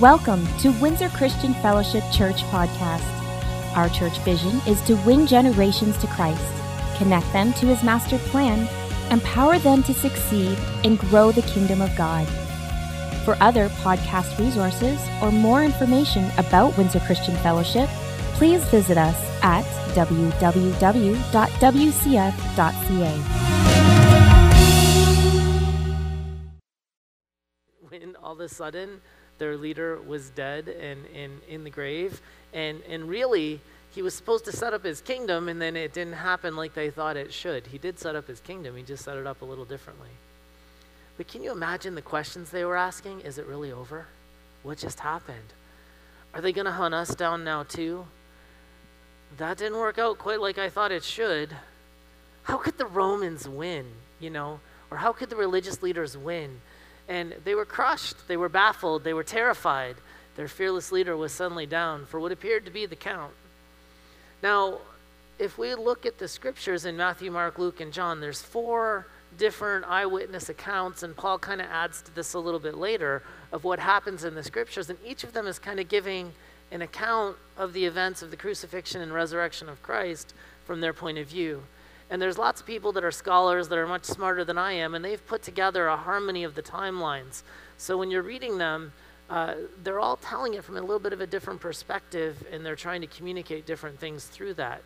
Welcome 0.00 0.46
to 0.58 0.70
Windsor 0.80 1.08
Christian 1.08 1.54
Fellowship 1.54 2.04
Church 2.12 2.44
Podcast. 2.52 3.02
Our 3.74 3.88
church 3.88 4.16
vision 4.18 4.60
is 4.64 4.80
to 4.82 4.94
win 5.04 5.26
generations 5.26 5.98
to 5.98 6.06
Christ, 6.06 6.44
connect 6.98 7.32
them 7.32 7.52
to 7.54 7.66
his 7.66 7.82
master 7.82 8.16
plan, 8.30 8.68
empower 9.10 9.58
them 9.58 9.82
to 9.82 9.92
succeed, 9.92 10.56
and 10.84 11.00
grow 11.00 11.32
the 11.32 11.42
kingdom 11.42 11.80
of 11.82 11.96
God. 11.96 12.28
For 13.24 13.36
other 13.40 13.70
podcast 13.70 14.38
resources 14.38 15.00
or 15.20 15.32
more 15.32 15.64
information 15.64 16.30
about 16.38 16.78
Windsor 16.78 17.00
Christian 17.00 17.34
Fellowship, 17.38 17.88
please 18.34 18.64
visit 18.66 18.98
us 18.98 19.16
at 19.42 19.64
www.wcf.ca. 19.96 21.18
when 27.88 28.14
all 28.16 28.34
of 28.34 28.40
a 28.40 28.48
sudden 28.48 29.00
their 29.38 29.56
leader 29.56 30.00
was 30.00 30.30
dead 30.30 30.68
and, 30.68 31.04
and 31.14 31.40
in 31.48 31.64
the 31.64 31.70
grave. 31.70 32.20
And, 32.52 32.82
and 32.88 33.08
really, 33.08 33.60
he 33.94 34.02
was 34.02 34.14
supposed 34.14 34.44
to 34.44 34.52
set 34.52 34.74
up 34.74 34.84
his 34.84 35.00
kingdom, 35.00 35.48
and 35.48 35.60
then 35.60 35.76
it 35.76 35.92
didn't 35.92 36.14
happen 36.14 36.56
like 36.56 36.74
they 36.74 36.90
thought 36.90 37.16
it 37.16 37.32
should. 37.32 37.66
He 37.66 37.78
did 37.78 37.98
set 37.98 38.16
up 38.16 38.26
his 38.26 38.40
kingdom, 38.40 38.76
he 38.76 38.82
just 38.82 39.04
set 39.04 39.16
it 39.16 39.26
up 39.26 39.42
a 39.42 39.44
little 39.44 39.64
differently. 39.64 40.10
But 41.16 41.26
can 41.26 41.42
you 41.42 41.50
imagine 41.50 41.94
the 41.94 42.02
questions 42.02 42.50
they 42.50 42.64
were 42.64 42.76
asking? 42.76 43.22
Is 43.22 43.38
it 43.38 43.46
really 43.46 43.72
over? 43.72 44.06
What 44.62 44.78
just 44.78 45.00
happened? 45.00 45.52
Are 46.32 46.40
they 46.40 46.52
going 46.52 46.66
to 46.66 46.72
hunt 46.72 46.94
us 46.94 47.14
down 47.14 47.42
now, 47.42 47.64
too? 47.64 48.06
That 49.36 49.58
didn't 49.58 49.78
work 49.78 49.98
out 49.98 50.18
quite 50.18 50.40
like 50.40 50.58
I 50.58 50.68
thought 50.68 50.92
it 50.92 51.02
should. 51.02 51.50
How 52.44 52.56
could 52.56 52.78
the 52.78 52.86
Romans 52.86 53.48
win, 53.48 53.86
you 54.20 54.30
know? 54.30 54.60
Or 54.90 54.98
how 54.98 55.12
could 55.12 55.28
the 55.28 55.36
religious 55.36 55.82
leaders 55.82 56.16
win? 56.16 56.60
And 57.08 57.34
they 57.44 57.54
were 57.54 57.64
crushed, 57.64 58.28
they 58.28 58.36
were 58.36 58.48
baffled, 58.48 59.04
they 59.04 59.14
were 59.14 59.24
terrified. 59.24 59.96
Their 60.36 60.48
fearless 60.48 60.92
leader 60.92 61.16
was 61.16 61.32
suddenly 61.32 61.66
down 61.66 62.06
for 62.06 62.20
what 62.20 62.32
appeared 62.32 62.64
to 62.66 62.70
be 62.70 62.86
the 62.86 62.96
count. 62.96 63.32
Now, 64.42 64.78
if 65.38 65.56
we 65.56 65.74
look 65.74 66.04
at 66.04 66.18
the 66.18 66.28
scriptures 66.28 66.84
in 66.84 66.96
Matthew, 66.96 67.30
Mark, 67.30 67.58
Luke, 67.58 67.80
and 67.80 67.92
John, 67.92 68.20
there's 68.20 68.42
four 68.42 69.06
different 69.36 69.84
eyewitness 69.86 70.48
accounts, 70.48 71.02
and 71.02 71.16
Paul 71.16 71.38
kind 71.38 71.60
of 71.60 71.68
adds 71.70 72.02
to 72.02 72.14
this 72.14 72.34
a 72.34 72.38
little 72.38 72.60
bit 72.60 72.76
later 72.76 73.22
of 73.52 73.64
what 73.64 73.78
happens 73.78 74.24
in 74.24 74.34
the 74.34 74.42
scriptures, 74.42 74.90
and 74.90 74.98
each 75.04 75.24
of 75.24 75.32
them 75.32 75.46
is 75.46 75.58
kind 75.58 75.80
of 75.80 75.88
giving 75.88 76.32
an 76.70 76.82
account 76.82 77.36
of 77.56 77.72
the 77.72 77.84
events 77.84 78.22
of 78.22 78.30
the 78.30 78.36
crucifixion 78.36 79.00
and 79.00 79.12
resurrection 79.12 79.68
of 79.68 79.82
Christ 79.82 80.34
from 80.64 80.80
their 80.80 80.92
point 80.92 81.18
of 81.18 81.26
view. 81.26 81.62
And 82.10 82.22
there's 82.22 82.38
lots 82.38 82.60
of 82.60 82.66
people 82.66 82.92
that 82.92 83.04
are 83.04 83.10
scholars 83.10 83.68
that 83.68 83.78
are 83.78 83.86
much 83.86 84.04
smarter 84.04 84.44
than 84.44 84.56
I 84.56 84.72
am, 84.72 84.94
and 84.94 85.04
they've 85.04 85.24
put 85.26 85.42
together 85.42 85.88
a 85.88 85.96
harmony 85.96 86.44
of 86.44 86.54
the 86.54 86.62
timelines. 86.62 87.42
So 87.76 87.98
when 87.98 88.10
you're 88.10 88.22
reading 88.22 88.58
them, 88.58 88.92
uh, 89.28 89.54
they're 89.84 90.00
all 90.00 90.16
telling 90.16 90.54
it 90.54 90.64
from 90.64 90.78
a 90.78 90.80
little 90.80 90.98
bit 90.98 91.12
of 91.12 91.20
a 91.20 91.26
different 91.26 91.60
perspective, 91.60 92.42
and 92.50 92.64
they're 92.64 92.76
trying 92.76 93.02
to 93.02 93.06
communicate 93.06 93.66
different 93.66 93.98
things 93.98 94.24
through 94.24 94.54
that. 94.54 94.82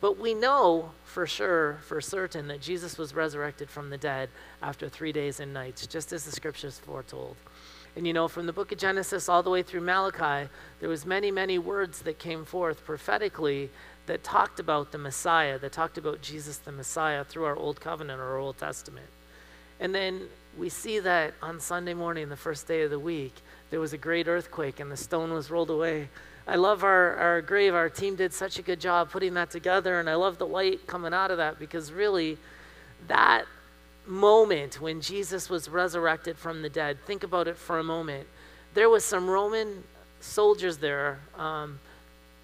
But 0.00 0.18
we 0.18 0.34
know 0.34 0.90
for 1.04 1.26
sure, 1.26 1.78
for 1.86 2.02
certain, 2.02 2.48
that 2.48 2.60
Jesus 2.60 2.98
was 2.98 3.14
resurrected 3.14 3.70
from 3.70 3.88
the 3.88 3.96
dead 3.96 4.28
after 4.62 4.88
three 4.88 5.12
days 5.12 5.40
and 5.40 5.54
nights, 5.54 5.86
just 5.86 6.12
as 6.12 6.24
the 6.24 6.32
scriptures 6.32 6.78
foretold. 6.78 7.36
And 7.96 8.06
you 8.06 8.12
know, 8.12 8.28
from 8.28 8.44
the 8.44 8.52
book 8.52 8.72
of 8.72 8.78
Genesis 8.78 9.26
all 9.26 9.42
the 9.42 9.48
way 9.48 9.62
through 9.62 9.80
Malachi, 9.80 10.50
there 10.80 10.88
was 10.90 11.06
many, 11.06 11.30
many 11.30 11.58
words 11.58 12.02
that 12.02 12.18
came 12.18 12.44
forth 12.44 12.84
prophetically 12.84 13.70
that 14.06 14.24
talked 14.24 14.60
about 14.60 14.92
the 14.92 14.98
Messiah, 14.98 15.58
that 15.58 15.72
talked 15.72 15.98
about 15.98 16.22
Jesus 16.22 16.58
the 16.58 16.72
Messiah 16.72 17.24
through 17.24 17.44
our 17.44 17.56
Old 17.56 17.80
Covenant 17.80 18.20
or 18.20 18.38
Old 18.38 18.58
Testament. 18.58 19.06
And 19.80 19.94
then 19.94 20.22
we 20.56 20.68
see 20.68 21.00
that 21.00 21.34
on 21.42 21.60
Sunday 21.60 21.94
morning, 21.94 22.28
the 22.28 22.36
first 22.36 22.66
day 22.66 22.82
of 22.82 22.90
the 22.90 22.98
week, 22.98 23.34
there 23.70 23.80
was 23.80 23.92
a 23.92 23.98
great 23.98 24.28
earthquake 24.28 24.80
and 24.80 24.90
the 24.90 24.96
stone 24.96 25.32
was 25.32 25.50
rolled 25.50 25.70
away. 25.70 26.08
I 26.46 26.56
love 26.56 26.84
our, 26.84 27.16
our 27.16 27.42
grave. 27.42 27.74
Our 27.74 27.90
team 27.90 28.14
did 28.14 28.32
such 28.32 28.58
a 28.58 28.62
good 28.62 28.80
job 28.80 29.10
putting 29.10 29.34
that 29.34 29.50
together, 29.50 29.98
and 29.98 30.08
I 30.08 30.14
love 30.14 30.38
the 30.38 30.46
light 30.46 30.86
coming 30.86 31.12
out 31.12 31.32
of 31.32 31.38
that 31.38 31.58
because 31.58 31.92
really, 31.92 32.38
that 33.08 33.46
moment 34.06 34.80
when 34.80 35.00
Jesus 35.00 35.50
was 35.50 35.68
resurrected 35.68 36.38
from 36.38 36.62
the 36.62 36.68
dead, 36.68 36.98
think 37.04 37.24
about 37.24 37.48
it 37.48 37.56
for 37.56 37.80
a 37.80 37.84
moment. 37.84 38.28
There 38.74 38.88
was 38.88 39.04
some 39.04 39.28
Roman 39.28 39.82
soldiers 40.20 40.78
there, 40.78 41.18
um, 41.36 41.80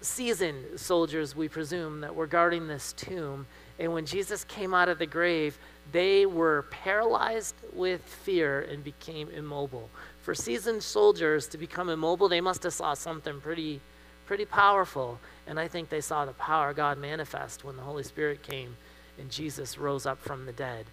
seasoned 0.03 0.79
soldiers, 0.79 1.35
we 1.35 1.47
presume, 1.47 2.01
that 2.01 2.13
were 2.15 2.27
guarding 2.27 2.67
this 2.67 2.93
tomb. 2.93 3.45
And 3.79 3.93
when 3.93 4.05
Jesus 4.05 4.43
came 4.43 4.73
out 4.73 4.89
of 4.89 4.99
the 4.99 5.05
grave, 5.05 5.57
they 5.91 6.25
were 6.25 6.65
paralyzed 6.69 7.55
with 7.73 8.01
fear 8.01 8.61
and 8.61 8.83
became 8.83 9.29
immobile. 9.29 9.89
For 10.21 10.35
seasoned 10.35 10.83
soldiers 10.83 11.47
to 11.47 11.57
become 11.57 11.89
immobile, 11.89 12.29
they 12.29 12.41
must 12.41 12.63
have 12.63 12.73
saw 12.73 12.93
something 12.93 13.41
pretty, 13.41 13.81
pretty 14.25 14.45
powerful. 14.45 15.19
And 15.47 15.59
I 15.59 15.67
think 15.67 15.89
they 15.89 16.01
saw 16.01 16.25
the 16.25 16.33
power 16.33 16.69
of 16.69 16.75
God 16.75 16.97
manifest 16.97 17.63
when 17.63 17.75
the 17.75 17.83
Holy 17.83 18.03
Spirit 18.03 18.43
came 18.43 18.75
and 19.19 19.29
Jesus 19.29 19.77
rose 19.77 20.05
up 20.05 20.19
from 20.19 20.45
the 20.45 20.53
dead. 20.53 20.85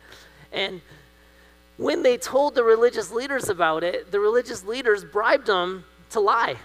And 0.53 0.81
when 1.77 2.03
they 2.03 2.17
told 2.17 2.55
the 2.55 2.65
religious 2.65 3.11
leaders 3.11 3.49
about 3.49 3.83
it, 3.85 4.11
the 4.11 4.21
religious 4.21 4.65
leaders 4.65 5.05
bribed 5.05 5.47
them 5.47 5.85
to 6.11 6.21
lie. 6.21 6.57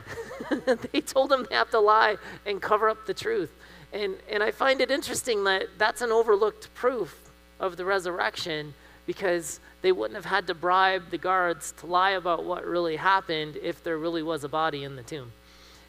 they 0.92 1.02
told 1.02 1.30
them 1.30 1.46
they 1.50 1.56
have 1.56 1.72
to 1.72 1.80
lie 1.80 2.18
and 2.46 2.62
cover 2.62 2.90
up 2.90 3.06
the 3.06 3.14
truth. 3.14 3.52
And, 3.94 4.16
and 4.30 4.44
I 4.44 4.52
find 4.52 4.82
it 4.82 4.92
interesting 4.92 5.44
that 5.46 5.68
that's 5.78 6.02
an 6.02 6.12
overlooked 6.12 6.74
proof 6.74 7.18
of 7.60 7.78
the 7.78 7.86
resurrection 7.86 8.74
because 9.06 9.60
they 9.82 9.92
wouldn't 9.92 10.16
have 10.16 10.26
had 10.26 10.48
to 10.48 10.54
bribe 10.54 11.12
the 11.12 11.18
guards 11.18 11.74
to 11.78 11.86
lie 11.86 12.12
about 12.12 12.44
what 12.44 12.66
really 12.66 12.96
happened 12.96 13.58
if 13.62 13.84
there 13.84 13.98
really 13.98 14.24
was 14.24 14.44
a 14.44 14.50
body 14.50 14.84
in 14.84 14.96
the 14.96 15.04
tomb. 15.04 15.32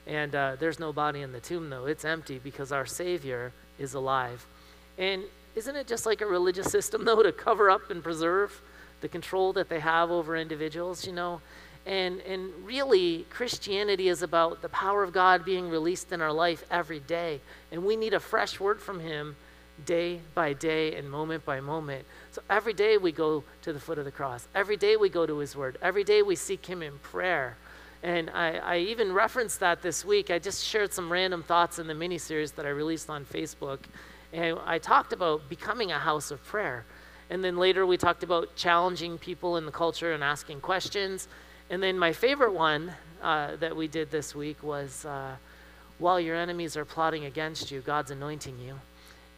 And 0.07 0.35
uh, 0.35 0.57
there's 0.61 0.79
no 0.79 0.93
body 0.93 1.23
in 1.23 1.33
the 1.33 1.41
tomb, 1.41 1.69
though. 1.71 1.87
It's 1.87 2.05
empty 2.05 2.39
because 2.39 2.71
our 2.71 2.87
Savior 2.87 3.53
is 3.79 3.95
alive. 3.95 4.47
And 4.99 5.25
isn't 5.57 5.75
it 5.75 5.87
just 5.87 6.07
like 6.07 6.21
a 6.21 6.27
religious 6.27 6.71
system, 6.71 7.05
though, 7.05 7.23
to 7.23 7.33
cover 7.33 7.71
up 7.71 7.91
and 7.91 8.05
preserve 8.05 8.61
the 9.01 9.09
control 9.09 9.53
that 9.55 9.69
they 9.69 9.81
have 9.81 10.11
over 10.11 10.37
individuals, 10.37 11.07
you 11.07 11.13
know? 11.13 11.41
And, 11.87 12.21
and 12.23 12.51
really, 12.65 13.27
Christianity 13.31 14.09
is 14.09 14.23
about 14.23 14.61
the 14.61 14.69
power 14.69 15.05
of 15.05 15.13
God 15.13 15.45
being 15.45 15.71
released 15.71 16.11
in 16.11 16.21
our 16.21 16.33
life 16.33 16.65
every 16.69 16.99
day. 16.99 17.41
And 17.71 17.85
we 17.85 17.95
need 17.95 18.13
a 18.13 18.21
fresh 18.21 18.59
word 18.59 18.81
from 18.81 18.99
Him 18.99 19.37
day 19.85 20.21
by 20.35 20.53
day 20.53 20.97
and 20.97 21.09
moment 21.09 21.45
by 21.45 21.61
moment. 21.61 22.05
So 22.33 22.43
every 22.51 22.73
day 22.73 22.99
we 22.99 23.13
go 23.13 23.45
to 23.63 23.73
the 23.73 23.79
foot 23.79 23.99
of 23.99 24.05
the 24.05 24.11
cross. 24.11 24.49
Every 24.55 24.77
day 24.77 24.97
we 24.97 25.09
go 25.09 25.27
to 25.27 25.39
His 25.39 25.55
Word. 25.55 25.79
Every 25.81 26.03
day 26.03 26.23
we 26.23 26.35
seek 26.35 26.67
Him 26.67 26.83
in 26.83 26.99
prayer. 26.99 27.57
And 28.03 28.31
I, 28.31 28.57
I 28.57 28.79
even 28.79 29.13
referenced 29.13 29.61
that 29.61 29.83
this 29.83 30.05
week. 30.05 30.31
I 30.31 30.39
just 30.39 30.65
shared 30.65 30.93
some 30.93 31.11
random 31.11 31.43
thoughts 31.43 31.79
in 31.79 31.87
the 31.87 31.95
mini 31.95 32.19
series 32.19 32.53
that 32.53 32.67
I 32.67 32.71
released 32.71 33.09
on 33.11 33.25
Facebook. 33.25 33.79
And 34.33 34.59
I 34.65 34.79
talked 34.79 35.13
about 35.13 35.49
becoming 35.49 35.93
a 35.93 35.99
house 35.99 36.31
of 36.31 36.43
prayer. 36.45 36.85
And 37.31 37.45
then 37.45 37.57
later 37.57 37.87
we 37.87 37.97
talked 37.97 38.23
about 38.23 38.55
challenging 38.57 39.19
people 39.19 39.57
in 39.57 39.67
the 39.67 39.73
culture 39.73 40.13
and 40.13 40.23
asking 40.23 40.61
questions. 40.61 41.29
And 41.69 41.83
then 41.83 41.99
my 41.99 42.13
favorite 42.13 42.53
one 42.53 42.93
uh, 43.23 43.57
that 43.57 43.75
we 43.75 43.89
did 43.89 44.11
this 44.11 44.35
week 44.35 44.63
was 44.63 45.05
uh, 45.05 45.37
while 45.99 46.21
your 46.21 46.37
enemies 46.37 46.77
are 46.77 46.85
plotting 46.85 47.25
against 47.25 47.71
you, 47.71 47.81
God's 47.81 48.11
anointing 48.11 48.59
you. 48.59 48.79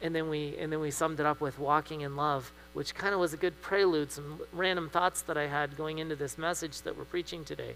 And 0.00 0.14
then 0.14 0.28
we 0.28 0.56
and 0.58 0.70
then 0.72 0.80
we 0.80 0.92
summed 0.92 1.18
it 1.18 1.26
up 1.26 1.40
with 1.40 1.58
walking 1.58 2.02
in 2.02 2.14
love, 2.14 2.52
which 2.72 2.94
kind 2.94 3.14
of 3.14 3.20
was 3.20 3.32
a 3.32 3.36
good 3.36 3.60
prelude, 3.62 4.12
some 4.12 4.40
random 4.52 4.88
thoughts 4.88 5.22
that 5.22 5.36
I 5.36 5.48
had 5.48 5.76
going 5.76 5.98
into 5.98 6.14
this 6.14 6.38
message 6.38 6.82
that 6.82 6.96
we're 6.96 7.04
preaching 7.04 7.44
today. 7.44 7.74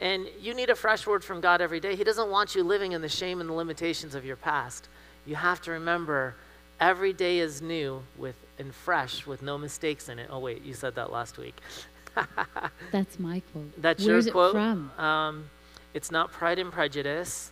And 0.00 0.26
you 0.40 0.54
need 0.54 0.70
a 0.70 0.74
fresh 0.74 1.06
word 1.06 1.24
from 1.24 1.40
God 1.40 1.60
every 1.60 1.80
day. 1.80 1.96
He 1.96 2.04
doesn't 2.04 2.30
want 2.30 2.54
you 2.54 2.62
living 2.62 2.92
in 2.92 3.00
the 3.00 3.08
shame 3.08 3.40
and 3.40 3.48
the 3.48 3.54
limitations 3.54 4.14
of 4.14 4.24
your 4.24 4.36
past. 4.36 4.88
You 5.26 5.36
have 5.36 5.60
to 5.62 5.70
remember 5.72 6.34
every 6.80 7.12
day 7.12 7.38
is 7.38 7.62
new 7.62 8.02
with 8.16 8.36
and 8.58 8.74
fresh 8.74 9.26
with 9.26 9.40
no 9.40 9.56
mistakes 9.56 10.08
in 10.08 10.18
it. 10.18 10.28
Oh 10.30 10.38
wait, 10.38 10.64
you 10.64 10.74
said 10.74 10.94
that 10.96 11.12
last 11.12 11.38
week. 11.38 11.60
That's 12.92 13.18
my 13.18 13.40
quote. 13.52 13.80
That's 13.80 14.04
Where's 14.04 14.26
your 14.26 14.32
quote. 14.32 14.50
it 14.50 14.52
from? 14.52 14.90
Um, 14.98 15.50
it's 15.94 16.10
not 16.10 16.32
Pride 16.32 16.58
and 16.58 16.72
Prejudice. 16.72 17.50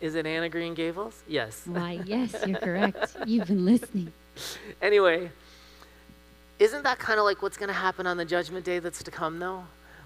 Is 0.00 0.14
it 0.14 0.26
Anne 0.26 0.44
of 0.44 0.50
Green 0.50 0.74
Gables? 0.74 1.22
Yes. 1.26 1.62
Why, 1.66 2.00
yes, 2.04 2.34
you're 2.46 2.58
correct. 2.58 3.16
You've 3.26 3.46
been 3.46 3.64
listening. 3.64 4.12
anyway, 4.82 5.30
isn't 6.58 6.82
that 6.82 6.98
kind 6.98 7.18
of 7.18 7.24
like 7.24 7.42
what's 7.42 7.56
going 7.56 7.68
to 7.68 7.74
happen 7.74 8.06
on 8.06 8.16
the 8.16 8.24
judgment 8.24 8.64
day 8.64 8.78
that's 8.78 9.02
to 9.02 9.10
come, 9.10 9.38
though? 9.38 9.64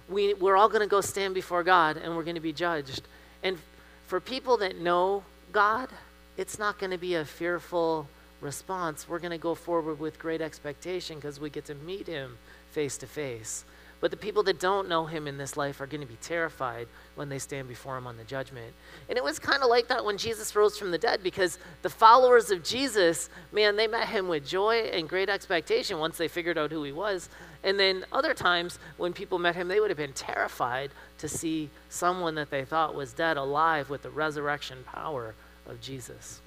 We, 0.09 0.35
we're 0.35 0.57
all 0.57 0.69
going 0.69 0.81
to 0.83 0.87
go 0.87 1.01
stand 1.01 1.35
before 1.35 1.63
God 1.63 1.97
and 1.97 2.17
we're 2.17 2.23
going 2.23 2.37
to 2.37 2.41
be 2.41 2.53
judged. 2.53 3.03
And 3.43 3.59
for 4.07 4.21
people 4.21 4.57
that 4.59 4.79
know 4.79 5.25
God, 5.53 5.91
it's 6.37 6.59
not 6.59 6.79
going 6.79 6.93
to 6.93 6.99
be 6.99 7.15
a 7.15 7.25
fearful 7.25 8.09
response. 8.41 9.09
We're 9.09 9.19
going 9.19 9.33
to 9.33 9.39
go 9.39 9.55
forward 9.55 9.99
with 9.99 10.19
great 10.19 10.41
expectation 10.41 11.17
because 11.17 11.41
we 11.41 11.51
get 11.51 11.65
to 11.67 11.75
meet 11.75 12.07
Him 12.07 12.39
face 12.71 12.99
to 12.99 13.07
face. 13.07 13.65
But 14.01 14.13
the 14.13 14.17
people 14.17 14.45
that 14.45 14.61
don't 14.61 14.89
know 14.89 15.07
him 15.07 15.27
in 15.27 15.39
this 15.39 15.57
life 15.57 15.81
are 15.81 15.87
going 15.87 16.01
to 16.01 16.07
be 16.07 16.19
terrified 16.23 16.87
when 17.17 17.29
they 17.29 17.41
stand 17.41 17.67
before 17.67 17.97
him 17.99 18.07
on 18.07 18.17
the 18.17 18.23
judgment. 18.23 18.73
And 19.09 19.19
it 19.19 19.25
was 19.25 19.41
kind 19.41 19.63
of 19.63 19.69
like 19.69 19.89
that 19.89 20.05
when 20.05 20.17
Jesus 20.17 20.55
rose 20.55 20.79
from 20.79 20.93
the 20.93 20.99
dead 20.99 21.21
because 21.23 21.59
the 21.83 21.91
followers 21.91 22.53
of 22.53 22.63
Jesus, 22.63 23.29
man, 23.51 23.75
they 23.75 23.89
met 23.89 24.09
him 24.09 24.29
with 24.29 24.47
joy 24.47 24.83
and 24.93 25.09
great 25.09 25.29
expectation 25.29 25.99
once 25.99 26.17
they 26.17 26.29
figured 26.29 26.57
out 26.57 26.71
who 26.71 26.85
he 26.85 26.93
was. 26.93 27.29
And 27.65 27.79
then 27.79 28.05
other 28.13 28.35
times 28.35 28.79
when 28.99 29.13
people 29.13 29.41
met 29.41 29.57
him, 29.57 29.67
they 29.67 29.81
would 29.81 29.91
have 29.91 29.99
been 29.99 30.13
terrified 30.13 30.93
to 31.19 31.29
see 31.29 31.69
someone 31.89 32.37
that 32.37 32.51
they 32.51 32.65
thought 32.65 32.95
was 32.95 33.13
dead 33.13 33.37
alive 33.37 33.91
with 33.91 34.03
the 34.03 34.11
resurrection 34.11 34.79
power 34.87 35.35
of 35.67 35.81
Jesus. 35.81 36.41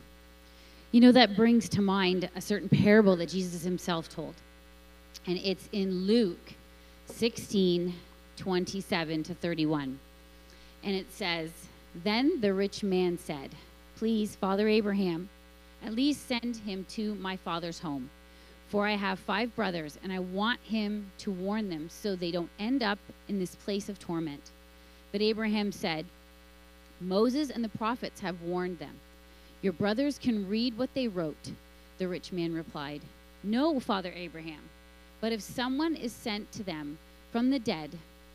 You 0.94 1.02
know, 1.02 1.12
that 1.12 1.36
brings 1.36 1.68
to 1.70 1.82
mind 1.82 2.30
a 2.34 2.42
certain 2.42 2.70
parable 2.70 3.18
that 3.18 3.28
Jesus 3.28 3.64
himself 3.64 4.08
told. 4.08 4.36
And 5.28 5.38
it's 5.38 5.70
in 5.72 6.06
Luke 6.06 6.54
16 7.08 7.94
27 8.38 9.24
to 9.24 9.36
31. 9.36 10.00
And 10.84 10.96
it 10.96 11.12
says, 11.12 11.52
Then 12.04 12.42
the 12.42 12.54
rich 12.54 12.82
man 12.82 13.18
said, 13.18 13.52
Please, 13.96 14.36
Father 14.36 14.68
Abraham, 14.68 15.30
at 15.86 15.94
least 15.94 16.28
send 16.28 16.58
him 16.58 16.86
to 16.90 17.14
my 17.16 17.36
father's 17.36 17.80
home. 17.80 18.10
For 18.70 18.88
I 18.88 18.96
have 18.96 19.20
five 19.20 19.56
brothers, 19.56 20.00
and 20.02 20.12
I 20.12 20.20
want 20.20 20.60
him 20.62 21.12
to 21.20 21.32
warn 21.32 21.70
them 21.70 21.90
so 21.90 22.16
they 22.16 22.32
don't 22.32 22.50
end 22.58 22.82
up 22.82 23.00
in 23.28 23.38
this 23.38 23.56
place 23.56 23.90
of 23.90 24.00
torment. 24.00 24.50
But 25.12 25.22
Abraham 25.22 25.72
said, 25.72 26.06
Moses 27.00 27.50
and 27.50 27.64
the 27.64 27.70
prophets 27.70 28.22
have 28.22 28.42
warned 28.42 28.80
them. 28.80 28.96
Your 29.62 29.74
brothers 29.74 30.18
can 30.18 30.48
read 30.48 30.78
what 30.78 30.94
they 30.94 31.08
wrote. 31.08 31.52
The 31.98 32.08
rich 32.08 32.32
man 32.32 32.54
replied, 32.54 33.02
No, 33.44 33.80
Father 33.80 34.14
Abraham. 34.16 34.62
But 35.22 35.32
if 35.32 35.42
someone 35.42 35.96
is 35.96 36.12
sent 36.12 36.52
to 36.54 36.64
them 36.64 36.98
from 37.32 37.50
the 37.50 37.60
dead, 37.60 37.92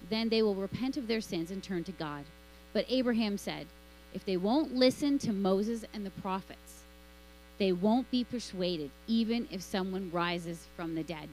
then 0.09 0.29
they 0.29 0.43
will 0.43 0.55
repent 0.55 0.97
of 0.97 1.09
their 1.09 1.21
sins 1.21 1.51
and 1.51 1.63
turn 1.63 1.85
to 1.85 1.93
God. 1.93 2.25
But 2.73 2.87
Abraham 2.89 3.37
said, 3.37 3.67
If 4.15 4.25
they 4.25 4.37
won't 4.37 4.75
listen 4.75 5.19
to 5.19 5.33
Moses 5.33 5.85
and 5.93 6.07
the 6.07 6.11
prophets, 6.11 6.85
they 7.59 7.73
won't 7.73 8.11
be 8.11 8.23
persuaded, 8.23 8.91
even 9.07 9.49
if 9.51 9.63
someone 9.63 10.11
rises 10.13 10.69
from 10.77 10.95
the 10.95 11.03
dead. 11.03 11.29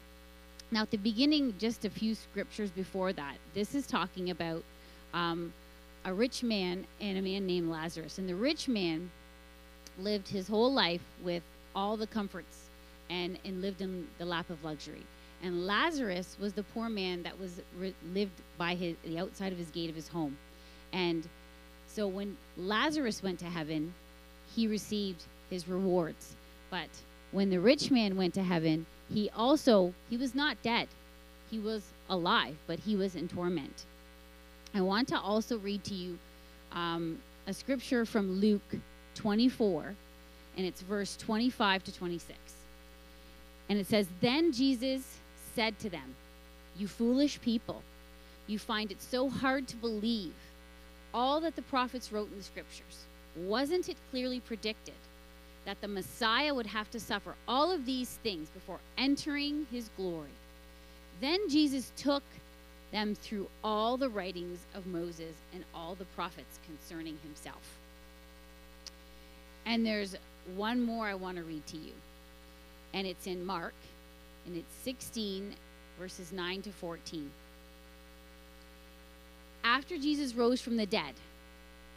Now, 0.72 0.82
at 0.82 0.92
the 0.92 0.98
beginning, 0.98 1.54
just 1.60 1.86
a 1.86 1.90
few 1.90 2.16
scriptures 2.16 2.72
before 2.72 3.14
that, 3.14 3.36
this 3.54 3.76
is 3.76 3.86
talking 3.86 4.32
about 4.32 4.64
um, 5.14 5.54
a 6.06 6.14
rich 6.14 6.42
man 6.42 6.88
and 7.00 7.18
a 7.18 7.22
man 7.22 7.46
named 7.46 7.70
Lazarus. 7.70 8.18
And 8.18 8.28
the 8.28 8.36
rich 8.36 8.68
man 8.68 9.12
lived 10.00 10.28
his 10.30 10.48
whole 10.48 10.74
life 10.74 11.04
with 11.24 11.44
all 11.76 11.96
the 11.96 12.08
comforts 12.08 12.70
and, 13.10 13.38
and 13.46 13.62
lived 13.62 13.82
in 13.82 14.08
the 14.18 14.26
lap 14.26 14.50
of 14.50 14.64
luxury. 14.64 15.04
And 15.44 15.68
Lazarus 15.68 16.38
was 16.40 16.54
the 16.54 16.64
poor 16.64 16.88
man 16.88 17.22
that 17.24 17.38
was 17.38 17.62
re- 17.78 17.94
lived 18.14 18.42
by 18.58 18.76
his, 18.76 18.96
the 19.04 19.20
outside 19.20 19.52
of 19.52 19.58
his 19.58 19.70
gate 19.70 19.90
of 19.90 19.96
his 19.96 20.08
home. 20.08 20.38
And 20.94 21.28
so 21.86 22.08
when 22.08 22.38
Lazarus 22.58 23.22
went 23.22 23.40
to 23.40 23.46
heaven, 23.46 23.94
he 24.56 24.68
received 24.68 25.26
his 25.50 25.68
rewards. 25.68 26.36
But 26.70 26.88
when 27.32 27.50
the 27.50 27.60
rich 27.60 27.92
man 27.92 28.16
went 28.16 28.34
to 28.36 28.44
heaven, 28.44 28.86
he 29.14 29.30
also 29.36 29.94
he 30.10 30.16
was 30.16 30.34
not 30.34 30.62
dead. 30.64 30.88
He 31.52 31.60
was 31.60 31.84
alive, 32.10 32.56
but 32.66 32.80
he 32.80 32.96
was 32.96 33.16
in 33.16 33.28
torment. 33.28 33.86
I 34.74 34.82
want 34.82 35.10
to 35.10 35.20
also 35.20 35.58
read 35.60 35.84
to 35.84 35.94
you 35.94 36.18
um, 36.72 37.20
a 37.48 37.54
scripture 37.54 38.06
from 38.06 38.40
Luke 38.40 38.76
24, 39.16 39.94
and 40.58 40.66
it's 40.66 40.82
verse 40.82 41.16
25 41.18 41.84
to 41.84 41.94
26. 41.94 42.38
And 43.70 43.78
it 43.78 43.88
says, 43.88 44.08
Then 44.20 44.52
Jesus 44.52 45.20
said 45.56 45.78
to 45.80 45.90
them, 45.90 46.16
You 46.78 46.88
foolish 46.88 47.40
people, 47.42 47.82
you 48.48 48.60
find 48.60 48.92
it 48.92 49.02
so 49.02 49.30
hard 49.30 49.68
to 49.70 49.76
believe 49.78 50.34
all 51.14 51.40
that 51.42 51.56
the 51.56 51.62
prophets 51.64 52.12
wrote 52.12 52.32
in 52.32 52.38
the 52.38 52.44
scriptures. 52.44 53.06
Wasn't 53.36 53.90
it 53.90 53.98
clearly 54.12 54.40
predicted 54.40 54.96
that 55.66 55.80
the 55.82 55.88
Messiah 55.88 56.54
would 56.54 56.68
have 56.68 56.92
to 56.92 57.00
suffer 57.00 57.36
all 57.48 57.72
of 57.72 57.86
these 57.86 58.20
things 58.24 58.50
before 58.50 58.80
entering 58.98 59.68
his 59.72 59.90
glory? 59.96 60.30
Then 61.22 61.50
Jesus 61.50 61.92
took 61.96 62.24
them 62.92 63.16
through 63.16 63.48
all 63.64 63.98
the 63.98 64.10
writings 64.10 64.60
of 64.76 64.86
Moses 64.88 65.36
and 65.54 65.64
all 65.74 65.96
the 65.96 66.06
prophets 66.06 66.60
concerning 66.66 67.18
himself. 67.24 67.78
And 69.66 69.86
there's 69.86 70.16
one 70.56 70.82
more 70.82 71.08
I 71.08 71.16
want 71.16 71.38
to 71.38 71.44
read 71.44 71.66
to 71.68 71.78
you. 71.78 71.94
And 72.94 73.08
it's 73.08 73.26
in 73.26 73.46
Mark, 73.46 73.74
and 74.46 74.58
it's 74.58 74.74
16, 74.84 75.56
verses 76.00 76.32
9 76.32 76.62
to 76.64 76.72
14. 76.72 77.32
After 79.64 79.98
Jesus 79.98 80.34
rose 80.34 80.62
from 80.62 80.78
the 80.78 80.86
dead, 80.86 81.14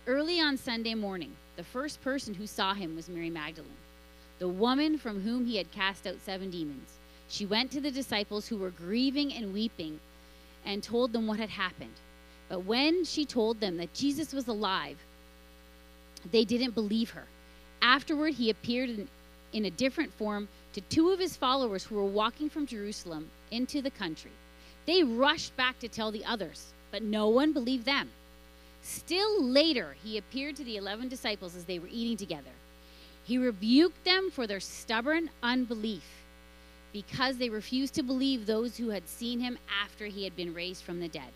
early 0.06 0.40
on 0.40 0.56
Sunday 0.56 0.94
morning, 0.94 1.32
the 1.56 1.64
first 1.64 2.00
person 2.02 2.34
who 2.34 2.46
saw 2.46 2.74
him 2.74 2.94
was 2.94 3.08
Mary 3.08 3.30
Magdalene, 3.30 3.70
the 4.38 4.48
woman 4.48 4.98
from 4.98 5.22
whom 5.22 5.46
he 5.46 5.56
had 5.56 5.72
cast 5.72 6.06
out 6.06 6.20
seven 6.24 6.50
demons. 6.50 6.92
She 7.28 7.46
went 7.46 7.72
to 7.72 7.80
the 7.80 7.90
disciples 7.90 8.46
who 8.46 8.56
were 8.56 8.70
grieving 8.70 9.32
and 9.32 9.52
weeping 9.52 9.98
and 10.64 10.82
told 10.82 11.12
them 11.12 11.26
what 11.26 11.40
had 11.40 11.50
happened. 11.50 11.94
But 12.48 12.64
when 12.64 13.04
she 13.04 13.24
told 13.24 13.60
them 13.60 13.76
that 13.78 13.94
Jesus 13.94 14.32
was 14.32 14.46
alive, 14.46 14.98
they 16.30 16.44
didn't 16.44 16.74
believe 16.74 17.10
her. 17.10 17.26
Afterward, 17.82 18.34
he 18.34 18.50
appeared 18.50 18.90
in, 18.90 19.08
in 19.52 19.64
a 19.64 19.70
different 19.70 20.12
form 20.12 20.48
to 20.76 20.82
two 20.82 21.08
of 21.08 21.18
his 21.18 21.38
followers 21.38 21.84
who 21.84 21.94
were 21.94 22.04
walking 22.04 22.50
from 22.50 22.66
Jerusalem 22.66 23.30
into 23.50 23.80
the 23.80 23.90
country. 23.90 24.30
They 24.84 25.02
rushed 25.02 25.56
back 25.56 25.78
to 25.78 25.88
tell 25.88 26.10
the 26.10 26.26
others, 26.26 26.74
but 26.90 27.02
no 27.02 27.30
one 27.30 27.54
believed 27.54 27.86
them. 27.86 28.10
Still 28.82 29.42
later, 29.42 29.96
he 30.04 30.18
appeared 30.18 30.54
to 30.56 30.64
the 30.64 30.76
11 30.76 31.08
disciples 31.08 31.56
as 31.56 31.64
they 31.64 31.78
were 31.78 31.88
eating 31.90 32.18
together. 32.18 32.50
He 33.24 33.38
rebuked 33.38 34.04
them 34.04 34.30
for 34.30 34.46
their 34.46 34.60
stubborn 34.60 35.30
unbelief 35.42 36.04
because 36.92 37.38
they 37.38 37.48
refused 37.48 37.94
to 37.94 38.02
believe 38.02 38.44
those 38.44 38.76
who 38.76 38.90
had 38.90 39.08
seen 39.08 39.40
him 39.40 39.56
after 39.82 40.04
he 40.04 40.24
had 40.24 40.36
been 40.36 40.52
raised 40.52 40.82
from 40.82 41.00
the 41.00 41.08
dead. 41.08 41.32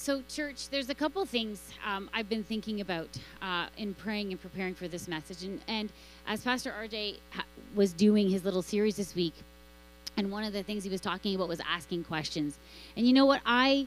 So, 0.00 0.22
church, 0.30 0.70
there's 0.70 0.88
a 0.88 0.94
couple 0.94 1.22
things 1.26 1.60
um, 1.84 2.08
I've 2.14 2.30
been 2.30 2.42
thinking 2.42 2.80
about 2.80 3.10
uh, 3.42 3.66
in 3.76 3.92
praying 3.92 4.30
and 4.30 4.40
preparing 4.40 4.74
for 4.74 4.88
this 4.88 5.06
message. 5.06 5.42
And, 5.44 5.60
and 5.68 5.92
as 6.26 6.42
Pastor 6.42 6.72
RJ 6.72 7.18
was 7.74 7.92
doing 7.92 8.30
his 8.30 8.42
little 8.42 8.62
series 8.62 8.96
this 8.96 9.14
week, 9.14 9.34
and 10.16 10.32
one 10.32 10.42
of 10.42 10.54
the 10.54 10.62
things 10.62 10.84
he 10.84 10.88
was 10.88 11.02
talking 11.02 11.34
about 11.34 11.50
was 11.50 11.60
asking 11.68 12.04
questions. 12.04 12.58
And 12.96 13.06
you 13.06 13.12
know 13.12 13.26
what? 13.26 13.42
I 13.44 13.86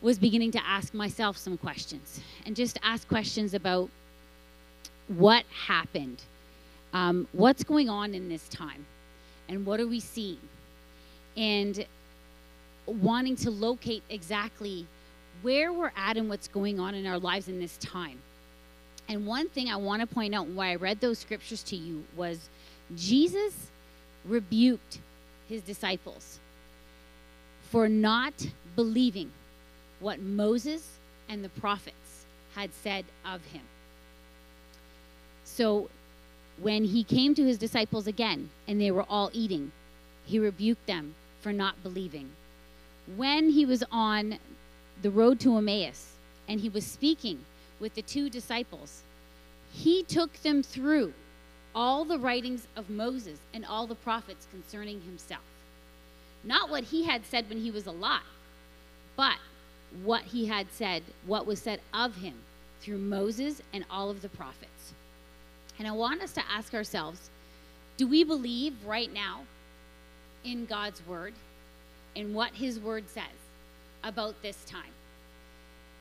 was 0.00 0.18
beginning 0.18 0.50
to 0.52 0.66
ask 0.66 0.94
myself 0.94 1.36
some 1.36 1.58
questions 1.58 2.20
and 2.46 2.56
just 2.56 2.78
ask 2.82 3.06
questions 3.06 3.52
about 3.52 3.90
what 5.08 5.44
happened, 5.66 6.22
um, 6.94 7.28
what's 7.32 7.62
going 7.62 7.90
on 7.90 8.14
in 8.14 8.30
this 8.30 8.48
time, 8.48 8.86
and 9.50 9.66
what 9.66 9.78
are 9.78 9.86
we 9.86 10.00
seeing, 10.00 10.40
and 11.36 11.84
wanting 12.86 13.36
to 13.36 13.50
locate 13.50 14.02
exactly 14.08 14.86
where 15.42 15.72
we're 15.72 15.92
at 15.96 16.16
and 16.16 16.28
what's 16.28 16.48
going 16.48 16.80
on 16.80 16.94
in 16.94 17.06
our 17.06 17.18
lives 17.18 17.48
in 17.48 17.60
this 17.60 17.76
time. 17.78 18.18
And 19.08 19.26
one 19.26 19.48
thing 19.48 19.68
I 19.68 19.76
want 19.76 20.00
to 20.00 20.06
point 20.06 20.34
out 20.34 20.46
why 20.46 20.70
I 20.70 20.76
read 20.76 21.00
those 21.00 21.18
scriptures 21.18 21.62
to 21.64 21.76
you 21.76 22.04
was 22.16 22.48
Jesus 22.96 23.54
rebuked 24.24 24.98
his 25.48 25.62
disciples 25.62 26.40
for 27.70 27.88
not 27.88 28.32
believing 28.76 29.30
what 30.00 30.20
Moses 30.20 30.88
and 31.28 31.44
the 31.44 31.48
prophets 31.50 32.26
had 32.54 32.72
said 32.72 33.04
of 33.24 33.44
him. 33.46 33.62
So 35.44 35.88
when 36.60 36.84
he 36.84 37.04
came 37.04 37.34
to 37.34 37.44
his 37.44 37.58
disciples 37.58 38.06
again 38.06 38.48
and 38.68 38.80
they 38.80 38.90
were 38.90 39.04
all 39.08 39.30
eating, 39.32 39.72
he 40.24 40.38
rebuked 40.38 40.86
them 40.86 41.14
for 41.40 41.52
not 41.52 41.82
believing. 41.82 42.30
When 43.16 43.50
he 43.50 43.66
was 43.66 43.84
on 43.90 44.38
the 45.02 45.10
road 45.10 45.40
to 45.40 45.56
Emmaus 45.56 46.12
and 46.48 46.60
he 46.60 46.68
was 46.68 46.86
speaking 46.86 47.44
with 47.80 47.94
the 47.94 48.02
two 48.02 48.30
disciples, 48.30 49.02
he 49.72 50.02
took 50.02 50.32
them 50.42 50.62
through 50.62 51.12
all 51.74 52.04
the 52.04 52.18
writings 52.18 52.66
of 52.76 52.88
Moses 52.88 53.38
and 53.52 53.64
all 53.64 53.86
the 53.86 53.94
prophets 53.94 54.46
concerning 54.50 55.00
himself. 55.02 55.42
Not 56.44 56.70
what 56.70 56.84
he 56.84 57.04
had 57.04 57.24
said 57.24 57.48
when 57.48 57.60
he 57.60 57.70
was 57.70 57.86
alive, 57.86 58.22
but 59.16 59.36
what 60.02 60.22
he 60.22 60.46
had 60.46 60.66
said, 60.70 61.02
what 61.26 61.46
was 61.46 61.60
said 61.60 61.80
of 61.92 62.16
him 62.16 62.34
through 62.80 62.98
Moses 62.98 63.62
and 63.72 63.84
all 63.90 64.10
of 64.10 64.22
the 64.22 64.28
prophets. 64.28 64.92
And 65.78 65.88
I 65.88 65.92
want 65.92 66.22
us 66.22 66.32
to 66.34 66.42
ask 66.50 66.74
ourselves 66.74 67.30
do 67.96 68.08
we 68.08 68.24
believe 68.24 68.74
right 68.84 69.12
now 69.12 69.42
in 70.44 70.66
God's 70.66 71.04
word 71.06 71.32
and 72.16 72.34
what 72.34 72.52
his 72.52 72.78
word 72.78 73.08
says 73.08 73.24
about 74.04 74.40
this 74.42 74.64
time? 74.64 74.92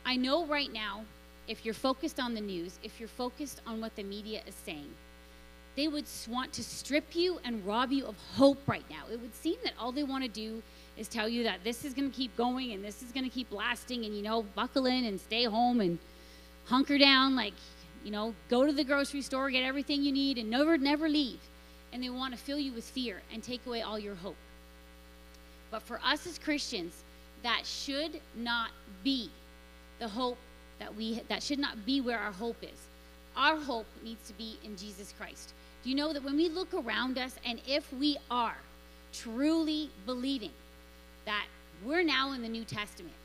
I 0.06 0.16
know 0.16 0.46
right 0.46 0.72
now, 0.72 1.06
if 1.48 1.66
you're 1.66 1.74
focused 1.74 2.20
on 2.20 2.34
the 2.34 2.42
news, 2.42 2.78
if 2.84 3.00
you're 3.00 3.10
focused 3.10 3.62
on 3.66 3.82
what 3.82 3.96
the 3.96 4.04
media 4.04 4.42
is 4.46 4.56
saying, 4.56 4.90
they 5.76 5.88
would 5.88 6.06
want 6.30 6.54
to 6.54 6.64
strip 6.64 7.16
you 7.16 7.40
and 7.44 7.66
rob 7.66 7.92
you 7.92 8.06
of 8.06 8.16
hope 8.36 8.60
right 8.68 8.86
now. 8.90 9.04
It 9.12 9.20
would 9.20 9.34
seem 9.34 9.56
that 9.64 9.74
all 9.80 9.92
they 9.92 10.04
want 10.04 10.24
to 10.24 10.30
do 10.30 10.62
is 10.98 11.08
tell 11.08 11.28
you 11.28 11.44
that 11.44 11.64
this 11.64 11.84
is 11.84 11.94
going 11.94 12.12
to 12.12 12.16
keep 12.16 12.36
going 12.38 12.74
and 12.74 12.84
this 12.84 13.02
is 13.02 13.12
going 13.12 13.24
to 13.24 13.30
keep 13.30 13.52
lasting 13.52 14.06
and, 14.06 14.16
you 14.16 14.22
know, 14.22 14.44
buckle 14.56 14.86
in 14.86 15.06
and 15.06 15.20
stay 15.20 15.46
home 15.46 15.82
and 15.82 15.98
hunker 16.66 16.98
down, 16.98 17.36
like, 17.36 17.56
you 18.04 18.12
know, 18.12 18.36
go 18.50 18.66
to 18.66 18.72
the 18.72 18.84
grocery 18.84 19.22
store, 19.22 19.50
get 19.50 19.64
everything 19.64 20.04
you 20.04 20.12
need, 20.12 20.38
and 20.38 20.50
never, 20.50 20.78
never 20.78 21.10
leave. 21.10 21.40
And 21.92 22.04
they 22.04 22.10
want 22.10 22.34
to 22.34 22.40
fill 22.40 22.60
you 22.60 22.74
with 22.74 22.84
fear 22.84 23.22
and 23.34 23.42
take 23.42 23.66
away 23.66 23.82
all 23.82 23.98
your 23.98 24.16
hope. 24.16 24.36
But 25.72 25.82
for 25.82 26.00
us 26.04 26.28
as 26.28 26.38
Christians, 26.38 27.04
that 27.44 27.66
should 27.66 28.20
not 28.36 28.72
be 29.04 29.30
the 30.00 30.08
hope 30.08 30.38
that 30.80 30.96
we 30.96 31.22
that 31.30 31.44
should 31.44 31.60
not 31.60 31.86
be 31.86 32.02
where 32.02 32.20
our 32.20 32.32
hope 32.32 32.58
is. 32.62 32.88
Our 33.36 33.58
hope 33.58 33.88
needs 34.04 34.28
to 34.28 34.34
be 34.34 34.58
in 34.64 34.76
Jesus 34.78 35.14
Christ. 35.18 35.54
Do 35.84 35.90
you 35.90 35.96
know 35.96 36.14
that 36.14 36.24
when 36.24 36.38
we 36.38 36.50
look 36.50 36.74
around 36.74 37.18
us 37.18 37.36
and 37.46 37.62
if 37.68 37.92
we 37.94 38.18
are 38.32 38.58
truly 39.12 39.90
believing 40.06 40.52
that 41.26 41.46
we're 41.84 42.04
now 42.04 42.34
in 42.34 42.42
the 42.42 42.50
New 42.50 42.64
Testament, 42.64 43.16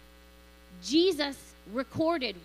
Jesus 0.82 1.36
recorded 1.72 2.36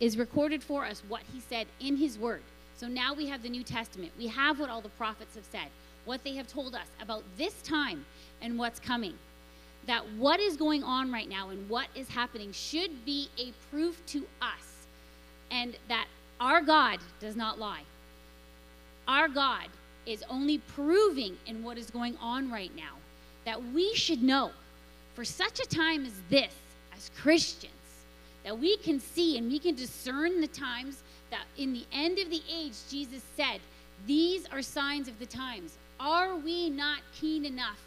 is 0.00 0.18
recorded 0.18 0.62
for 0.64 0.84
us 0.84 1.00
what 1.08 1.22
he 1.32 1.40
said 1.40 1.66
in 1.78 1.96
his 1.96 2.18
word. 2.18 2.42
So 2.76 2.88
now 2.88 3.14
we 3.14 3.28
have 3.28 3.42
the 3.42 3.48
New 3.48 3.62
Testament. 3.62 4.10
We 4.18 4.26
have 4.26 4.58
what 4.58 4.68
all 4.68 4.80
the 4.80 4.88
prophets 4.90 5.36
have 5.36 5.44
said, 5.44 5.68
what 6.06 6.24
they 6.24 6.34
have 6.34 6.48
told 6.48 6.74
us 6.74 6.88
about 7.00 7.22
this 7.38 7.62
time 7.62 8.04
and 8.40 8.58
what's 8.58 8.80
coming. 8.80 9.14
That 9.86 10.08
what 10.12 10.38
is 10.40 10.56
going 10.56 10.84
on 10.84 11.10
right 11.12 11.28
now 11.28 11.50
and 11.50 11.68
what 11.68 11.88
is 11.94 12.08
happening 12.08 12.52
should 12.52 13.04
be 13.04 13.28
a 13.38 13.52
proof 13.70 14.04
to 14.06 14.24
us, 14.40 14.86
and 15.50 15.76
that 15.88 16.06
our 16.40 16.60
God 16.60 16.98
does 17.20 17.36
not 17.36 17.58
lie. 17.58 17.82
Our 19.08 19.28
God 19.28 19.66
is 20.06 20.24
only 20.28 20.58
proving 20.58 21.36
in 21.46 21.62
what 21.62 21.78
is 21.78 21.90
going 21.90 22.16
on 22.18 22.50
right 22.50 22.74
now 22.76 22.96
that 23.44 23.62
we 23.72 23.94
should 23.94 24.22
know 24.22 24.50
for 25.14 25.24
such 25.24 25.60
a 25.60 25.66
time 25.66 26.04
as 26.06 26.14
this, 26.30 26.54
as 26.96 27.10
Christians, 27.16 27.72
that 28.44 28.58
we 28.58 28.76
can 28.78 28.98
see 28.98 29.38
and 29.38 29.50
we 29.50 29.58
can 29.58 29.74
discern 29.74 30.40
the 30.40 30.46
times 30.48 31.02
that 31.30 31.44
in 31.56 31.72
the 31.72 31.84
end 31.92 32.18
of 32.18 32.30
the 32.30 32.42
age, 32.50 32.74
Jesus 32.90 33.22
said, 33.36 33.60
These 34.06 34.46
are 34.46 34.62
signs 34.62 35.08
of 35.08 35.18
the 35.18 35.26
times. 35.26 35.76
Are 36.00 36.36
we 36.36 36.70
not 36.70 37.00
keen 37.14 37.44
enough 37.44 37.80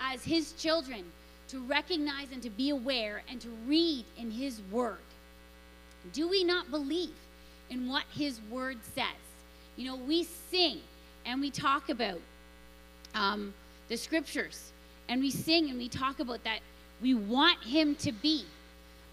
as 0.00 0.24
his 0.24 0.52
children 0.52 1.04
to 1.48 1.60
recognize 1.60 2.28
and 2.32 2.42
to 2.42 2.50
be 2.50 2.70
aware 2.70 3.22
and 3.28 3.40
to 3.40 3.48
read 3.66 4.04
in 4.18 4.30
his 4.30 4.60
word? 4.70 4.98
Do 6.12 6.28
we 6.28 6.44
not 6.44 6.70
believe 6.70 7.14
in 7.70 7.88
what 7.88 8.04
his 8.14 8.40
word 8.50 8.78
says? 8.94 9.06
You 9.76 9.86
know, 9.86 9.96
we 9.96 10.24
sing 10.24 10.80
and 11.24 11.40
we 11.40 11.50
talk 11.50 11.88
about 11.88 12.20
um, 13.14 13.52
the 13.88 13.96
scriptures 13.96 14.72
and 15.08 15.20
we 15.20 15.30
sing 15.30 15.70
and 15.70 15.78
we 15.78 15.88
talk 15.88 16.20
about 16.20 16.42
that 16.44 16.60
we 17.02 17.14
want 17.14 17.62
him 17.62 17.94
to 17.96 18.12
be 18.12 18.44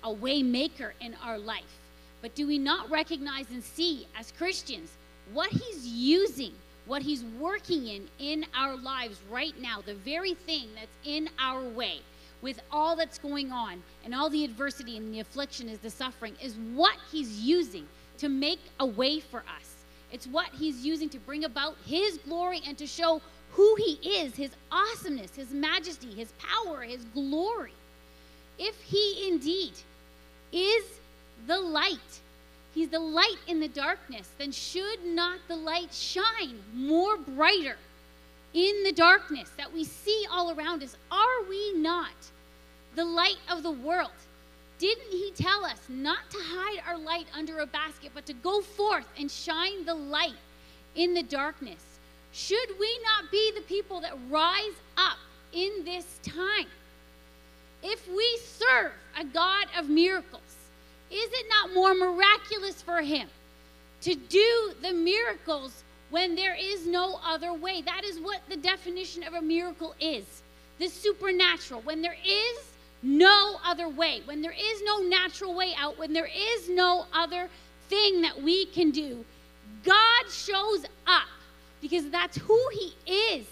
a 0.03 0.13
waymaker 0.13 0.91
in 1.01 1.15
our 1.23 1.37
life. 1.37 1.79
But 2.21 2.35
do 2.35 2.47
we 2.47 2.57
not 2.57 2.89
recognize 2.89 3.49
and 3.51 3.63
see 3.63 4.07
as 4.17 4.31
Christians 4.31 4.91
what 5.33 5.49
he's 5.49 5.85
using, 5.85 6.53
what 6.85 7.01
he's 7.01 7.23
working 7.39 7.87
in 7.87 8.07
in 8.19 8.45
our 8.55 8.77
lives 8.77 9.19
right 9.29 9.59
now, 9.59 9.81
the 9.85 9.95
very 9.95 10.33
thing 10.33 10.69
that's 10.75 10.87
in 11.05 11.29
our 11.39 11.61
way? 11.61 11.99
With 12.43 12.61
all 12.73 12.97
that's 12.97 13.17
going 13.17 13.53
on 13.53 13.81
and 14.03 14.13
all 14.13 14.29
the 14.29 14.43
adversity 14.43 14.97
and 14.97 15.13
the 15.13 15.21
affliction 15.21 15.69
is 15.69 15.79
the 15.79 15.89
suffering, 15.89 16.35
is 16.43 16.55
what 16.73 16.97
he's 17.09 17.39
using 17.39 17.87
to 18.17 18.27
make 18.27 18.59
a 18.81 18.85
way 18.85 19.21
for 19.21 19.39
us. 19.39 19.75
It's 20.11 20.27
what 20.27 20.49
he's 20.49 20.85
using 20.85 21.07
to 21.09 21.19
bring 21.19 21.45
about 21.45 21.77
his 21.85 22.17
glory 22.17 22.59
and 22.67 22.77
to 22.77 22.85
show 22.85 23.21
who 23.53 23.75
he 23.77 23.93
is, 24.03 24.35
his 24.35 24.51
awesomeness, 24.73 25.33
his 25.35 25.51
majesty, 25.51 26.13
his 26.13 26.33
power, 26.33 26.81
his 26.81 27.05
glory. 27.13 27.71
If 28.59 28.75
he 28.81 29.29
indeed 29.29 29.73
is 30.51 30.83
the 31.47 31.59
light, 31.59 32.19
he's 32.75 32.89
the 32.89 32.99
light 32.99 33.39
in 33.47 33.61
the 33.61 33.69
darkness, 33.69 34.29
then 34.37 34.51
should 34.51 35.05
not 35.05 35.39
the 35.47 35.55
light 35.55 35.93
shine 35.93 36.59
more 36.73 37.15
brighter 37.15 37.77
in 38.53 38.83
the 38.83 38.91
darkness 38.91 39.49
that 39.57 39.73
we 39.73 39.85
see 39.85 40.25
all 40.29 40.51
around 40.51 40.83
us? 40.83 40.97
Are 41.09 41.43
we 41.49 41.73
not 41.73 42.11
the 42.95 43.05
light 43.05 43.37
of 43.49 43.63
the 43.63 43.71
world? 43.71 44.11
Didn't 44.79 45.11
he 45.11 45.31
tell 45.35 45.63
us 45.63 45.79
not 45.87 46.29
to 46.31 46.37
hide 46.39 46.81
our 46.87 46.97
light 46.97 47.27
under 47.33 47.59
a 47.59 47.65
basket, 47.65 48.11
but 48.13 48.25
to 48.25 48.33
go 48.33 48.61
forth 48.61 49.07
and 49.17 49.29
shine 49.29 49.85
the 49.85 49.93
light 49.93 50.33
in 50.95 51.13
the 51.13 51.23
darkness? 51.23 51.81
Should 52.33 52.79
we 52.79 52.99
not 53.03 53.31
be 53.31 53.51
the 53.55 53.61
people 53.61 54.01
that 54.01 54.17
rise 54.29 54.75
up 54.97 55.17
in 55.53 55.85
this 55.85 56.19
time? 56.23 56.67
If 57.83 58.07
we 58.09 58.39
serve 58.43 58.91
a 59.19 59.23
God 59.23 59.67
of 59.77 59.87
miracles, 59.89 60.41
is 61.11 61.29
it 61.31 61.45
not 61.49 61.73
more 61.73 61.93
miraculous 61.93 62.81
for 62.81 63.01
him 63.01 63.27
to 64.01 64.15
do 64.15 64.73
the 64.81 64.91
miracles 64.91 65.83
when 66.09 66.35
there 66.35 66.55
is 66.59 66.87
no 66.87 67.19
other 67.23 67.53
way? 67.53 67.81
That 67.83 68.03
is 68.03 68.19
what 68.19 68.41
the 68.49 68.57
definition 68.57 69.23
of 69.23 69.33
a 69.33 69.41
miracle 69.41 69.93
is 69.99 70.41
the 70.79 70.87
supernatural. 70.87 71.81
When 71.81 72.01
there 72.01 72.17
is 72.25 72.72
no 73.03 73.59
other 73.65 73.89
way, 73.89 74.21
when 74.23 74.41
there 74.41 74.55
is 74.57 74.81
no 74.83 74.99
natural 74.99 75.53
way 75.53 75.75
out, 75.77 75.99
when 75.99 76.13
there 76.13 76.29
is 76.33 76.69
no 76.69 77.05
other 77.13 77.49
thing 77.89 78.21
that 78.21 78.41
we 78.41 78.65
can 78.67 78.91
do, 78.91 79.25
God 79.83 80.29
shows 80.29 80.85
up 81.05 81.27
because 81.81 82.09
that's 82.09 82.37
who 82.37 82.59
He 82.71 82.95
is. 83.09 83.45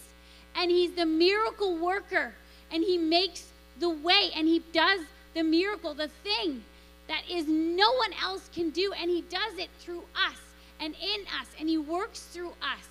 And 0.55 0.71
He's 0.71 0.93
the 0.93 1.05
miracle 1.05 1.77
worker, 1.77 2.33
and 2.71 2.81
He 2.81 2.97
makes 2.97 3.51
the 3.79 3.89
way, 3.89 4.31
and 4.35 4.47
He 4.47 4.63
does 4.71 5.01
the 5.33 5.43
miracle, 5.43 5.93
the 5.93 6.07
thing 6.23 6.63
that 7.09 7.23
is 7.29 7.45
no 7.47 7.91
one 7.93 8.13
else 8.23 8.49
can 8.53 8.69
do, 8.69 8.93
and 8.93 9.09
He 9.09 9.21
does 9.23 9.57
it 9.57 9.69
through 9.79 10.03
us 10.15 10.39
and 10.79 10.95
in 10.95 11.21
us, 11.39 11.47
and 11.59 11.67
He 11.67 11.77
works 11.77 12.21
through 12.21 12.51
us. 12.61 12.87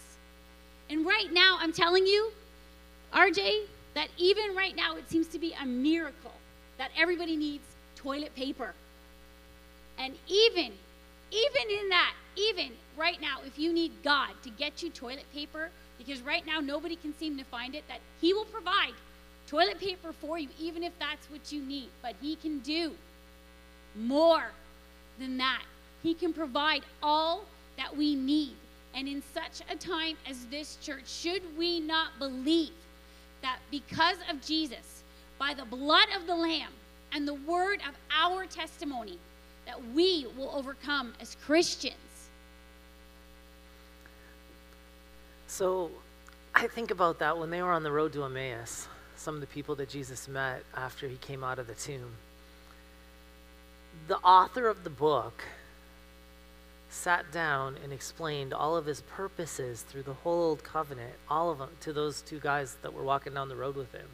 And 0.90 1.06
right 1.06 1.32
now, 1.32 1.56
I'm 1.58 1.72
telling 1.72 2.06
you, 2.06 2.32
RJ, 3.14 3.62
that 3.94 4.08
even 4.18 4.54
right 4.54 4.76
now, 4.76 4.96
it 4.96 5.08
seems 5.08 5.26
to 5.28 5.38
be 5.38 5.54
a 5.60 5.64
miracle 5.64 6.32
that 6.80 6.90
everybody 6.96 7.36
needs 7.36 7.62
toilet 7.94 8.34
paper. 8.34 8.72
And 9.98 10.14
even, 10.26 10.72
even 11.30 11.70
in 11.78 11.90
that, 11.90 12.14
even 12.36 12.70
right 12.96 13.20
now, 13.20 13.40
if 13.46 13.58
you 13.58 13.70
need 13.70 13.92
God 14.02 14.30
to 14.42 14.48
get 14.48 14.82
you 14.82 14.88
toilet 14.88 15.26
paper, 15.34 15.68
because 15.98 16.22
right 16.22 16.44
now 16.46 16.58
nobody 16.60 16.96
can 16.96 17.14
seem 17.18 17.36
to 17.36 17.44
find 17.44 17.74
it, 17.74 17.84
that 17.88 18.00
He 18.22 18.32
will 18.32 18.46
provide 18.46 18.94
toilet 19.46 19.78
paper 19.78 20.14
for 20.14 20.38
you, 20.38 20.48
even 20.58 20.82
if 20.82 20.98
that's 20.98 21.30
what 21.30 21.52
you 21.52 21.60
need. 21.60 21.90
But 22.00 22.14
He 22.22 22.34
can 22.34 22.60
do 22.60 22.92
more 23.94 24.46
than 25.18 25.36
that. 25.36 25.62
He 26.02 26.14
can 26.14 26.32
provide 26.32 26.82
all 27.02 27.44
that 27.76 27.94
we 27.94 28.14
need. 28.14 28.54
And 28.94 29.06
in 29.06 29.22
such 29.34 29.60
a 29.70 29.76
time 29.76 30.16
as 30.26 30.46
this 30.46 30.78
church, 30.80 31.10
should 31.10 31.42
we 31.58 31.78
not 31.78 32.18
believe 32.18 32.72
that 33.42 33.58
because 33.70 34.16
of 34.30 34.40
Jesus, 34.40 34.99
by 35.40 35.54
the 35.54 35.64
blood 35.64 36.06
of 36.14 36.26
the 36.26 36.36
Lamb 36.36 36.70
and 37.12 37.26
the 37.26 37.34
word 37.34 37.80
of 37.88 37.96
our 38.14 38.44
testimony 38.44 39.18
that 39.64 39.82
we 39.94 40.26
will 40.36 40.50
overcome 40.54 41.14
as 41.18 41.34
Christians. 41.46 41.96
So 45.46 45.90
I 46.54 46.66
think 46.68 46.90
about 46.90 47.18
that 47.20 47.38
when 47.38 47.48
they 47.48 47.62
were 47.62 47.72
on 47.72 47.82
the 47.82 47.90
road 47.90 48.12
to 48.12 48.24
Emmaus, 48.24 48.86
some 49.16 49.34
of 49.34 49.40
the 49.40 49.46
people 49.46 49.74
that 49.76 49.88
Jesus 49.88 50.28
met 50.28 50.62
after 50.76 51.08
he 51.08 51.16
came 51.16 51.42
out 51.42 51.58
of 51.58 51.66
the 51.66 51.74
tomb. 51.74 52.12
The 54.08 54.18
author 54.18 54.68
of 54.68 54.84
the 54.84 54.90
book 54.90 55.42
sat 56.90 57.32
down 57.32 57.76
and 57.82 57.94
explained 57.94 58.52
all 58.52 58.76
of 58.76 58.84
his 58.84 59.00
purposes 59.02 59.82
through 59.82 60.02
the 60.02 60.12
whole 60.12 60.42
old 60.42 60.62
covenant, 60.62 61.14
all 61.30 61.50
of 61.50 61.58
them, 61.58 61.70
to 61.80 61.94
those 61.94 62.20
two 62.20 62.40
guys 62.40 62.76
that 62.82 62.92
were 62.92 63.04
walking 63.04 63.32
down 63.32 63.48
the 63.48 63.56
road 63.56 63.76
with 63.76 63.92
him. 63.92 64.08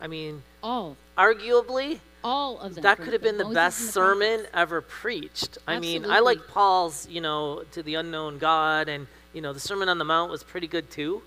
I 0.00 0.06
mean, 0.06 0.42
all. 0.62 0.96
Arguably, 1.16 2.00
all 2.22 2.58
of 2.58 2.74
them. 2.74 2.82
That 2.82 2.98
could 2.98 3.12
have 3.12 3.22
been 3.22 3.38
the 3.38 3.44
Moses 3.44 3.54
best 3.54 3.80
the 3.80 3.92
sermon 3.92 4.46
ever 4.52 4.80
preached. 4.80 5.58
I 5.66 5.76
Absolutely. 5.76 6.08
mean, 6.08 6.10
I 6.10 6.20
like 6.20 6.46
Paul's, 6.48 7.08
you 7.08 7.20
know, 7.20 7.62
to 7.72 7.82
the 7.82 7.94
unknown 7.94 8.38
God, 8.38 8.88
and 8.88 9.06
you 9.32 9.40
know, 9.40 9.52
the 9.52 9.60
Sermon 9.60 9.88
on 9.88 9.98
the 9.98 10.04
Mount 10.04 10.30
was 10.30 10.42
pretty 10.42 10.66
good 10.66 10.90
too. 10.90 11.22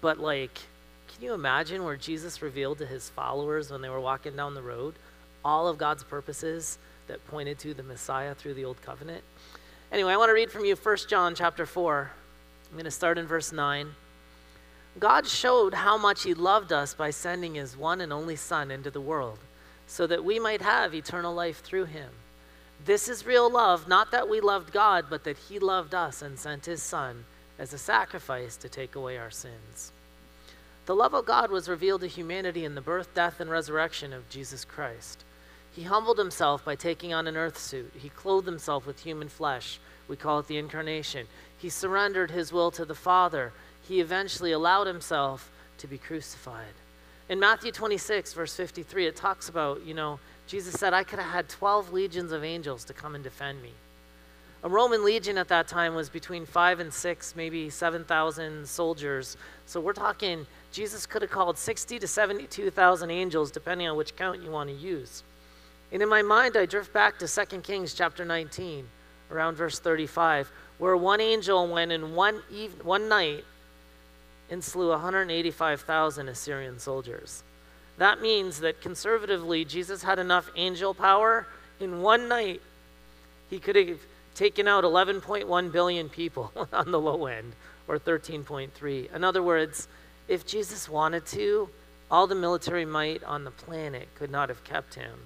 But 0.00 0.18
like, 0.18 0.54
can 1.12 1.22
you 1.22 1.34
imagine 1.34 1.84
where 1.84 1.96
Jesus 1.96 2.42
revealed 2.42 2.78
to 2.78 2.86
his 2.86 3.08
followers 3.08 3.70
when 3.70 3.82
they 3.82 3.88
were 3.88 4.00
walking 4.00 4.36
down 4.36 4.54
the 4.54 4.62
road 4.62 4.94
all 5.44 5.68
of 5.68 5.76
God's 5.76 6.02
purposes 6.02 6.78
that 7.06 7.26
pointed 7.26 7.58
to 7.60 7.74
the 7.74 7.82
Messiah 7.82 8.34
through 8.34 8.54
the 8.54 8.64
old 8.64 8.80
covenant? 8.82 9.22
Anyway, 9.92 10.12
I 10.12 10.16
want 10.16 10.30
to 10.30 10.34
read 10.34 10.50
from 10.50 10.64
you 10.64 10.74
1 10.74 10.96
John 11.08 11.34
chapter 11.34 11.66
4. 11.66 12.10
I'm 12.68 12.72
going 12.72 12.84
to 12.84 12.90
start 12.90 13.18
in 13.18 13.26
verse 13.26 13.52
9. 13.52 13.94
God 14.98 15.26
showed 15.26 15.74
how 15.74 15.98
much 15.98 16.22
He 16.22 16.34
loved 16.34 16.72
us 16.72 16.94
by 16.94 17.10
sending 17.10 17.54
His 17.54 17.76
one 17.76 18.00
and 18.00 18.12
only 18.12 18.36
Son 18.36 18.70
into 18.70 18.90
the 18.90 19.00
world, 19.00 19.38
so 19.86 20.06
that 20.06 20.24
we 20.24 20.38
might 20.38 20.62
have 20.62 20.94
eternal 20.94 21.34
life 21.34 21.60
through 21.60 21.86
Him. 21.86 22.10
This 22.84 23.08
is 23.08 23.26
real 23.26 23.50
love, 23.50 23.88
not 23.88 24.10
that 24.12 24.28
we 24.28 24.40
loved 24.40 24.72
God, 24.72 25.06
but 25.10 25.24
that 25.24 25.38
He 25.38 25.58
loved 25.58 25.94
us 25.94 26.22
and 26.22 26.38
sent 26.38 26.66
His 26.66 26.82
Son 26.82 27.24
as 27.58 27.72
a 27.72 27.78
sacrifice 27.78 28.56
to 28.56 28.68
take 28.68 28.94
away 28.94 29.16
our 29.16 29.30
sins. 29.30 29.92
The 30.86 30.94
love 30.94 31.14
of 31.14 31.24
God 31.24 31.50
was 31.50 31.68
revealed 31.68 32.02
to 32.02 32.06
humanity 32.06 32.64
in 32.64 32.74
the 32.74 32.80
birth, 32.80 33.14
death, 33.14 33.40
and 33.40 33.50
resurrection 33.50 34.12
of 34.12 34.28
Jesus 34.28 34.64
Christ. 34.64 35.24
He 35.74 35.84
humbled 35.84 36.18
himself 36.18 36.64
by 36.64 36.76
taking 36.76 37.14
on 37.14 37.26
an 37.26 37.36
earth 37.36 37.58
suit. 37.58 37.92
He 37.96 38.10
clothed 38.10 38.46
himself 38.46 38.86
with 38.86 39.00
human 39.00 39.28
flesh. 39.28 39.80
We 40.06 40.16
call 40.16 40.40
it 40.40 40.46
the 40.46 40.58
incarnation. 40.58 41.26
He 41.56 41.70
surrendered 41.70 42.30
his 42.30 42.52
will 42.52 42.70
to 42.72 42.84
the 42.84 42.94
Father. 42.94 43.52
He 43.88 44.00
eventually 44.00 44.52
allowed 44.52 44.86
himself 44.86 45.50
to 45.78 45.86
be 45.86 45.98
crucified. 45.98 46.74
In 47.28 47.40
Matthew 47.40 47.72
26, 47.72 48.34
verse 48.34 48.54
53, 48.54 49.06
it 49.06 49.16
talks 49.16 49.48
about, 49.48 49.84
you 49.84 49.94
know, 49.94 50.20
Jesus 50.46 50.74
said, 50.74 50.92
I 50.92 51.04
could 51.04 51.18
have 51.18 51.32
had 51.32 51.48
12 51.48 51.92
legions 51.92 52.32
of 52.32 52.44
angels 52.44 52.84
to 52.84 52.92
come 52.92 53.14
and 53.14 53.24
defend 53.24 53.62
me. 53.62 53.72
A 54.62 54.68
Roman 54.68 55.04
legion 55.04 55.36
at 55.36 55.48
that 55.48 55.68
time 55.68 55.94
was 55.94 56.08
between 56.08 56.46
five 56.46 56.80
and 56.80 56.92
six, 56.92 57.34
maybe 57.36 57.68
7,000 57.68 58.66
soldiers. 58.66 59.36
So 59.66 59.78
we're 59.78 59.92
talking, 59.92 60.46
Jesus 60.72 61.04
could 61.04 61.22
have 61.22 61.30
called 61.30 61.58
60 61.58 61.98
to 61.98 62.06
72,000 62.06 63.10
angels, 63.10 63.50
depending 63.50 63.88
on 63.88 63.96
which 63.96 64.16
count 64.16 64.42
you 64.42 64.50
want 64.50 64.70
to 64.70 64.76
use. 64.76 65.22
And 65.92 66.02
in 66.02 66.08
my 66.08 66.22
mind, 66.22 66.56
I 66.56 66.64
drift 66.64 66.92
back 66.92 67.18
to 67.18 67.28
2 67.28 67.60
Kings 67.60 67.92
chapter 67.92 68.24
19, 68.24 68.86
around 69.30 69.56
verse 69.56 69.78
35, 69.78 70.50
where 70.78 70.96
one 70.96 71.20
angel 71.20 71.68
went 71.68 71.92
in 71.92 72.14
one, 72.14 72.42
eve- 72.50 72.82
one 72.82 73.08
night 73.08 73.44
and 74.54 74.62
slew 74.62 74.90
185,000 74.90 76.28
Assyrian 76.28 76.78
soldiers. 76.78 77.42
That 77.98 78.22
means 78.22 78.60
that 78.60 78.80
conservatively, 78.80 79.64
Jesus 79.64 80.04
had 80.04 80.20
enough 80.20 80.48
angel 80.54 80.94
power 80.94 81.48
in 81.80 82.02
one 82.02 82.28
night. 82.28 82.62
He 83.50 83.58
could 83.58 83.74
have 83.74 83.98
taken 84.36 84.68
out 84.68 84.84
11.1 84.84 85.72
billion 85.72 86.08
people 86.08 86.52
on 86.72 86.92
the 86.92 87.00
low 87.00 87.26
end, 87.26 87.54
or 87.88 87.98
13.3. 87.98 89.12
In 89.12 89.24
other 89.24 89.42
words, 89.42 89.88
if 90.28 90.46
Jesus 90.46 90.88
wanted 90.88 91.26
to, 91.26 91.68
all 92.08 92.28
the 92.28 92.36
military 92.36 92.84
might 92.84 93.24
on 93.24 93.42
the 93.42 93.50
planet 93.50 94.06
could 94.14 94.30
not 94.30 94.48
have 94.50 94.62
kept 94.62 94.94
him, 94.94 95.18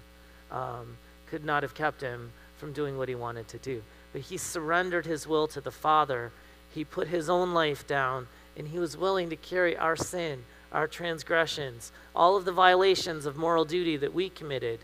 um, 0.51 0.97
could 1.27 1.45
not 1.45 1.63
have 1.63 1.75
kept 1.75 2.01
him 2.01 2.33
from 2.57 2.73
doing 2.73 2.97
what 2.97 3.11
he 3.11 3.15
wanted 3.15 3.47
to 3.49 3.59
do. 3.59 3.83
But 4.15 4.23
he 4.23 4.39
surrendered 4.39 5.05
his 5.05 5.27
will 5.27 5.49
to 5.49 5.61
the 5.61 5.71
Father. 5.71 6.33
He 6.75 6.83
put 6.83 7.09
his 7.09 7.29
own 7.29 7.53
life 7.53 7.87
down, 7.87 8.27
and 8.59 8.69
he 8.69 8.79
was 8.79 8.97
willing 8.97 9.31
to 9.31 9.37
carry 9.37 9.77
our 9.77 9.97
sin, 9.97 10.45
our 10.73 10.89
transgressions, 10.89 11.93
all 12.15 12.37
of 12.37 12.45
the 12.45 12.53
violations 12.53 13.25
of 13.25 13.37
moral 13.37 13.65
duty 13.65 13.97
that 13.97 14.13
we 14.13 14.29
committed. 14.29 14.81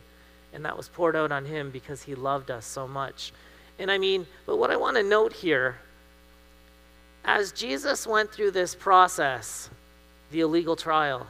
And 0.52 0.64
that 0.64 0.76
was 0.76 0.88
poured 0.88 1.16
out 1.16 1.33
on 1.33 1.45
him 1.45 1.71
because 1.71 2.02
he 2.02 2.14
loved 2.14 2.50
us 2.50 2.64
so 2.64 2.87
much. 2.87 3.33
And 3.78 3.90
I 3.90 3.99
mean, 3.99 4.26
but 4.47 4.57
what 4.57 4.71
I 4.71 4.76
want 4.76 4.97
to 4.97 5.02
note 5.02 5.33
here, 5.33 5.76
as 7.25 7.50
Jesus 7.50 8.07
went 8.07 8.31
through 8.31 8.52
this 8.52 8.75
process, 8.75 9.69
the 10.31 10.40
illegal 10.40 10.76
trial, 10.76 11.26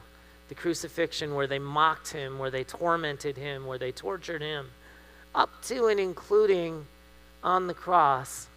the 0.48 0.54
crucifixion, 0.54 1.34
where 1.34 1.46
they 1.46 1.58
mocked 1.58 2.12
him, 2.12 2.38
where 2.38 2.50
they 2.50 2.64
tormented 2.64 3.38
him, 3.38 3.66
where 3.66 3.78
they 3.78 3.92
tortured 3.92 4.42
him, 4.42 4.68
up 5.34 5.50
to 5.62 5.86
and 5.86 5.98
including 5.98 6.84
on 7.42 7.66
the 7.66 7.74
cross, 7.74 8.48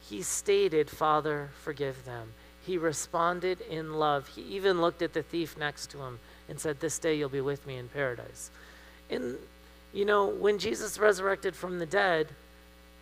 he 0.00 0.22
stated, 0.22 0.90
Father, 0.90 1.50
forgive 1.62 2.04
them. 2.04 2.32
He 2.66 2.78
responded 2.78 3.60
in 3.60 3.94
love. 3.94 4.26
He 4.28 4.42
even 4.42 4.80
looked 4.80 5.00
at 5.00 5.12
the 5.12 5.22
thief 5.22 5.56
next 5.56 5.90
to 5.90 5.98
him 5.98 6.18
and 6.48 6.58
said, 6.58 6.80
This 6.80 6.98
day 6.98 7.14
you'll 7.14 7.28
be 7.28 7.40
with 7.40 7.64
me 7.66 7.76
in 7.76 7.88
paradise. 7.88 8.50
And, 9.08 9.36
you 9.94 10.04
know, 10.04 10.26
when 10.26 10.58
Jesus 10.58 10.98
resurrected 10.98 11.54
from 11.54 11.78
the 11.78 11.86
dead, 11.86 12.28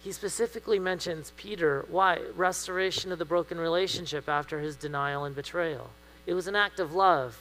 he 0.03 0.13
specifically 0.13 0.79
mentions 0.79 1.33
Peter. 1.39 1.87
Why? 1.89 2.19
Restoration 2.37 3.11
of 3.11 3.19
the 3.19 3.25
broken 3.25 3.59
relationship 3.59 4.29
after 4.29 4.61
his 4.61 4.77
denial 4.77 5.25
and 5.25 5.35
betrayal. 5.35 5.89
It 6.27 6.35
was 6.35 6.47
an 6.47 6.57
act 6.57 6.79
of 6.79 6.93
love. 6.93 7.39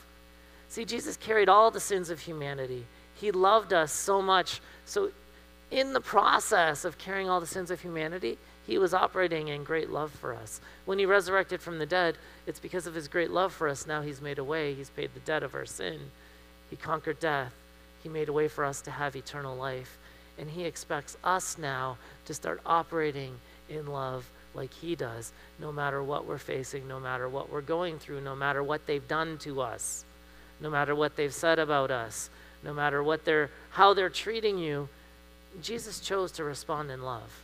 See, 0.69 0.85
Jesus 0.85 1.17
carried 1.17 1.49
all 1.49 1.71
the 1.71 1.81
sins 1.81 2.09
of 2.09 2.21
humanity. 2.21 2.85
He 3.15 3.31
loved 3.31 3.73
us 3.73 3.91
so 3.91 4.21
much. 4.21 4.61
So, 4.85 5.11
in 5.71 5.91
the 5.91 6.01
process 6.01 6.85
of 6.85 6.97
carrying 6.97 7.29
all 7.29 7.41
the 7.41 7.47
sins 7.47 7.69
of 7.69 7.81
humanity, 7.81 8.37
he 8.65 8.77
was 8.77 8.93
operating 8.93 9.49
in 9.49 9.63
great 9.63 9.89
love 9.89 10.11
for 10.11 10.33
us. 10.33 10.61
When 10.85 10.99
he 10.99 11.05
resurrected 11.05 11.61
from 11.61 11.79
the 11.79 11.85
dead, 11.85 12.17
it's 12.47 12.59
because 12.59 12.87
of 12.87 12.95
his 12.95 13.07
great 13.07 13.31
love 13.31 13.53
for 13.53 13.67
us. 13.67 13.85
Now 13.85 14.01
he's 14.01 14.21
made 14.21 14.39
a 14.39 14.43
way. 14.43 14.73
He's 14.73 14.89
paid 14.89 15.13
the 15.13 15.19
debt 15.19 15.43
of 15.43 15.53
our 15.53 15.65
sin. 15.65 15.99
He 16.69 16.75
conquered 16.75 17.19
death. 17.19 17.53
He 18.01 18.09
made 18.09 18.29
a 18.29 18.33
way 18.33 18.47
for 18.47 18.63
us 18.63 18.81
to 18.81 18.91
have 18.91 19.15
eternal 19.15 19.55
life. 19.55 19.97
And 20.37 20.49
he 20.49 20.63
expects 20.63 21.17
us 21.23 21.57
now 21.57 21.97
to 22.25 22.33
start 22.33 22.61
operating 22.65 23.35
in 23.69 23.85
love 23.87 24.29
like 24.55 24.73
he 24.73 24.95
does, 24.95 25.33
no 25.59 25.71
matter 25.71 26.01
what 26.01 26.25
we're 26.25 26.37
facing, 26.37 26.87
no 26.87 26.99
matter 26.99 27.27
what 27.27 27.51
we're 27.51 27.61
going 27.61 27.99
through, 27.99 28.21
no 28.21 28.35
matter 28.35 28.63
what 28.63 28.85
they've 28.85 29.07
done 29.07 29.37
to 29.39 29.61
us, 29.61 30.05
no 30.59 30.69
matter 30.69 30.95
what 30.95 31.15
they've 31.15 31.33
said 31.33 31.59
about 31.59 31.91
us, 31.91 32.29
no 32.63 32.73
matter 32.73 33.03
what 33.03 33.25
they're 33.25 33.49
how 33.71 33.93
they're 33.93 34.09
treating 34.09 34.57
you. 34.57 34.87
Jesus 35.61 35.99
chose 35.99 36.31
to 36.33 36.43
respond 36.43 36.89
in 36.89 37.03
love. 37.03 37.42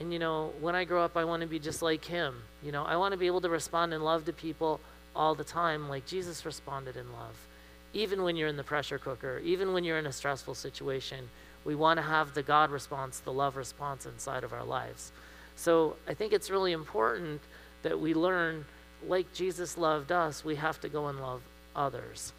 And 0.00 0.12
you 0.12 0.18
know, 0.18 0.52
when 0.60 0.74
I 0.74 0.84
grow 0.84 1.04
up, 1.04 1.16
I 1.16 1.24
want 1.24 1.42
to 1.42 1.48
be 1.48 1.58
just 1.58 1.82
like 1.82 2.04
him. 2.04 2.42
You 2.62 2.72
know, 2.72 2.84
I 2.84 2.96
want 2.96 3.12
to 3.12 3.18
be 3.18 3.26
able 3.26 3.40
to 3.42 3.48
respond 3.48 3.94
in 3.94 4.02
love 4.02 4.24
to 4.24 4.32
people 4.32 4.80
all 5.14 5.34
the 5.34 5.44
time, 5.44 5.88
like 5.88 6.06
Jesus 6.06 6.44
responded 6.44 6.96
in 6.96 7.12
love. 7.12 7.46
Even 7.92 8.24
when 8.24 8.34
you're 8.34 8.48
in 8.48 8.56
the 8.56 8.64
pressure 8.64 8.98
cooker, 8.98 9.38
even 9.44 9.72
when 9.72 9.84
you're 9.84 9.98
in 9.98 10.06
a 10.06 10.12
stressful 10.12 10.54
situation, 10.54 11.28
we 11.64 11.74
want 11.74 11.98
to 11.98 12.02
have 12.02 12.34
the 12.34 12.42
God 12.42 12.70
response, 12.70 13.20
the 13.20 13.32
love 13.32 13.56
response 13.56 14.04
inside 14.04 14.42
of 14.42 14.52
our 14.52 14.64
lives. 14.64 15.12
So 15.56 15.96
I 16.08 16.14
think 16.14 16.32
it's 16.32 16.50
really 16.50 16.72
important 16.72 17.40
that 17.82 18.00
we 18.00 18.14
learn, 18.14 18.64
like 19.06 19.32
Jesus 19.32 19.78
loved 19.78 20.10
us, 20.10 20.44
we 20.44 20.56
have 20.56 20.80
to 20.80 20.88
go 20.88 21.06
and 21.06 21.20
love 21.20 21.42
others. 21.76 22.32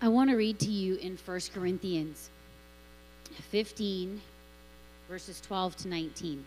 I 0.00 0.08
want 0.08 0.30
to 0.30 0.36
read 0.36 0.58
to 0.60 0.70
you 0.70 0.96
in 0.96 1.16
1 1.16 1.40
Corinthians 1.54 2.30
15, 3.50 4.20
verses 5.12 5.42
12 5.42 5.76
to 5.76 5.88
19. 5.88 6.46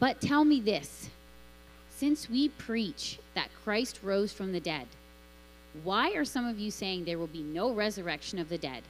But 0.00 0.20
tell 0.20 0.44
me 0.44 0.60
this 0.60 1.08
since 1.90 2.28
we 2.28 2.48
preach 2.48 3.20
that 3.34 3.50
Christ 3.62 4.00
rose 4.02 4.32
from 4.32 4.50
the 4.50 4.58
dead, 4.58 4.88
why 5.84 6.10
are 6.14 6.24
some 6.24 6.44
of 6.44 6.58
you 6.58 6.72
saying 6.72 7.04
there 7.04 7.18
will 7.18 7.28
be 7.28 7.44
no 7.44 7.72
resurrection 7.72 8.40
of 8.40 8.48
the 8.48 8.58
dead? 8.58 8.82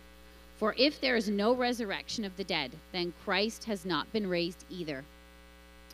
For 0.57 0.75
if 0.79 0.99
there 1.03 1.16
is 1.16 1.29
no 1.29 1.53
resurrection 1.55 2.25
of 2.25 2.35
the 2.38 2.45
dead, 2.45 2.71
then 2.93 3.12
Christ 3.27 3.64
has 3.64 3.85
not 3.85 4.11
been 4.11 4.27
raised 4.27 4.64
either. 4.71 5.05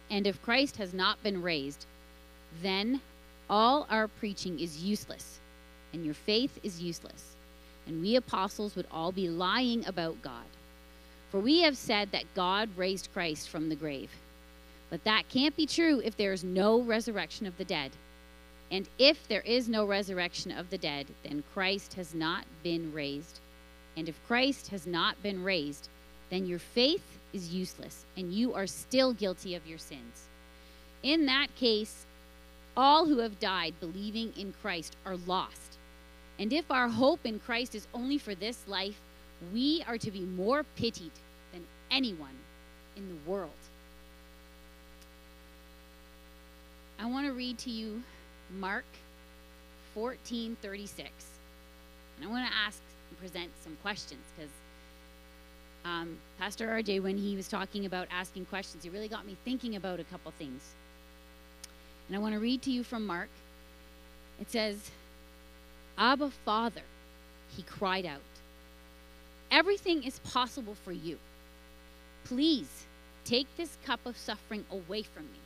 And 0.09 0.25
if 0.25 0.41
Christ 0.41 0.77
has 0.77 0.95
not 0.95 1.21
been 1.25 1.43
raised, 1.43 1.87
then 2.63 3.01
all 3.51 3.89
our 3.91 4.07
preaching 4.07 4.61
is 4.61 4.85
useless, 4.85 5.41
and 5.93 6.05
your 6.05 6.15
faith 6.15 6.61
is 6.63 6.81
useless. 6.81 7.35
And 7.89 8.01
we 8.01 8.15
apostles 8.15 8.77
would 8.77 8.87
all 8.93 9.11
be 9.11 9.29
lying 9.29 9.85
about 9.89 10.23
God. 10.23 10.45
For 11.37 11.43
we 11.43 11.61
have 11.61 11.77
said 11.77 12.13
that 12.13 12.35
God 12.35 12.71
raised 12.79 13.13
Christ 13.13 13.51
from 13.51 13.69
the 13.69 13.77
grave. 13.77 14.11
But 14.89 15.05
that 15.05 15.29
can't 15.29 15.55
be 15.55 15.67
true 15.67 16.01
if 16.03 16.17
there 16.17 16.33
is 16.33 16.43
no 16.43 16.81
resurrection 16.81 17.45
of 17.45 17.59
the 17.59 17.65
dead. 17.67 17.91
And 18.71 18.89
if 18.99 19.29
there 19.29 19.43
is 19.43 19.69
no 19.69 19.85
resurrection 19.85 20.51
of 20.51 20.71
the 20.71 20.79
dead, 20.79 21.09
then 21.23 21.45
Christ 21.53 21.93
has 21.93 22.15
not 22.15 22.47
been 22.63 22.91
raised. 22.91 23.41
And 23.99 24.09
if 24.09 24.19
Christ 24.27 24.69
has 24.69 24.87
not 24.87 25.23
been 25.23 25.45
raised, 25.45 25.91
then 26.31 26.47
your 26.47 26.59
faith 26.59 27.05
is 27.35 27.53
useless, 27.53 28.07
and 28.17 28.33
you 28.33 28.55
are 28.55 28.67
still 28.67 29.13
guilty 29.13 29.55
of 29.57 29.67
your 29.67 29.77
sins. 29.77 30.29
In 31.03 31.27
that 31.27 31.55
case, 31.55 32.07
all 32.79 33.05
who 33.05 33.19
have 33.19 33.39
died 33.41 33.75
believing 33.79 34.33
in 34.39 34.55
Christ 34.63 34.97
are 35.05 35.19
lost. 35.27 35.77
And 36.39 36.51
if 36.51 36.71
our 36.71 36.89
hope 36.89 37.27
in 37.27 37.41
Christ 37.41 37.75
is 37.75 37.89
only 37.93 38.17
for 38.17 38.35
this 38.35 38.67
life, 38.67 38.99
we 39.53 39.85
are 39.87 39.99
to 39.99 40.11
be 40.11 40.21
more 40.23 40.65
pitied 40.77 41.13
anyone 41.91 42.37
in 42.97 43.09
the 43.09 43.31
world. 43.31 43.51
I 46.99 47.07
want 47.07 47.27
to 47.27 47.33
read 47.33 47.59
to 47.59 47.71
you 47.71 48.03
Mark 48.59 48.85
14:36. 49.95 51.09
And 52.17 52.25
I 52.25 52.29
want 52.29 52.47
to 52.49 52.55
ask 52.55 52.81
and 53.11 53.19
present 53.19 53.51
some 53.63 53.77
questions 53.83 54.23
because 54.35 54.51
um, 55.85 56.19
Pastor 56.39 56.67
RJ, 56.69 57.03
when 57.03 57.17
he 57.17 57.37
was 57.37 57.49
talking 57.49 57.87
about 57.87 58.09
asking 58.11 58.47
questions, 58.47 58.83
he 58.83 58.91
really 58.91 59.09
got 59.09 59.27
me 59.27 59.37
thinking 59.45 59.77
about 59.77 60.01
a 60.01 60.05
couple 60.05 60.33
things. 60.33 60.75
And 62.09 62.17
I 62.17 62.19
want 62.19 62.35
to 62.35 62.41
read 62.41 62.63
to 62.63 62.71
you 62.71 62.83
from 62.83 63.07
Mark. 63.07 63.29
It 64.41 64.51
says, 64.51 64.91
Abba, 65.99 66.31
Father, 66.45 66.83
he 67.57 67.63
cried 67.63 68.05
out, 68.05 68.21
Everything 69.51 70.03
is 70.03 70.19
possible 70.21 70.75
for 70.75 70.93
you. 70.93 71.19
Please 72.29 72.85
take 73.25 73.47
this 73.57 73.79
cup 73.85 74.01
of 74.05 74.17
suffering 74.17 74.65
away 74.71 75.03
from 75.03 75.25
me. 75.25 75.39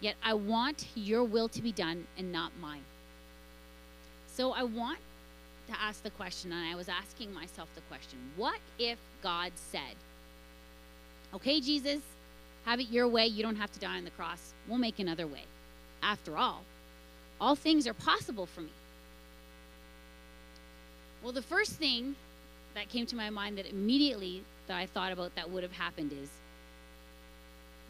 Yet 0.00 0.16
I 0.22 0.34
want 0.34 0.86
your 0.94 1.24
will 1.24 1.48
to 1.48 1.62
be 1.62 1.72
done 1.72 2.06
and 2.18 2.30
not 2.30 2.52
mine. 2.60 2.84
So 4.26 4.52
I 4.52 4.62
want 4.62 4.98
to 5.68 5.80
ask 5.80 6.02
the 6.02 6.10
question, 6.10 6.52
and 6.52 6.66
I 6.66 6.74
was 6.74 6.88
asking 6.88 7.32
myself 7.32 7.68
the 7.74 7.80
question 7.82 8.18
what 8.36 8.58
if 8.78 8.98
God 9.22 9.52
said, 9.56 9.96
Okay, 11.34 11.60
Jesus, 11.60 12.00
Have 12.64 12.80
it 12.80 12.88
your 12.88 13.08
way. 13.08 13.26
You 13.26 13.42
don't 13.42 13.56
have 13.56 13.72
to 13.72 13.80
die 13.80 13.98
on 13.98 14.04
the 14.04 14.10
cross. 14.10 14.54
We'll 14.68 14.78
make 14.78 14.98
another 14.98 15.26
way. 15.26 15.42
After 16.02 16.36
all, 16.36 16.62
all 17.40 17.54
things 17.54 17.86
are 17.86 17.94
possible 17.94 18.46
for 18.46 18.62
me. 18.62 18.72
Well, 21.22 21.32
the 21.32 21.42
first 21.42 21.72
thing 21.72 22.14
that 22.74 22.88
came 22.88 23.06
to 23.06 23.16
my 23.16 23.30
mind 23.30 23.58
that 23.58 23.66
immediately 23.66 24.42
that 24.66 24.76
I 24.76 24.86
thought 24.86 25.12
about 25.12 25.34
that 25.36 25.50
would 25.50 25.62
have 25.62 25.72
happened 25.72 26.12
is 26.12 26.28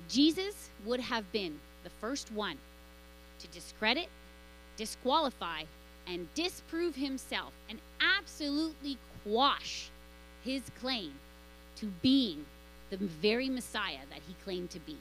Jesus 0.08 0.70
would 0.84 1.00
have 1.00 1.30
been 1.32 1.58
the 1.82 1.90
first 1.90 2.32
one 2.32 2.58
to 3.38 3.46
discredit, 3.48 4.08
disqualify, 4.76 5.62
and 6.06 6.32
disprove 6.34 6.94
himself 6.94 7.52
and 7.68 7.78
absolutely 8.00 8.98
quash 9.22 9.90
his 10.44 10.62
claim 10.80 11.12
to 11.76 11.86
being 12.02 12.44
the 12.90 12.96
very 12.96 13.48
Messiah 13.48 14.04
that 14.10 14.20
he 14.26 14.34
claimed 14.44 14.70
to 14.70 14.80
be. 14.80 14.96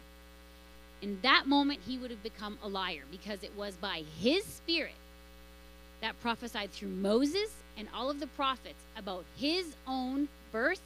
In 1.02 1.20
that 1.22 1.48
moment, 1.48 1.82
he 1.86 1.98
would 1.98 2.12
have 2.12 2.24
become 2.24 2.58
a 2.64 2.68
liar 2.68 3.04
because 3.12 3.44
it 3.44 3.56
was 3.58 3.76
by 3.76 4.04
his 4.20 4.46
spirit 4.46 4.96
that 6.02 6.20
prophesied 6.22 6.72
through 6.72 6.90
Moses 6.90 7.52
and 7.78 7.88
all 7.94 8.10
of 8.10 8.20
the 8.20 8.28
prophets 8.28 8.82
about 8.98 9.26
his 9.36 9.76
own 9.86 10.30
birth, 10.52 10.82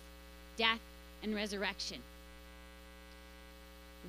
death, 0.58 0.80
and 1.24 1.34
resurrection. 1.34 1.98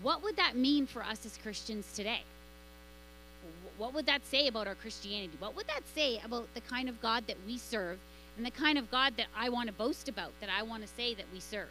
What 0.02 0.22
would 0.22 0.36
that 0.36 0.56
mean 0.56 0.86
for 0.86 1.02
us 1.02 1.24
as 1.26 1.38
Christians 1.38 1.90
today? 1.94 2.22
What 3.76 3.94
would 3.94 4.06
that 4.06 4.26
say 4.26 4.48
about 4.48 4.66
our 4.66 4.74
Christianity? 4.74 5.32
What 5.38 5.54
would 5.56 5.68
that 5.68 5.82
say 5.94 6.20
about 6.24 6.52
the 6.54 6.60
kind 6.60 6.88
of 6.88 7.00
God 7.00 7.26
that 7.26 7.36
we 7.46 7.58
serve 7.58 7.98
and 8.36 8.44
the 8.44 8.50
kind 8.50 8.78
of 8.78 8.90
God 8.90 9.16
that 9.16 9.26
I 9.36 9.48
want 9.48 9.68
to 9.68 9.72
boast 9.72 10.08
about, 10.08 10.32
that 10.40 10.50
I 10.50 10.62
want 10.62 10.82
to 10.82 10.88
say 10.88 11.14
that 11.14 11.26
we 11.32 11.40
serve? 11.40 11.68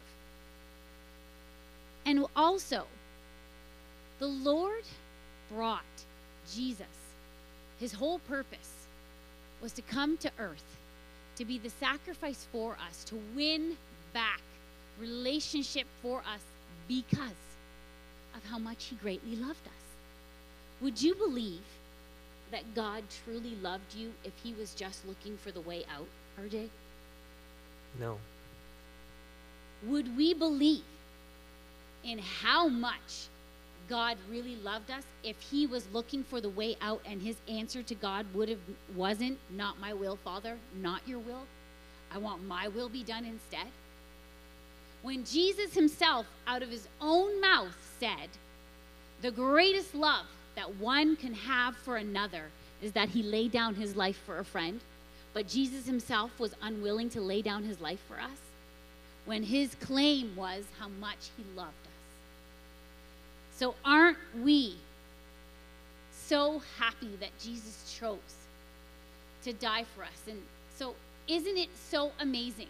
And 2.06 2.24
also, 2.34 2.86
the 4.18 4.26
Lord 4.26 4.84
brought 5.50 5.82
Jesus. 6.50 6.86
His 7.78 7.92
whole 7.92 8.18
purpose 8.20 8.86
was 9.62 9.72
to 9.72 9.82
come 9.82 10.16
to 10.18 10.30
earth, 10.38 10.76
to 11.36 11.44
be 11.44 11.58
the 11.58 11.70
sacrifice 11.70 12.46
for 12.50 12.76
us, 12.88 13.04
to 13.04 13.18
win 13.34 13.76
back 14.12 14.40
relationship 14.98 15.86
for 16.02 16.20
us 16.20 16.40
because 16.86 17.42
of 18.34 18.44
how 18.50 18.58
much 18.58 18.86
He 18.86 18.96
greatly 18.96 19.36
loved 19.36 19.66
us. 19.66 19.84
Would 20.80 21.00
you 21.00 21.14
believe 21.14 21.62
that 22.50 22.74
God 22.74 23.04
truly 23.24 23.56
loved 23.62 23.94
you 23.94 24.12
if 24.24 24.32
He 24.42 24.54
was 24.54 24.74
just 24.74 25.06
looking 25.06 25.36
for 25.36 25.50
the 25.50 25.60
way 25.60 25.84
out, 25.94 26.06
RJ? 26.40 26.68
No. 27.98 28.18
Would 29.84 30.16
we 30.16 30.34
believe 30.34 30.82
in 32.04 32.18
how 32.18 32.68
much 32.68 33.28
God 33.88 34.18
really 34.30 34.56
loved 34.56 34.90
us 34.90 35.04
if 35.24 35.40
he 35.40 35.66
was 35.66 35.86
looking 35.92 36.22
for 36.22 36.40
the 36.40 36.48
way 36.50 36.76
out 36.80 37.00
and 37.06 37.22
his 37.22 37.36
answer 37.48 37.82
to 37.82 37.94
God 37.94 38.26
would 38.34 38.48
have 38.48 38.58
wasn't 38.94 39.38
not 39.50 39.80
my 39.80 39.92
will, 39.92 40.16
Father, 40.16 40.58
not 40.80 41.00
your 41.06 41.18
will. 41.20 41.46
I 42.12 42.18
want 42.18 42.46
my 42.46 42.68
will 42.68 42.88
be 42.88 43.02
done 43.02 43.24
instead. 43.24 43.68
When 45.02 45.24
Jesus 45.24 45.74
himself 45.74 46.26
out 46.46 46.62
of 46.62 46.70
his 46.70 46.88
own 47.00 47.40
mouth 47.40 47.76
said, 47.98 48.30
"The 49.22 49.30
greatest 49.30 49.94
love 49.94 50.26
that 50.54 50.76
one 50.76 51.16
can 51.16 51.34
have 51.34 51.76
for 51.76 51.96
another 51.96 52.50
is 52.82 52.92
that 52.92 53.10
he 53.10 53.22
laid 53.22 53.52
down 53.52 53.74
his 53.76 53.96
life 53.96 54.18
for 54.26 54.38
a 54.38 54.44
friend." 54.44 54.80
But 55.32 55.46
Jesus 55.46 55.86
himself 55.86 56.38
was 56.40 56.54
unwilling 56.60 57.10
to 57.10 57.20
lay 57.20 57.42
down 57.42 57.62
his 57.62 57.80
life 57.80 58.00
for 58.08 58.18
us 58.18 58.38
when 59.24 59.42
his 59.42 59.74
claim 59.76 60.34
was 60.34 60.64
how 60.78 60.88
much 60.88 61.30
he 61.36 61.44
loved 61.54 61.86
us. 61.86 61.92
So, 63.56 63.74
aren't 63.84 64.18
we 64.36 64.78
so 66.12 66.60
happy 66.78 67.14
that 67.16 67.38
Jesus 67.38 67.96
chose 67.98 68.18
to 69.44 69.52
die 69.52 69.84
for 69.84 70.02
us? 70.02 70.22
And 70.26 70.42
so, 70.76 70.96
isn't 71.26 71.56
it 71.56 71.68
so 71.76 72.12
amazing 72.18 72.68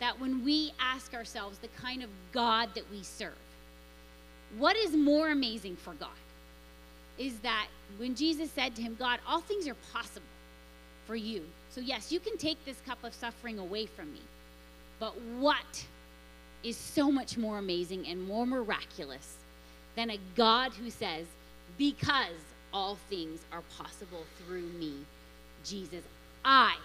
that 0.00 0.18
when 0.18 0.44
we 0.44 0.72
ask 0.80 1.14
ourselves 1.14 1.58
the 1.58 1.68
kind 1.68 2.02
of 2.02 2.10
God 2.32 2.70
that 2.74 2.90
we 2.90 3.02
serve, 3.02 3.38
what 4.58 4.76
is 4.76 4.96
more 4.96 5.30
amazing 5.30 5.76
for 5.76 5.94
God 5.94 6.08
is 7.18 7.38
that 7.40 7.68
when 7.98 8.14
Jesus 8.14 8.50
said 8.50 8.74
to 8.76 8.82
him, 8.82 8.96
God, 8.98 9.20
all 9.28 9.40
things 9.40 9.68
are 9.68 9.76
possible 9.92 10.26
for 11.06 11.14
you. 11.14 11.42
So, 11.70 11.80
yes, 11.80 12.10
you 12.10 12.18
can 12.18 12.36
take 12.38 12.64
this 12.64 12.80
cup 12.86 13.04
of 13.04 13.14
suffering 13.14 13.58
away 13.58 13.86
from 13.86 14.12
me. 14.12 14.20
But 14.98 15.20
what 15.38 15.84
is 16.62 16.76
so 16.76 17.10
much 17.10 17.36
more 17.36 17.58
amazing 17.58 18.06
and 18.06 18.26
more 18.26 18.46
miraculous 18.46 19.36
than 19.96 20.10
a 20.10 20.18
God 20.34 20.72
who 20.72 20.90
says, 20.90 21.26
Because 21.78 22.40
all 22.72 22.96
things 23.08 23.40
are 23.52 23.62
possible 23.76 24.24
through 24.38 24.68
me, 24.78 24.94
Jesus, 25.64 26.04
I 26.44 26.76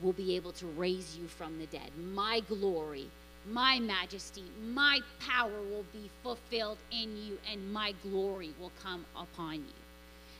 will 0.00 0.12
be 0.12 0.36
able 0.36 0.52
to 0.52 0.66
raise 0.66 1.16
you 1.16 1.26
from 1.26 1.58
the 1.58 1.66
dead. 1.66 1.90
My 2.12 2.40
glory, 2.48 3.06
my 3.50 3.78
majesty, 3.78 4.44
my 4.72 5.00
power 5.20 5.62
will 5.70 5.84
be 5.92 6.10
fulfilled 6.22 6.78
in 6.90 7.16
you, 7.16 7.38
and 7.50 7.72
my 7.72 7.94
glory 8.02 8.52
will 8.60 8.72
come 8.82 9.04
upon 9.16 9.54
you. 9.54 9.76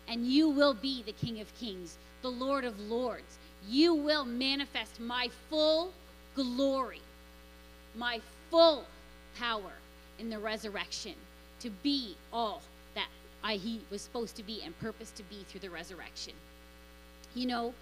And 0.09 0.27
you 0.27 0.49
will 0.49 0.75
be 0.75 1.03
the 1.03 1.13
King 1.13 1.41
of 1.41 1.55
Kings, 1.59 1.99
the 2.23 2.31
Lord 2.31 2.65
of 2.65 2.79
Lords. 2.81 3.39
You 3.69 3.95
will 3.95 4.25
manifest 4.25 5.01
my 5.01 5.29
full 5.49 5.93
glory, 6.35 7.01
my 7.97 8.21
full 8.51 8.85
power 9.39 9.73
in 10.19 10.31
the 10.31 10.39
resurrection 10.39 11.15
to 11.61 11.71
be 11.83 12.17
all 12.33 12.63
that 12.95 13.09
I, 13.43 13.55
he 13.55 13.81
was 13.91 14.03
supposed 14.03 14.37
to 14.37 14.43
be 14.43 14.63
and 14.65 14.79
purposed 14.79 15.17
to 15.17 15.23
be 15.25 15.45
through 15.49 15.61
the 15.61 15.71
resurrection. 15.71 16.35
You 17.35 17.47
know, 17.47 17.75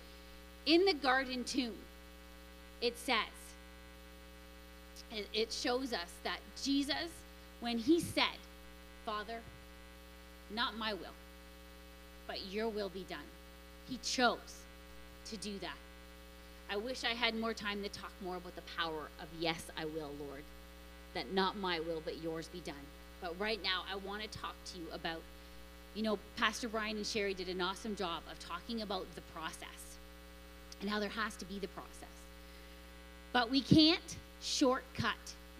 in 0.66 0.84
the 0.84 0.94
garden 0.94 1.44
tomb, 1.44 1.74
it 2.80 2.98
says, 2.98 3.16
it 5.32 5.52
shows 5.52 5.92
us 5.92 6.12
that 6.24 6.38
Jesus, 6.62 7.08
when 7.60 7.78
he 7.78 8.00
said, 8.00 8.38
Father, 9.04 9.40
not 10.50 10.76
my 10.76 10.92
will, 10.92 11.14
but 12.26 12.46
your 12.50 12.68
will 12.68 12.88
be 12.88 13.04
done, 13.08 13.18
he 13.88 13.98
chose 13.98 14.62
to 15.26 15.36
do 15.36 15.58
that. 15.60 15.76
I 16.70 16.76
wish 16.76 17.04
I 17.04 17.14
had 17.14 17.34
more 17.34 17.54
time 17.54 17.82
to 17.82 17.88
talk 17.88 18.12
more 18.22 18.36
about 18.36 18.56
the 18.56 18.62
power 18.76 19.08
of 19.20 19.28
yes, 19.38 19.64
I 19.76 19.84
will, 19.84 20.10
Lord. 20.26 20.42
That 21.12 21.32
not 21.32 21.56
my 21.58 21.78
will, 21.80 22.02
but 22.04 22.22
yours 22.22 22.48
be 22.48 22.60
done. 22.60 22.74
But 23.20 23.38
right 23.38 23.62
now, 23.62 23.84
I 23.90 23.96
want 23.96 24.22
to 24.22 24.28
talk 24.28 24.54
to 24.72 24.78
you 24.78 24.86
about, 24.92 25.20
you 25.94 26.02
know, 26.02 26.18
Pastor 26.36 26.68
Brian 26.68 26.96
and 26.96 27.06
Sherry 27.06 27.34
did 27.34 27.48
an 27.48 27.60
awesome 27.60 27.94
job 27.94 28.22
of 28.30 28.38
talking 28.40 28.82
about 28.82 29.06
the 29.14 29.20
process 29.34 29.93
and 30.84 30.90
how 30.90 31.00
there 31.00 31.08
has 31.08 31.34
to 31.36 31.46
be 31.46 31.58
the 31.58 31.68
process. 31.68 31.88
But 33.32 33.50
we 33.50 33.62
can't 33.62 34.16
shortcut 34.42 35.16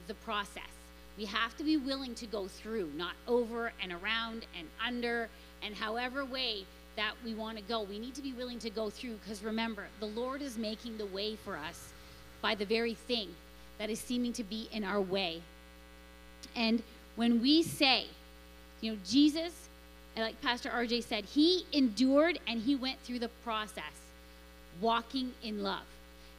the 0.07 0.13
process. 0.17 0.69
We 1.17 1.25
have 1.25 1.57
to 1.57 1.65
be 1.65 1.79
willing 1.79 2.15
to 2.17 2.27
go 2.27 2.47
through, 2.47 2.91
not 2.95 3.15
over 3.27 3.73
and 3.83 3.91
around 3.91 4.45
and 4.59 4.69
under 4.87 5.31
and 5.63 5.75
however 5.75 6.27
way 6.27 6.67
that 6.97 7.15
we 7.25 7.33
want 7.33 7.57
to 7.57 7.65
go. 7.65 7.85
We 7.85 7.99
need 7.99 8.15
to 8.17 8.21
be 8.21 8.35
willing 8.35 8.59
to 8.59 8.69
go 8.69 8.91
through 8.91 9.15
because 9.15 9.43
remember, 9.43 9.87
the 9.99 10.09
Lord 10.09 10.43
is 10.43 10.59
making 10.59 10.99
the 10.99 11.07
way 11.07 11.37
for 11.37 11.57
us 11.57 11.95
by 12.43 12.55
the 12.55 12.67
very 12.67 12.93
thing 12.93 13.31
that 13.79 13.89
is 13.89 13.99
seeming 13.99 14.35
to 14.35 14.45
be 14.45 14.69
in 14.73 14.85
our 14.85 15.01
way. 15.01 15.41
And 16.55 16.83
when 17.17 17.41
we 17.41 17.63
say, 17.63 18.09
you 18.83 18.93
know, 18.93 18.99
Jesus, 19.09 19.55
like 20.19 20.39
Pastor 20.43 20.69
RJ 20.69 21.05
said, 21.05 21.25
he 21.25 21.65
endured 21.73 22.41
and 22.47 22.61
he 22.61 22.77
went 22.77 23.01
through 23.01 23.21
the 23.21 23.31
process, 23.43 24.04
walking 24.81 25.33
in 25.43 25.63
love. 25.63 25.85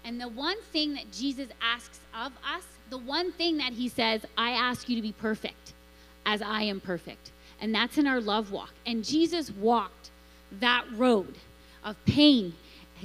And 0.04 0.22
the 0.22 0.28
one 0.28 0.62
thing 0.72 0.94
that 0.94 1.12
Jesus 1.12 1.50
asks 1.62 2.00
of 2.14 2.32
us, 2.48 2.64
the 2.90 2.98
one 2.98 3.32
thing 3.32 3.58
that 3.58 3.74
he 3.74 3.90
says, 3.90 4.26
I 4.38 4.52
ask 4.52 4.88
you 4.88 4.96
to 4.96 5.02
be 5.02 5.12
perfect 5.12 5.74
as 6.26 6.42
I 6.42 6.62
am 6.64 6.80
perfect. 6.80 7.32
And 7.60 7.74
that's 7.74 7.98
in 7.98 8.06
our 8.06 8.22
love 8.22 8.52
walk. 8.52 8.74
And 8.86 9.04
Jesus 9.04 9.52
walked 9.52 10.12
that 10.60 10.86
road 10.96 11.36
of 11.84 12.04
pain 12.06 12.54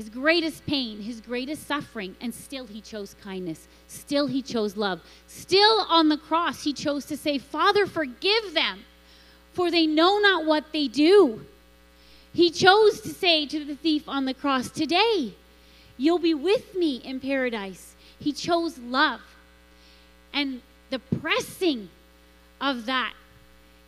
his 0.01 0.09
greatest 0.09 0.65
pain, 0.67 1.01
his 1.01 1.21
greatest 1.21 1.67
suffering, 1.67 2.15
and 2.21 2.33
still 2.33 2.67
he 2.67 2.81
chose 2.81 3.15
kindness. 3.23 3.67
Still 3.89 4.27
he 4.29 4.41
chose 4.41 4.77
love. 4.77 5.01
Still 5.27 5.85
on 5.89 6.09
the 6.09 6.17
cross, 6.17 6.63
he 6.63 6.73
chose 6.73 7.05
to 7.07 7.17
say, 7.17 7.39
Father, 7.39 7.87
forgive 7.87 8.55
them, 8.55 8.85
for 9.53 9.71
they 9.71 9.87
know 9.87 10.19
not 10.19 10.47
what 10.47 10.73
they 10.73 10.87
do. 10.87 11.45
He 12.33 12.51
chose 12.51 13.01
to 13.01 13.09
say 13.09 13.47
to 13.47 13.65
the 13.65 13.75
thief 13.75 14.09
on 14.09 14.25
the 14.25 14.35
cross, 14.35 14.71
Today, 14.71 15.35
you'll 15.97 16.19
be 16.19 16.35
with 16.35 16.75
me 16.75 16.97
in 16.97 17.21
paradise. 17.21 17.95
He 18.19 18.33
chose 18.33 18.79
love. 18.79 19.21
And 20.33 20.63
the 20.91 20.99
pressing 20.99 21.89
of 22.61 22.87
that 22.87 23.15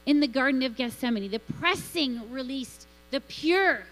in 0.07 0.21
the 0.21 0.27
Garden 0.27 0.63
of 0.63 0.77
Gethsemane, 0.77 1.31
the 1.31 1.39
pressing 1.39 2.31
released 2.31 2.87
the 3.11 3.21
pure, 3.21 3.85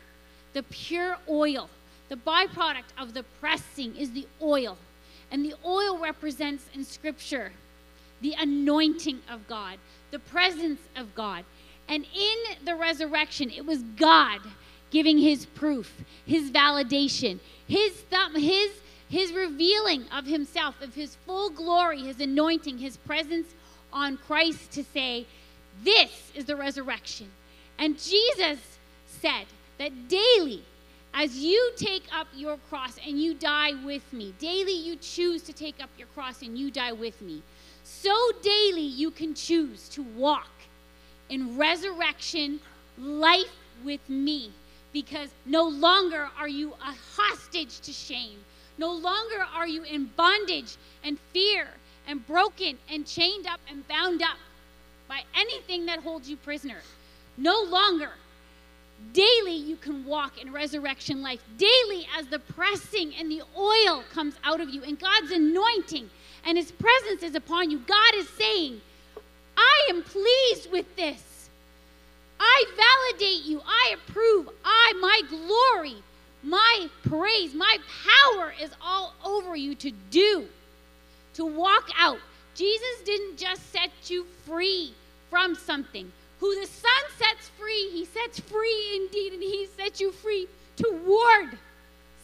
the 0.52 0.62
pure 0.64 1.18
oil 1.28 1.70
the 2.10 2.16
byproduct 2.16 2.92
of 2.98 3.14
the 3.14 3.22
pressing 3.40 3.96
is 3.96 4.10
the 4.10 4.26
oil. 4.42 4.76
And 5.30 5.44
the 5.44 5.54
oil 5.64 5.96
represents 5.96 6.64
in 6.74 6.84
Scripture 6.84 7.52
the 8.20 8.34
anointing 8.36 9.20
of 9.30 9.46
God, 9.48 9.78
the 10.10 10.18
presence 10.18 10.80
of 10.96 11.14
God. 11.14 11.44
And 11.90 12.06
in 12.14 12.64
the 12.64 12.76
resurrection, 12.76 13.50
it 13.50 13.66
was 13.66 13.82
God 13.82 14.40
giving 14.90 15.18
his 15.18 15.44
proof, 15.44 15.92
his 16.24 16.50
validation, 16.50 17.40
his 17.66 17.92
thumb, 18.02 18.36
his 18.36 18.70
his 19.08 19.32
revealing 19.32 20.04
of 20.16 20.24
himself, 20.24 20.80
of 20.80 20.94
his 20.94 21.16
full 21.26 21.50
glory, 21.50 22.00
his 22.02 22.20
anointing, 22.20 22.78
his 22.78 22.96
presence 22.96 23.48
on 23.92 24.16
Christ 24.16 24.70
to 24.70 24.84
say, 24.84 25.26
This 25.82 26.30
is 26.36 26.44
the 26.44 26.54
resurrection. 26.54 27.28
And 27.76 27.98
Jesus 27.98 28.60
said 29.06 29.46
that 29.78 30.08
daily, 30.08 30.62
as 31.12 31.36
you 31.36 31.72
take 31.76 32.04
up 32.14 32.28
your 32.32 32.56
cross 32.68 32.98
and 33.04 33.20
you 33.20 33.34
die 33.34 33.72
with 33.84 34.12
me, 34.12 34.32
daily 34.38 34.76
you 34.76 34.94
choose 34.94 35.42
to 35.42 35.52
take 35.52 35.82
up 35.82 35.90
your 35.98 36.06
cross 36.14 36.42
and 36.42 36.56
you 36.56 36.70
die 36.70 36.92
with 36.92 37.20
me, 37.20 37.42
so 37.82 38.14
daily 38.42 38.80
you 38.80 39.10
can 39.10 39.34
choose 39.34 39.88
to 39.88 40.02
walk 40.02 40.59
in 41.30 41.56
resurrection 41.56 42.60
life 42.98 43.52
with 43.84 44.06
me 44.08 44.50
because 44.92 45.30
no 45.46 45.66
longer 45.66 46.28
are 46.38 46.48
you 46.48 46.72
a 46.82 46.94
hostage 47.16 47.80
to 47.80 47.92
shame. 47.92 48.38
No 48.76 48.92
longer 48.92 49.46
are 49.54 49.66
you 49.68 49.84
in 49.84 50.06
bondage 50.16 50.76
and 51.04 51.18
fear 51.32 51.68
and 52.06 52.26
broken 52.26 52.76
and 52.90 53.06
chained 53.06 53.46
up 53.46 53.60
and 53.70 53.86
bound 53.88 54.22
up 54.22 54.36
by 55.08 55.22
anything 55.34 55.86
that 55.86 56.00
holds 56.00 56.28
you 56.28 56.36
prisoner. 56.36 56.78
No 57.36 57.62
longer. 57.62 58.10
Daily 59.12 59.54
you 59.54 59.76
can 59.76 60.04
walk 60.04 60.40
in 60.40 60.52
resurrection 60.52 61.22
life. 61.22 61.40
Daily, 61.56 62.06
as 62.18 62.26
the 62.26 62.38
pressing 62.38 63.14
and 63.14 63.30
the 63.30 63.42
oil 63.56 64.04
comes 64.12 64.34
out 64.44 64.60
of 64.60 64.68
you 64.68 64.82
and 64.82 64.98
God's 64.98 65.30
anointing 65.30 66.10
and 66.44 66.58
His 66.58 66.70
presence 66.72 67.22
is 67.22 67.34
upon 67.34 67.70
you, 67.70 67.78
God 67.78 68.14
is 68.14 68.28
saying, 68.28 68.80
I 69.60 69.90
am 69.90 70.02
pleased 70.02 70.70
with 70.72 70.96
this. 70.96 71.50
I 72.38 72.64
validate 73.12 73.44
you. 73.44 73.60
I 73.66 73.94
approve. 73.94 74.48
I, 74.64 74.94
my 75.00 75.20
glory, 75.28 75.96
my 76.42 76.88
praise, 77.06 77.52
my 77.54 77.76
power 78.06 78.54
is 78.60 78.70
all 78.82 79.14
over 79.24 79.54
you 79.54 79.74
to 79.76 79.90
do, 80.10 80.46
to 81.34 81.44
walk 81.44 81.90
out. 81.98 82.18
Jesus 82.54 83.02
didn't 83.04 83.36
just 83.36 83.70
set 83.70 83.90
you 84.08 84.24
free 84.46 84.94
from 85.28 85.54
something. 85.54 86.10
Who 86.40 86.58
the 86.58 86.66
Son 86.66 87.02
sets 87.18 87.50
free, 87.58 87.90
he 87.92 88.06
sets 88.06 88.40
free 88.40 88.96
indeed, 88.96 89.34
and 89.34 89.42
he 89.42 89.68
sets 89.76 90.00
you 90.00 90.10
free 90.10 90.48
toward 90.76 91.58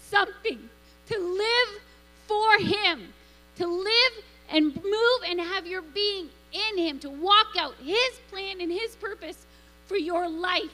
something, 0.00 0.68
to 1.08 1.18
live 1.18 1.80
for 2.26 2.58
him, 2.58 3.12
to 3.56 3.66
live 3.66 4.12
and 4.48 4.74
move 4.74 5.20
and 5.28 5.40
have 5.40 5.66
your 5.66 5.82
being 5.82 6.30
in 6.52 6.78
him, 6.78 6.98
to 7.00 7.10
walk 7.10 7.56
out 7.58 7.74
his 7.82 8.20
plan 8.30 8.60
and 8.60 8.70
his 8.70 8.96
purpose 8.96 9.46
for 9.86 9.96
your 9.96 10.28
life. 10.28 10.72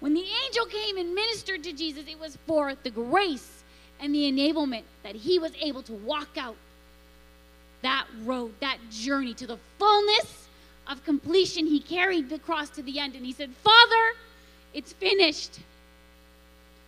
When 0.00 0.14
the 0.14 0.24
angel 0.44 0.66
came 0.66 0.98
and 0.98 1.14
ministered 1.14 1.62
to 1.64 1.72
Jesus, 1.72 2.04
it 2.08 2.18
was 2.18 2.36
for 2.46 2.74
the 2.82 2.90
grace 2.90 3.62
and 4.00 4.14
the 4.14 4.30
enablement 4.30 4.82
that 5.02 5.14
he 5.14 5.38
was 5.38 5.52
able 5.60 5.82
to 5.84 5.92
walk 5.92 6.28
out 6.36 6.56
that 7.82 8.06
road, 8.22 8.52
that 8.60 8.78
journey 8.90 9.34
to 9.34 9.46
the 9.46 9.58
fullness 9.78 10.48
of 10.88 11.04
completion. 11.04 11.66
He 11.66 11.80
carried 11.80 12.28
the 12.28 12.38
cross 12.38 12.70
to 12.70 12.82
the 12.82 12.98
end 12.98 13.14
and 13.14 13.24
he 13.24 13.32
said, 13.32 13.50
Father, 13.62 14.16
it's 14.72 14.92
finished. 14.92 15.60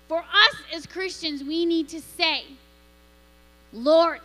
For 0.08 0.18
us 0.18 0.56
as 0.74 0.86
Christians, 0.86 1.42
we 1.42 1.66
need 1.66 1.88
to 1.88 2.00
say, 2.00 2.44
Lord, 3.72 4.20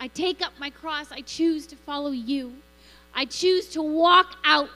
I 0.00 0.08
take 0.08 0.42
up 0.42 0.52
my 0.58 0.70
cross. 0.70 1.12
I 1.12 1.20
choose 1.20 1.66
to 1.68 1.76
follow 1.76 2.10
you. 2.10 2.52
I 3.14 3.24
choose 3.26 3.68
to 3.70 3.82
walk 3.82 4.36
out 4.44 4.70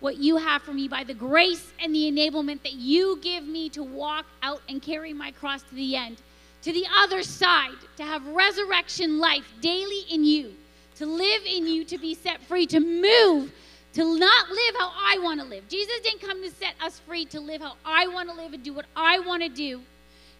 what 0.00 0.16
you 0.16 0.36
have 0.36 0.62
for 0.62 0.72
me 0.72 0.88
by 0.88 1.04
the 1.04 1.14
grace 1.14 1.72
and 1.80 1.94
the 1.94 2.10
enablement 2.10 2.62
that 2.64 2.72
you 2.72 3.18
give 3.22 3.44
me 3.44 3.68
to 3.70 3.82
walk 3.84 4.26
out 4.42 4.60
and 4.68 4.82
carry 4.82 5.12
my 5.12 5.30
cross 5.30 5.62
to 5.62 5.74
the 5.74 5.94
end, 5.94 6.20
to 6.62 6.72
the 6.72 6.84
other 6.98 7.22
side, 7.22 7.76
to 7.96 8.02
have 8.02 8.26
resurrection 8.26 9.20
life 9.20 9.44
daily 9.60 10.00
in 10.10 10.24
you, 10.24 10.54
to 10.96 11.06
live 11.06 11.42
in 11.46 11.68
you, 11.68 11.84
to 11.84 11.98
be 11.98 12.14
set 12.14 12.42
free, 12.42 12.66
to 12.66 12.80
move, 12.80 13.52
to 13.92 14.18
not 14.18 14.48
live 14.50 14.74
how 14.76 14.90
I 14.94 15.18
want 15.22 15.40
to 15.40 15.46
live. 15.46 15.68
Jesus 15.68 16.00
didn't 16.02 16.20
come 16.20 16.42
to 16.42 16.50
set 16.50 16.74
us 16.80 16.98
free 17.00 17.24
to 17.26 17.40
live 17.40 17.60
how 17.60 17.74
I 17.84 18.08
want 18.08 18.28
to 18.28 18.34
live 18.34 18.52
and 18.54 18.62
do 18.62 18.72
what 18.72 18.86
I 18.96 19.20
want 19.20 19.42
to 19.44 19.48
do. 19.48 19.82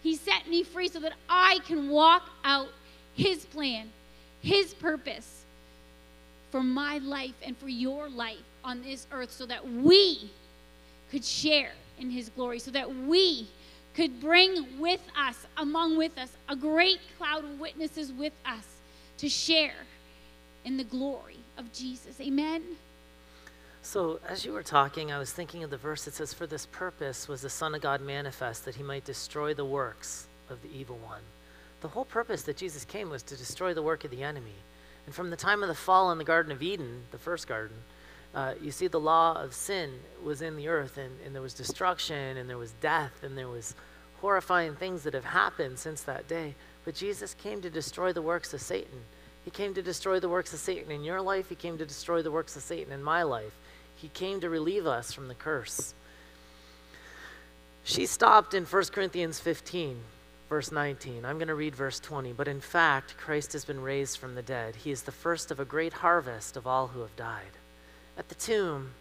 He 0.01 0.17
set 0.17 0.49
me 0.49 0.63
free 0.63 0.89
so 0.89 0.99
that 0.99 1.13
I 1.29 1.59
can 1.65 1.87
walk 1.89 2.29
out 2.43 2.67
His 3.13 3.45
plan, 3.45 3.89
His 4.41 4.73
purpose 4.73 5.42
for 6.53 6.61
my 6.61 6.99
life 6.99 7.33
and 7.43 7.57
for 7.57 7.67
your 7.67 8.07
life 8.09 8.37
on 8.63 8.83
this 8.83 9.07
earth 9.11 9.31
so 9.31 9.43
that 9.43 9.67
we 9.67 10.29
could 11.09 11.25
share 11.25 11.71
in 11.97 12.11
his 12.11 12.29
glory, 12.29 12.59
so 12.59 12.69
that 12.69 12.95
we 13.07 13.47
could 13.95 14.21
bring 14.21 14.79
with 14.79 15.01
us, 15.17 15.47
among 15.57 15.97
with 15.97 16.15
us, 16.15 16.29
a 16.49 16.55
great 16.55 16.99
cloud 17.17 17.43
of 17.43 17.59
witnesses 17.59 18.13
with 18.13 18.33
us 18.45 18.67
to 19.17 19.27
share 19.27 19.73
in 20.63 20.77
the 20.77 20.83
glory 20.83 21.39
of 21.57 21.73
Jesus. 21.73 22.21
Amen. 22.21 22.61
So, 23.81 24.19
as 24.29 24.45
you 24.45 24.53
were 24.53 24.61
talking, 24.61 25.11
I 25.11 25.17
was 25.17 25.31
thinking 25.31 25.63
of 25.63 25.71
the 25.71 25.77
verse 25.77 26.05
that 26.05 26.13
says, 26.13 26.35
For 26.35 26.45
this 26.45 26.67
purpose 26.67 27.27
was 27.27 27.41
the 27.41 27.49
Son 27.49 27.73
of 27.73 27.81
God 27.81 27.99
manifest, 27.99 28.63
that 28.65 28.75
he 28.75 28.83
might 28.83 29.05
destroy 29.05 29.55
the 29.55 29.65
works 29.65 30.27
of 30.51 30.61
the 30.61 30.69
evil 30.71 30.99
one. 31.03 31.23
The 31.81 31.87
whole 31.87 32.05
purpose 32.05 32.43
that 32.43 32.57
Jesus 32.57 32.85
came 32.85 33.09
was 33.09 33.23
to 33.23 33.35
destroy 33.35 33.73
the 33.73 33.81
work 33.81 34.03
of 34.03 34.11
the 34.11 34.21
enemy. 34.21 34.53
And 35.05 35.13
from 35.13 35.29
the 35.29 35.35
time 35.35 35.61
of 35.61 35.67
the 35.69 35.75
fall 35.75 36.11
in 36.11 36.17
the 36.17 36.23
Garden 36.23 36.51
of 36.51 36.61
Eden, 36.61 37.03
the 37.11 37.17
first 37.17 37.47
garden, 37.47 37.77
uh, 38.33 38.53
you 38.61 38.71
see 38.71 38.87
the 38.87 38.99
law 38.99 39.41
of 39.41 39.53
sin 39.53 39.91
was 40.23 40.41
in 40.41 40.55
the 40.55 40.67
earth 40.67 40.97
and, 40.97 41.19
and 41.25 41.35
there 41.35 41.41
was 41.41 41.53
destruction 41.53 42.37
and 42.37 42.49
there 42.49 42.57
was 42.57 42.71
death 42.81 43.23
and 43.23 43.37
there 43.37 43.47
was 43.47 43.75
horrifying 44.21 44.75
things 44.75 45.03
that 45.03 45.13
have 45.13 45.25
happened 45.25 45.77
since 45.77 46.01
that 46.01 46.27
day. 46.27 46.55
But 46.83 46.95
jesus 46.95 47.35
came 47.35 47.61
to 47.61 47.69
destroy 47.69 48.11
the 48.11 48.21
works 48.21 48.53
of 48.53 48.61
satan. 48.61 49.01
He 49.45 49.51
came 49.51 49.73
to 49.75 49.83
destroy 49.83 50.19
the 50.19 50.29
works 50.29 50.53
of 50.53 50.59
satan 50.59 50.91
in 50.91 51.03
your 51.03 51.21
life. 51.21 51.49
He 51.49 51.55
came 51.55 51.77
to 51.77 51.85
destroy 51.85 52.21
the 52.21 52.31
works 52.31 52.55
of 52.55 52.63
satan 52.63 52.91
in 52.91 53.03
my 53.03 53.23
life. 53.23 53.53
He 53.95 54.07
came 54.07 54.39
to 54.41 54.49
relieve 54.49 54.87
us 54.87 55.11
from 55.11 55.27
the 55.27 55.35
curse. 55.35 55.93
She 57.83 58.05
stopped 58.05 58.53
in 58.53 58.65
1 58.65 58.83
corinthians 58.85 59.39
15 59.39 59.99
verse 60.49 60.71
19 60.71 61.25
i'm 61.25 61.37
going 61.37 61.47
to 61.47 61.55
read 61.55 61.75
verse 61.75 61.99
20 61.99 62.33
but 62.33 62.47
in 62.47 62.59
fact 62.59 63.17
christ 63.17 63.53
has 63.53 63.65
been 63.65 63.81
raised 63.81 64.17
from 64.17 64.35
the 64.35 64.41
dead 64.41 64.75
he 64.75 64.91
is 64.91 65.03
the 65.03 65.11
first 65.11 65.51
of 65.51 65.59
a 65.59 65.65
great 65.65 65.93
harvest 65.93 66.55
of 66.57 66.67
all 66.67 66.87
who 66.87 67.01
have 67.01 67.15
died 67.15 67.57
at 68.17 68.29
the 68.29 68.35
tomb, 68.35 68.91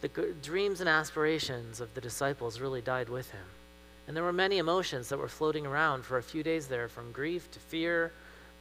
the 0.00 0.08
dreams 0.42 0.80
and 0.80 0.88
aspirations 0.88 1.80
of 1.80 1.94
the 1.94 2.00
disciples 2.00 2.60
really 2.60 2.80
died 2.80 3.08
with 3.08 3.30
him. 3.30 3.44
And 4.06 4.16
there 4.16 4.24
were 4.24 4.32
many 4.32 4.58
emotions 4.58 5.08
that 5.08 5.18
were 5.18 5.28
floating 5.28 5.66
around 5.66 6.04
for 6.04 6.18
a 6.18 6.22
few 6.22 6.42
days 6.42 6.66
there, 6.66 6.88
from 6.88 7.12
grief 7.12 7.50
to 7.52 7.58
fear. 7.58 8.12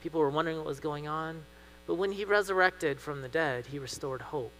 People 0.03 0.19
were 0.19 0.29
wondering 0.29 0.57
what 0.57 0.65
was 0.65 0.79
going 0.79 1.07
on. 1.07 1.41
But 1.85 1.95
when 1.95 2.11
he 2.11 2.25
resurrected 2.25 2.99
from 2.99 3.21
the 3.21 3.29
dead, 3.29 3.67
he 3.67 3.79
restored 3.79 4.21
hope. 4.21 4.53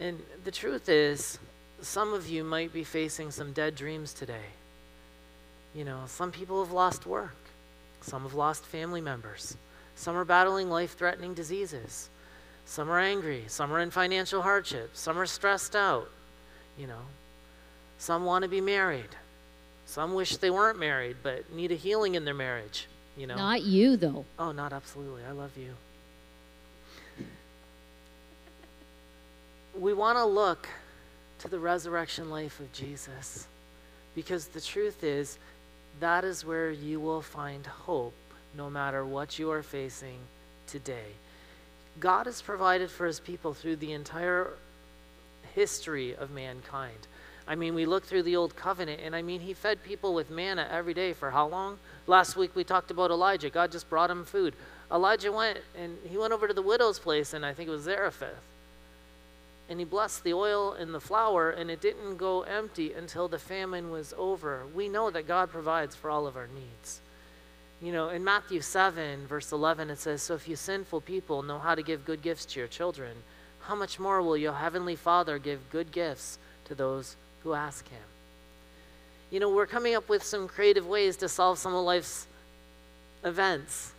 And 0.00 0.20
the 0.44 0.50
truth 0.50 0.88
is, 0.88 1.38
some 1.80 2.12
of 2.12 2.28
you 2.28 2.42
might 2.42 2.72
be 2.72 2.82
facing 2.82 3.30
some 3.30 3.52
dead 3.52 3.76
dreams 3.76 4.12
today. 4.12 4.50
You 5.74 5.84
know, 5.84 6.02
some 6.06 6.30
people 6.32 6.62
have 6.62 6.72
lost 6.72 7.06
work, 7.06 7.36
some 8.00 8.22
have 8.22 8.34
lost 8.34 8.64
family 8.64 9.00
members, 9.00 9.56
some 9.96 10.16
are 10.16 10.24
battling 10.24 10.68
life 10.70 10.96
threatening 10.96 11.34
diseases. 11.34 12.08
Some 12.64 12.90
are 12.90 12.98
angry. 12.98 13.44
Some 13.48 13.72
are 13.72 13.80
in 13.80 13.90
financial 13.90 14.42
hardship. 14.42 14.90
Some 14.94 15.18
are 15.18 15.26
stressed 15.26 15.74
out. 15.74 16.08
You 16.78 16.86
know, 16.86 17.02
some 17.98 18.24
want 18.24 18.44
to 18.44 18.48
be 18.48 18.60
married. 18.60 19.10
Some 19.84 20.14
wish 20.14 20.36
they 20.36 20.50
weren't 20.50 20.78
married 20.78 21.16
but 21.22 21.52
need 21.52 21.72
a 21.72 21.74
healing 21.74 22.14
in 22.14 22.24
their 22.24 22.34
marriage. 22.34 22.86
You 23.16 23.26
know, 23.26 23.36
not 23.36 23.62
you 23.62 23.96
though. 23.96 24.24
Oh, 24.38 24.52
not 24.52 24.72
absolutely. 24.72 25.22
I 25.24 25.32
love 25.32 25.50
you. 25.56 25.74
we 29.78 29.92
want 29.92 30.18
to 30.18 30.24
look 30.24 30.68
to 31.38 31.48
the 31.48 31.58
resurrection 31.58 32.30
life 32.30 32.60
of 32.60 32.72
Jesus 32.72 33.46
because 34.14 34.46
the 34.46 34.60
truth 34.60 35.02
is 35.02 35.38
that 36.00 36.24
is 36.24 36.44
where 36.44 36.70
you 36.70 37.00
will 37.00 37.22
find 37.22 37.66
hope 37.66 38.14
no 38.56 38.68
matter 38.68 39.04
what 39.04 39.38
you 39.38 39.50
are 39.50 39.62
facing 39.62 40.18
today. 40.66 41.12
God 42.00 42.26
has 42.26 42.42
provided 42.42 42.90
for 42.90 43.06
his 43.06 43.20
people 43.20 43.54
through 43.54 43.76
the 43.76 43.92
entire 43.92 44.50
history 45.54 46.14
of 46.14 46.30
mankind. 46.30 47.06
I 47.46 47.54
mean, 47.54 47.74
we 47.74 47.86
look 47.86 48.04
through 48.04 48.22
the 48.22 48.36
old 48.36 48.56
covenant, 48.56 49.00
and 49.04 49.14
I 49.16 49.22
mean, 49.22 49.40
he 49.40 49.52
fed 49.52 49.82
people 49.82 50.14
with 50.14 50.30
manna 50.30 50.68
every 50.70 50.94
day 50.94 51.12
for 51.12 51.30
how 51.30 51.48
long? 51.48 51.78
Last 52.06 52.36
week 52.36 52.54
we 52.54 52.64
talked 52.64 52.90
about 52.90 53.10
Elijah. 53.10 53.50
God 53.50 53.72
just 53.72 53.90
brought 53.90 54.10
him 54.10 54.24
food. 54.24 54.54
Elijah 54.90 55.32
went 55.32 55.58
and 55.76 55.96
he 56.08 56.16
went 56.16 56.32
over 56.32 56.46
to 56.48 56.54
the 56.54 56.62
widow's 56.62 56.98
place, 56.98 57.32
and 57.32 57.44
I 57.44 57.52
think 57.52 57.68
it 57.68 57.72
was 57.72 57.82
Zarephath. 57.82 58.42
And 59.68 59.78
he 59.78 59.84
blessed 59.84 60.24
the 60.24 60.34
oil 60.34 60.72
and 60.72 60.92
the 60.92 61.00
flour, 61.00 61.50
and 61.50 61.70
it 61.70 61.80
didn't 61.80 62.16
go 62.16 62.42
empty 62.42 62.92
until 62.92 63.28
the 63.28 63.38
famine 63.38 63.90
was 63.90 64.12
over. 64.18 64.66
We 64.74 64.88
know 64.88 65.10
that 65.10 65.28
God 65.28 65.50
provides 65.50 65.94
for 65.94 66.10
all 66.10 66.26
of 66.26 66.36
our 66.36 66.48
needs. 66.48 67.00
You 67.80 67.92
know, 67.92 68.10
in 68.10 68.22
Matthew 68.22 68.60
7, 68.60 69.26
verse 69.26 69.50
11, 69.50 69.90
it 69.90 69.98
says, 69.98 70.22
So 70.22 70.34
if 70.34 70.48
you 70.48 70.56
sinful 70.56 71.00
people 71.00 71.42
know 71.42 71.58
how 71.58 71.74
to 71.74 71.82
give 71.82 72.04
good 72.04 72.22
gifts 72.22 72.44
to 72.46 72.60
your 72.60 72.68
children, 72.68 73.16
how 73.62 73.74
much 73.74 73.98
more 73.98 74.22
will 74.22 74.36
your 74.36 74.52
heavenly 74.52 74.96
Father 74.96 75.38
give 75.38 75.70
good 75.70 75.90
gifts 75.90 76.38
to 76.66 76.74
those 76.74 77.16
who 77.42 77.54
ask 77.54 77.88
him? 77.88 78.02
You 79.30 79.40
know, 79.40 79.48
we're 79.48 79.66
coming 79.66 79.94
up 79.94 80.08
with 80.08 80.22
some 80.22 80.46
creative 80.46 80.86
ways 80.86 81.16
to 81.18 81.28
solve 81.28 81.58
some 81.58 81.74
of 81.74 81.84
life's 81.84 82.26
events. 83.24 83.92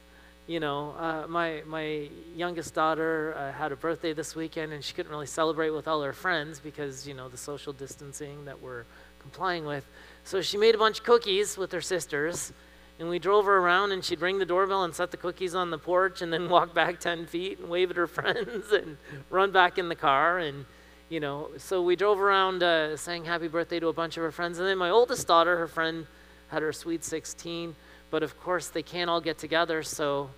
You 0.45 0.59
know, 0.59 0.93
uh, 0.99 1.25
my, 1.29 1.63
my 1.65 2.09
youngest 2.35 2.73
daughter 2.73 3.33
uh, 3.37 3.53
had 3.53 3.71
a 3.71 3.77
birthday 3.77 4.11
this 4.11 4.35
weekend 4.35 4.73
and 4.73 4.83
she 4.83 4.93
couldn't 4.93 5.09
really 5.11 5.25
celebrate 5.25 5.69
with 5.69 5.87
all 5.87 6.01
her 6.01 6.11
friends 6.11 6.59
because, 6.59 7.07
you 7.07 7.13
know, 7.13 7.29
the 7.29 7.37
social 7.37 7.71
distancing 7.71 8.43
that 8.43 8.61
we're 8.61 8.83
complying 9.21 9.65
with. 9.65 9.87
So 10.25 10.41
she 10.41 10.57
made 10.57 10.75
a 10.75 10.77
bunch 10.77 10.99
of 10.99 11.05
cookies 11.05 11.57
with 11.57 11.71
her 11.71 11.79
sisters 11.79 12.51
and 12.99 13.07
we 13.07 13.19
drove 13.19 13.45
her 13.45 13.57
around 13.57 13.93
and 13.93 14.03
she'd 14.03 14.19
ring 14.19 14.37
the 14.37 14.45
doorbell 14.45 14.83
and 14.83 14.93
set 14.93 15.11
the 15.11 15.17
cookies 15.17 15.55
on 15.55 15.69
the 15.69 15.77
porch 15.77 16.21
and 16.21 16.33
then 16.33 16.49
walk 16.49 16.73
back 16.73 16.99
10 16.99 17.25
feet 17.25 17.59
and 17.59 17.69
wave 17.69 17.89
at 17.89 17.95
her 17.95 18.07
friends 18.19 18.69
and 18.73 18.97
run 19.29 19.49
back 19.51 19.77
in 19.77 19.87
the 19.87 19.95
car 19.95 20.39
and 20.39 20.65
you 21.07 21.21
know 21.21 21.49
so 21.57 21.81
we 21.81 21.95
drove 21.95 22.19
around 22.19 22.63
uh, 22.63 22.97
saying 22.97 23.23
happy 23.23 23.47
birthday 23.47 23.79
to 23.79 23.87
a 23.87 23.93
bunch 23.93 24.17
of 24.17 24.23
her 24.23 24.31
friends 24.31 24.59
and 24.59 24.67
then 24.67 24.77
my 24.77 24.89
oldest 24.89 25.27
daughter 25.27 25.57
her 25.57 25.67
friend 25.67 26.05
had 26.49 26.61
her 26.61 26.73
sweet 26.73 27.03
16 27.03 27.75
but 28.13 28.21
of 28.21 28.39
course, 28.39 28.67
they 28.67 28.83
can't 28.83 29.09
all 29.09 29.19
get 29.19 29.39
together, 29.39 29.81
so 29.81 30.29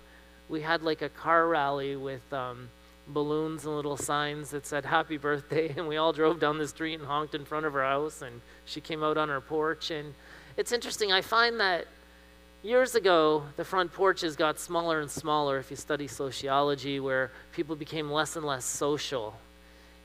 we 0.48 0.62
had 0.62 0.82
like 0.82 1.02
a 1.02 1.10
car 1.10 1.46
rally 1.46 1.94
with 1.94 2.32
um, 2.32 2.70
balloons 3.08 3.66
and 3.66 3.76
little 3.76 3.98
signs 3.98 4.48
that 4.52 4.64
said 4.64 4.86
happy 4.86 5.18
birthday, 5.18 5.68
and 5.76 5.86
we 5.86 5.98
all 5.98 6.10
drove 6.10 6.40
down 6.40 6.56
the 6.56 6.66
street 6.66 6.94
and 6.94 7.06
honked 7.06 7.34
in 7.34 7.44
front 7.44 7.66
of 7.66 7.74
her 7.74 7.82
house, 7.82 8.22
and 8.22 8.40
she 8.64 8.80
came 8.80 9.02
out 9.04 9.18
on 9.18 9.28
her 9.28 9.42
porch. 9.42 9.90
And 9.90 10.14
it's 10.56 10.72
interesting, 10.72 11.12
I 11.12 11.20
find 11.20 11.60
that 11.60 11.86
years 12.62 12.94
ago, 12.94 13.42
the 13.56 13.64
front 13.64 13.92
porches 13.92 14.36
got 14.36 14.58
smaller 14.58 15.02
and 15.02 15.10
smaller 15.10 15.58
if 15.58 15.70
you 15.70 15.76
study 15.76 16.08
sociology, 16.08 16.98
where 16.98 17.30
people 17.52 17.76
became 17.76 18.10
less 18.10 18.36
and 18.36 18.46
less 18.46 18.64
social. 18.64 19.34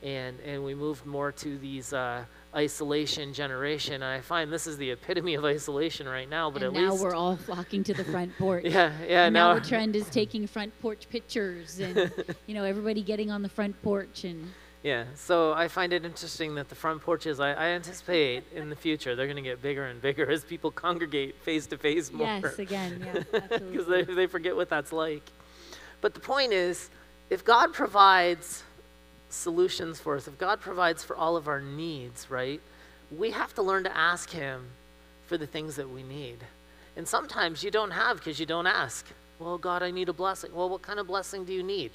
And, 0.03 0.39
and 0.39 0.63
we 0.63 0.73
moved 0.73 1.05
more 1.05 1.31
to 1.31 1.57
these 1.59 1.93
uh, 1.93 2.25
isolation 2.55 3.33
generation. 3.33 3.95
And 3.95 4.03
I 4.03 4.21
find 4.21 4.51
this 4.51 4.65
is 4.65 4.77
the 4.77 4.91
epitome 4.91 5.35
of 5.35 5.45
isolation 5.45 6.07
right 6.07 6.29
now. 6.29 6.49
But 6.49 6.63
and 6.63 6.75
at 6.75 6.81
now 6.81 6.91
least 6.91 7.03
we're 7.03 7.13
all 7.13 7.35
flocking 7.35 7.83
to 7.83 7.93
the 7.93 8.03
front 8.03 8.35
porch. 8.39 8.65
yeah, 8.65 8.93
yeah. 9.07 9.25
And 9.25 9.33
now 9.33 9.53
now 9.53 9.59
the 9.59 9.67
trend 9.67 9.95
is 9.95 10.09
taking 10.09 10.47
front 10.47 10.73
porch 10.81 11.07
pictures, 11.09 11.79
and 11.79 12.11
you 12.47 12.55
know 12.55 12.63
everybody 12.63 13.01
getting 13.03 13.29
on 13.31 13.41
the 13.41 13.49
front 13.49 13.81
porch 13.81 14.23
and. 14.23 14.51
Yeah, 14.83 15.05
so 15.13 15.53
I 15.53 15.67
find 15.67 15.93
it 15.93 16.05
interesting 16.05 16.55
that 16.55 16.69
the 16.69 16.73
front 16.73 17.03
porches, 17.03 17.39
I, 17.39 17.51
I 17.51 17.65
anticipate 17.67 18.45
in 18.55 18.71
the 18.71 18.75
future, 18.75 19.15
they're 19.15 19.27
going 19.27 19.35
to 19.35 19.43
get 19.43 19.61
bigger 19.61 19.85
and 19.85 20.01
bigger 20.01 20.27
as 20.31 20.43
people 20.43 20.71
congregate 20.71 21.35
face 21.43 21.67
to 21.67 21.77
face 21.77 22.11
more. 22.11 22.25
Yes, 22.25 22.57
again, 22.57 23.05
yeah, 23.05 23.39
Because 23.59 23.85
they, 23.85 24.01
they 24.01 24.25
forget 24.25 24.55
what 24.55 24.69
that's 24.69 24.91
like. 24.91 25.21
But 26.01 26.15
the 26.15 26.19
point 26.19 26.51
is, 26.51 26.89
if 27.29 27.45
God 27.45 27.73
provides 27.73 28.63
solutions 29.31 29.99
for 29.99 30.15
us, 30.15 30.27
if 30.27 30.37
God 30.37 30.59
provides 30.61 31.03
for 31.03 31.15
all 31.15 31.35
of 31.35 31.47
our 31.47 31.61
needs, 31.61 32.29
right, 32.29 32.61
we 33.15 33.31
have 33.31 33.53
to 33.55 33.61
learn 33.61 33.83
to 33.83 33.97
ask 33.97 34.29
Him 34.29 34.67
for 35.25 35.37
the 35.37 35.47
things 35.47 35.75
that 35.75 35.89
we 35.89 36.03
need. 36.03 36.37
And 36.95 37.07
sometimes 37.07 37.63
you 37.63 37.71
don't 37.71 37.91
have 37.91 38.17
because 38.17 38.39
you 38.39 38.45
don't 38.45 38.67
ask. 38.67 39.05
Well, 39.39 39.57
God, 39.57 39.81
I 39.81 39.91
need 39.91 40.09
a 40.09 40.13
blessing. 40.13 40.53
Well, 40.53 40.69
what 40.69 40.81
kind 40.81 40.99
of 40.99 41.07
blessing 41.07 41.45
do 41.45 41.53
you 41.53 41.63
need? 41.63 41.91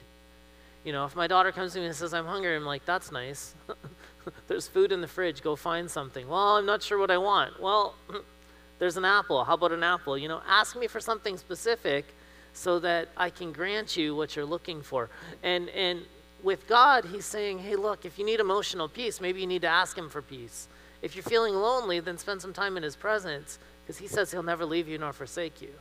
You 0.84 0.92
know, 0.92 1.04
if 1.04 1.16
my 1.16 1.26
daughter 1.26 1.52
comes 1.52 1.72
to 1.74 1.80
me 1.80 1.86
and 1.86 1.94
says, 1.94 2.14
I'm 2.14 2.26
hungry, 2.26 2.54
I'm 2.56 2.64
like, 2.64 2.84
that's 2.84 3.12
nice. 3.12 3.54
there's 4.48 4.68
food 4.68 4.92
in 4.92 5.00
the 5.00 5.08
fridge, 5.08 5.42
go 5.42 5.56
find 5.56 5.90
something. 5.90 6.28
Well, 6.28 6.56
I'm 6.56 6.66
not 6.66 6.82
sure 6.82 6.98
what 6.98 7.10
I 7.10 7.18
want. 7.18 7.60
Well, 7.60 7.94
there's 8.78 8.96
an 8.96 9.04
apple. 9.04 9.44
How 9.44 9.54
about 9.54 9.72
an 9.72 9.82
apple? 9.82 10.16
You 10.16 10.28
know, 10.28 10.40
ask 10.48 10.76
me 10.76 10.86
for 10.86 11.00
something 11.00 11.36
specific 11.36 12.04
so 12.52 12.78
that 12.78 13.08
I 13.16 13.30
can 13.30 13.52
grant 13.52 13.96
you 13.96 14.16
what 14.16 14.34
you're 14.34 14.46
looking 14.46 14.80
for. 14.80 15.10
And 15.42 15.68
and 15.70 16.02
with 16.46 16.68
God, 16.68 17.06
he's 17.06 17.26
saying, 17.26 17.58
"Hey, 17.58 17.74
look, 17.74 18.04
if 18.04 18.20
you 18.20 18.24
need 18.24 18.38
emotional 18.38 18.88
peace, 18.88 19.20
maybe 19.20 19.40
you 19.40 19.48
need 19.48 19.62
to 19.62 19.68
ask 19.68 19.98
him 19.98 20.08
for 20.08 20.22
peace. 20.22 20.68
If 21.02 21.16
you're 21.16 21.24
feeling 21.24 21.54
lonely, 21.54 21.98
then 21.98 22.16
spend 22.18 22.40
some 22.40 22.52
time 22.52 22.76
in 22.76 22.84
his 22.84 22.94
presence 22.94 23.58
because 23.82 23.98
he 23.98 24.06
says 24.06 24.30
he'll 24.30 24.44
never 24.44 24.64
leave 24.64 24.86
you 24.86 24.96
nor 24.96 25.12
forsake 25.12 25.60
you. 25.60 25.74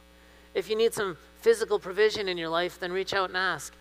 If 0.56 0.67
you 0.67 0.75
need 0.75 0.93
some 0.93 1.17
physical 1.41 1.78
provision 1.78 2.28
in 2.28 2.36
your 2.38 2.49
life, 2.49 2.80
then 2.80 2.91
reach 2.91 3.13
out 3.13 3.30
and 3.30 3.38
ask. 3.38 3.73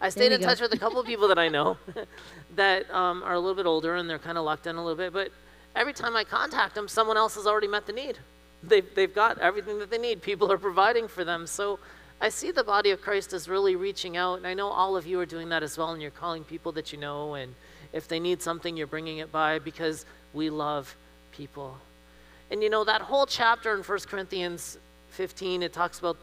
I 0.00 0.08
stayed 0.08 0.32
in 0.32 0.40
go. 0.40 0.46
touch 0.48 0.60
with 0.60 0.72
a 0.72 0.78
couple 0.78 0.98
of 0.98 1.06
people 1.06 1.28
that 1.28 1.38
I 1.38 1.48
know 1.48 1.78
that 2.56 2.90
um, 2.90 3.22
are 3.22 3.34
a 3.34 3.38
little 3.38 3.54
bit 3.54 3.66
older 3.66 3.94
and 3.94 4.10
they're 4.10 4.18
kind 4.18 4.36
of 4.36 4.44
locked 4.44 4.66
in 4.66 4.74
a 4.74 4.82
little 4.84 4.96
bit, 4.96 5.12
but 5.12 5.30
every 5.76 5.92
time 5.92 6.16
I 6.16 6.24
contact 6.24 6.74
them, 6.74 6.88
someone 6.88 7.16
else 7.16 7.36
has 7.36 7.46
already 7.46 7.68
met 7.68 7.86
the 7.86 7.92
need. 7.92 8.18
They've, 8.62 8.92
they've 8.96 9.14
got 9.14 9.38
everything 9.38 9.78
that 9.78 9.90
they 9.90 9.98
need. 9.98 10.20
People 10.20 10.50
are 10.50 10.58
providing 10.58 11.06
for 11.06 11.24
them. 11.24 11.46
So 11.46 11.78
I 12.24 12.30
see 12.30 12.52
the 12.52 12.64
body 12.64 12.90
of 12.90 13.02
Christ 13.02 13.34
as 13.34 13.50
really 13.50 13.76
reaching 13.76 14.16
out, 14.16 14.38
and 14.38 14.46
I 14.46 14.54
know 14.54 14.68
all 14.68 14.96
of 14.96 15.06
you 15.06 15.20
are 15.20 15.26
doing 15.26 15.50
that 15.50 15.62
as 15.62 15.76
well, 15.76 15.90
and 15.90 16.00
you're 16.00 16.10
calling 16.10 16.42
people 16.42 16.72
that 16.72 16.90
you 16.90 16.98
know, 16.98 17.34
and 17.34 17.54
if 17.92 18.08
they 18.08 18.18
need 18.18 18.40
something, 18.40 18.78
you're 18.78 18.86
bringing 18.86 19.18
it 19.18 19.30
by 19.30 19.58
because 19.58 20.06
we 20.32 20.48
love 20.48 20.96
people. 21.32 21.76
And 22.50 22.62
you 22.62 22.70
know, 22.70 22.82
that 22.82 23.02
whole 23.02 23.26
chapter 23.26 23.74
in 23.74 23.82
1 23.82 23.98
Corinthians 24.08 24.78
15, 25.10 25.62
it 25.62 25.74
talks 25.74 25.98
about, 25.98 26.16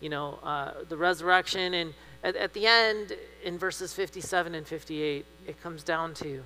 you 0.00 0.08
know, 0.08 0.40
uh, 0.42 0.72
the 0.88 0.96
resurrection. 0.96 1.72
And 1.72 1.94
at, 2.24 2.34
at 2.34 2.52
the 2.52 2.66
end, 2.66 3.12
in 3.44 3.56
verses 3.56 3.94
57 3.94 4.56
and 4.56 4.66
58, 4.66 5.24
it 5.46 5.62
comes 5.62 5.84
down 5.84 6.14
to, 6.14 6.42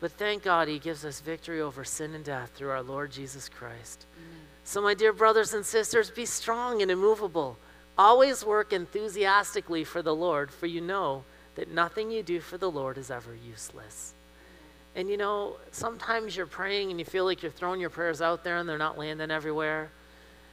but 0.00 0.10
thank 0.12 0.42
God 0.42 0.68
he 0.68 0.78
gives 0.78 1.04
us 1.04 1.20
victory 1.20 1.60
over 1.60 1.84
sin 1.84 2.14
and 2.14 2.24
death 2.24 2.52
through 2.54 2.70
our 2.70 2.82
Lord 2.82 3.12
Jesus 3.12 3.50
Christ. 3.50 4.06
So, 4.64 4.80
my 4.80 4.94
dear 4.94 5.12
brothers 5.12 5.52
and 5.52 5.66
sisters, 5.66 6.10
be 6.10 6.24
strong 6.24 6.80
and 6.80 6.90
immovable. 6.90 7.58
Always 7.98 8.44
work 8.44 8.72
enthusiastically 8.72 9.84
for 9.84 10.02
the 10.02 10.14
Lord, 10.14 10.50
for 10.50 10.66
you 10.66 10.80
know 10.80 11.24
that 11.54 11.70
nothing 11.70 12.10
you 12.10 12.22
do 12.22 12.40
for 12.40 12.56
the 12.56 12.70
Lord 12.70 12.96
is 12.96 13.10
ever 13.10 13.34
useless. 13.34 14.14
And 14.94 15.08
you 15.08 15.16
know, 15.16 15.56
sometimes 15.70 16.36
you're 16.36 16.46
praying 16.46 16.90
and 16.90 16.98
you 16.98 17.04
feel 17.04 17.24
like 17.24 17.42
you're 17.42 17.50
throwing 17.50 17.80
your 17.80 17.90
prayers 17.90 18.20
out 18.20 18.44
there 18.44 18.58
and 18.58 18.68
they're 18.68 18.78
not 18.78 18.98
landing 18.98 19.30
everywhere. 19.30 19.90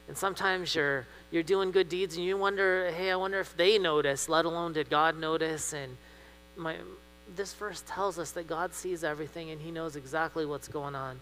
And 0.08 0.16
sometimes 0.16 0.74
you're 0.74 1.06
you're 1.30 1.42
doing 1.42 1.70
good 1.70 1.88
deeds 1.88 2.16
and 2.16 2.24
you 2.24 2.36
wonder, 2.36 2.90
hey, 2.90 3.10
I 3.10 3.16
wonder 3.16 3.38
if 3.38 3.56
they 3.56 3.78
notice, 3.78 4.28
let 4.28 4.44
alone 4.44 4.72
did 4.72 4.90
God 4.90 5.18
notice? 5.18 5.72
And 5.72 5.96
my 6.56 6.76
this 7.36 7.54
verse 7.54 7.82
tells 7.86 8.18
us 8.18 8.32
that 8.32 8.46
God 8.46 8.74
sees 8.74 9.04
everything 9.04 9.50
and 9.50 9.60
he 9.60 9.70
knows 9.70 9.96
exactly 9.96 10.44
what's 10.44 10.68
going 10.68 10.94
on. 10.94 11.20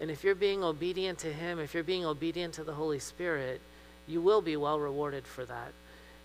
And 0.00 0.10
if 0.10 0.22
you're 0.22 0.36
being 0.36 0.62
obedient 0.62 1.18
to 1.20 1.32
him, 1.32 1.58
if 1.58 1.74
you're 1.74 1.82
being 1.82 2.04
obedient 2.04 2.54
to 2.54 2.64
the 2.64 2.74
Holy 2.74 3.00
Spirit, 3.00 3.60
you 4.08 4.20
will 4.20 4.42
be 4.42 4.56
well 4.56 4.80
rewarded 4.80 5.26
for 5.26 5.44
that. 5.44 5.72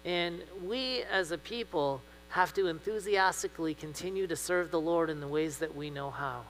And 0.05 0.41
we 0.65 1.03
as 1.03 1.31
a 1.31 1.37
people 1.37 2.01
have 2.29 2.53
to 2.55 2.67
enthusiastically 2.67 3.75
continue 3.75 4.25
to 4.25 4.35
serve 4.35 4.71
the 4.71 4.81
Lord 4.81 5.09
in 5.09 5.19
the 5.19 5.27
ways 5.27 5.59
that 5.59 5.75
we 5.75 5.89
know 5.89 6.09
how. 6.09 6.41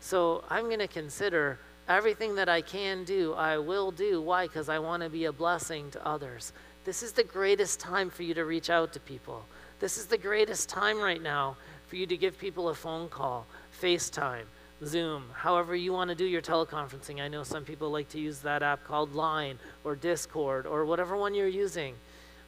So 0.00 0.44
I'm 0.50 0.64
going 0.64 0.78
to 0.80 0.88
consider 0.88 1.58
everything 1.88 2.34
that 2.34 2.48
I 2.48 2.60
can 2.60 3.04
do, 3.04 3.34
I 3.34 3.58
will 3.58 3.90
do. 3.90 4.20
Why? 4.20 4.46
Because 4.46 4.68
I 4.68 4.78
want 4.78 5.02
to 5.02 5.08
be 5.08 5.24
a 5.24 5.32
blessing 5.32 5.90
to 5.92 6.06
others. 6.06 6.52
This 6.84 7.02
is 7.02 7.12
the 7.12 7.24
greatest 7.24 7.80
time 7.80 8.10
for 8.10 8.24
you 8.24 8.34
to 8.34 8.44
reach 8.44 8.68
out 8.68 8.92
to 8.92 9.00
people. 9.00 9.44
This 9.80 9.98
is 9.98 10.06
the 10.06 10.18
greatest 10.18 10.68
time 10.68 10.98
right 10.98 11.22
now 11.22 11.56
for 11.86 11.96
you 11.96 12.06
to 12.06 12.16
give 12.16 12.38
people 12.38 12.68
a 12.68 12.74
phone 12.74 13.08
call, 13.08 13.46
FaceTime, 13.80 14.44
Zoom, 14.84 15.24
however 15.32 15.76
you 15.76 15.92
want 15.92 16.10
to 16.10 16.14
do 16.14 16.24
your 16.24 16.42
teleconferencing. 16.42 17.20
I 17.20 17.28
know 17.28 17.42
some 17.42 17.64
people 17.64 17.90
like 17.90 18.08
to 18.10 18.20
use 18.20 18.40
that 18.40 18.62
app 18.62 18.84
called 18.84 19.14
Line 19.14 19.58
or 19.84 19.94
Discord 19.94 20.66
or 20.66 20.84
whatever 20.84 21.16
one 21.16 21.34
you're 21.34 21.46
using. 21.46 21.94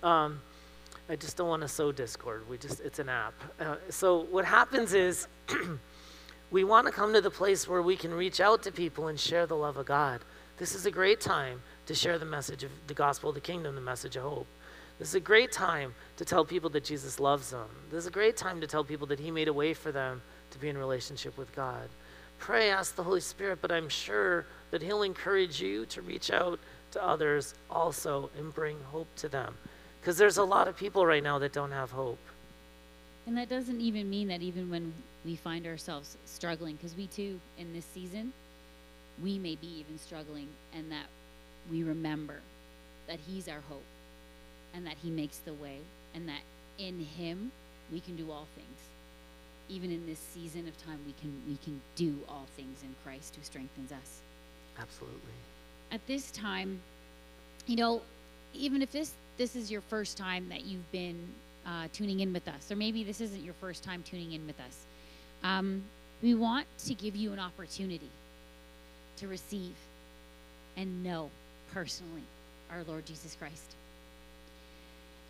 Um, 0.02 0.40
I 1.08 1.16
just 1.16 1.36
don't 1.36 1.48
want 1.48 1.62
to 1.62 1.68
sow 1.68 1.92
Discord. 1.92 2.48
We 2.48 2.58
just 2.58 2.80
it's 2.80 2.98
an 2.98 3.08
app. 3.08 3.34
Uh, 3.60 3.76
so 3.90 4.24
what 4.30 4.44
happens 4.44 4.94
is 4.94 5.28
we 6.50 6.64
want 6.64 6.86
to 6.86 6.92
come 6.92 7.12
to 7.12 7.20
the 7.20 7.30
place 7.30 7.68
where 7.68 7.82
we 7.82 7.96
can 7.96 8.12
reach 8.12 8.40
out 8.40 8.62
to 8.64 8.72
people 8.72 9.08
and 9.08 9.20
share 9.20 9.46
the 9.46 9.56
love 9.56 9.76
of 9.76 9.86
God. 9.86 10.20
This 10.56 10.74
is 10.74 10.86
a 10.86 10.90
great 10.90 11.20
time 11.20 11.62
to 11.86 11.94
share 11.94 12.18
the 12.18 12.24
message 12.24 12.64
of 12.64 12.70
the 12.86 12.94
gospel 12.94 13.28
of 13.28 13.34
the 13.34 13.40
kingdom, 13.40 13.74
the 13.74 13.80
message 13.80 14.16
of 14.16 14.22
hope. 14.22 14.46
This 14.98 15.08
is 15.08 15.14
a 15.16 15.20
great 15.20 15.50
time 15.50 15.94
to 16.16 16.24
tell 16.24 16.44
people 16.44 16.70
that 16.70 16.84
Jesus 16.84 17.18
loves 17.18 17.50
them. 17.50 17.68
This 17.90 17.98
is 17.98 18.06
a 18.06 18.12
great 18.12 18.36
time 18.36 18.60
to 18.60 18.66
tell 18.66 18.84
people 18.84 19.06
that 19.08 19.18
He 19.18 19.30
made 19.30 19.48
a 19.48 19.52
way 19.52 19.74
for 19.74 19.92
them 19.92 20.22
to 20.50 20.58
be 20.58 20.68
in 20.68 20.78
relationship 20.78 21.36
with 21.36 21.54
God. 21.54 21.88
Pray, 22.44 22.70
ask 22.70 22.94
the 22.94 23.02
Holy 23.02 23.22
Spirit, 23.22 23.60
but 23.62 23.72
I'm 23.72 23.88
sure 23.88 24.44
that 24.70 24.82
He'll 24.82 25.02
encourage 25.02 25.62
you 25.62 25.86
to 25.86 26.02
reach 26.02 26.30
out 26.30 26.60
to 26.90 27.02
others 27.02 27.54
also 27.70 28.28
and 28.36 28.54
bring 28.54 28.76
hope 28.92 29.08
to 29.16 29.30
them. 29.30 29.54
Because 29.98 30.18
there's 30.18 30.36
a 30.36 30.44
lot 30.44 30.68
of 30.68 30.76
people 30.76 31.06
right 31.06 31.22
now 31.22 31.38
that 31.38 31.54
don't 31.54 31.70
have 31.70 31.90
hope. 31.90 32.18
And 33.26 33.34
that 33.38 33.48
doesn't 33.48 33.80
even 33.80 34.10
mean 34.10 34.28
that 34.28 34.42
even 34.42 34.68
when 34.68 34.92
we 35.24 35.36
find 35.36 35.66
ourselves 35.66 36.18
struggling, 36.26 36.76
because 36.76 36.94
we 36.94 37.06
too, 37.06 37.40
in 37.56 37.72
this 37.72 37.86
season, 37.86 38.30
we 39.22 39.38
may 39.38 39.54
be 39.54 39.78
even 39.78 39.98
struggling, 39.98 40.48
and 40.76 40.92
that 40.92 41.06
we 41.70 41.82
remember 41.82 42.40
that 43.08 43.20
He's 43.26 43.48
our 43.48 43.62
hope, 43.70 43.86
and 44.74 44.86
that 44.86 44.96
He 45.02 45.08
makes 45.08 45.38
the 45.38 45.54
way, 45.54 45.78
and 46.14 46.28
that 46.28 46.42
in 46.78 47.00
Him 47.00 47.52
we 47.90 48.00
can 48.00 48.16
do 48.16 48.30
all 48.30 48.46
things. 48.54 48.93
Even 49.68 49.90
in 49.90 50.06
this 50.06 50.18
season 50.18 50.68
of 50.68 50.76
time, 50.84 50.98
we 51.06 51.14
can 51.20 51.32
we 51.48 51.56
can 51.64 51.80
do 51.96 52.18
all 52.28 52.46
things 52.56 52.82
in 52.82 52.94
Christ 53.04 53.36
who 53.36 53.42
strengthens 53.42 53.92
us. 53.92 54.20
Absolutely. 54.78 55.18
At 55.90 56.06
this 56.06 56.30
time, 56.30 56.80
you 57.66 57.76
know, 57.76 58.02
even 58.52 58.82
if 58.82 58.92
this 58.92 59.12
this 59.36 59.56
is 59.56 59.70
your 59.70 59.80
first 59.80 60.16
time 60.16 60.48
that 60.48 60.64
you've 60.64 60.90
been 60.92 61.18
uh, 61.66 61.88
tuning 61.92 62.20
in 62.20 62.32
with 62.32 62.46
us, 62.48 62.70
or 62.70 62.76
maybe 62.76 63.04
this 63.04 63.20
isn't 63.20 63.42
your 63.42 63.54
first 63.54 63.82
time 63.82 64.02
tuning 64.02 64.32
in 64.32 64.46
with 64.46 64.60
us, 64.60 64.84
um, 65.42 65.82
we 66.22 66.34
want 66.34 66.66
to 66.86 66.94
give 66.94 67.16
you 67.16 67.32
an 67.32 67.38
opportunity 67.38 68.10
to 69.16 69.28
receive 69.28 69.74
and 70.76 71.02
know 71.02 71.30
personally 71.72 72.22
our 72.70 72.82
Lord 72.84 73.06
Jesus 73.06 73.36
Christ. 73.38 73.76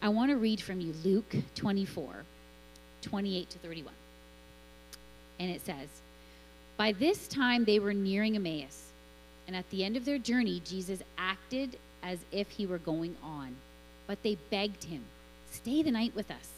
I 0.03 0.09
want 0.09 0.31
to 0.31 0.37
read 0.37 0.61
from 0.61 0.81
you 0.81 0.95
Luke 1.05 1.35
24, 1.55 2.25
28 3.03 3.51
to 3.51 3.59
31. 3.59 3.95
And 5.39 5.51
it 5.51 5.65
says, 5.65 5.89
By 6.77 6.93
this 6.93 7.29
time 7.29 7.65
they 7.65 7.79
were 7.79 7.95
nearing 7.95 8.37
Emmaus, 8.37 8.93
and 9.47 9.55
at 9.55 9.69
the 9.71 9.85
end 9.85 9.97
of 9.97 10.05
their 10.05 10.19
journey, 10.19 10.63
Jesus 10.65 11.03
acted 11.19 11.79
as 12.03 12.19
if 12.33 12.51
he 12.51 12.67
were 12.67 12.79
going 12.79 13.17
on. 13.23 13.55
But 14.07 14.23
they 14.23 14.37
begged 14.51 14.85
him, 14.85 15.05
Stay 15.51 15.83
the 15.83 15.91
night 15.91 16.15
with 16.15 16.31
us, 16.31 16.51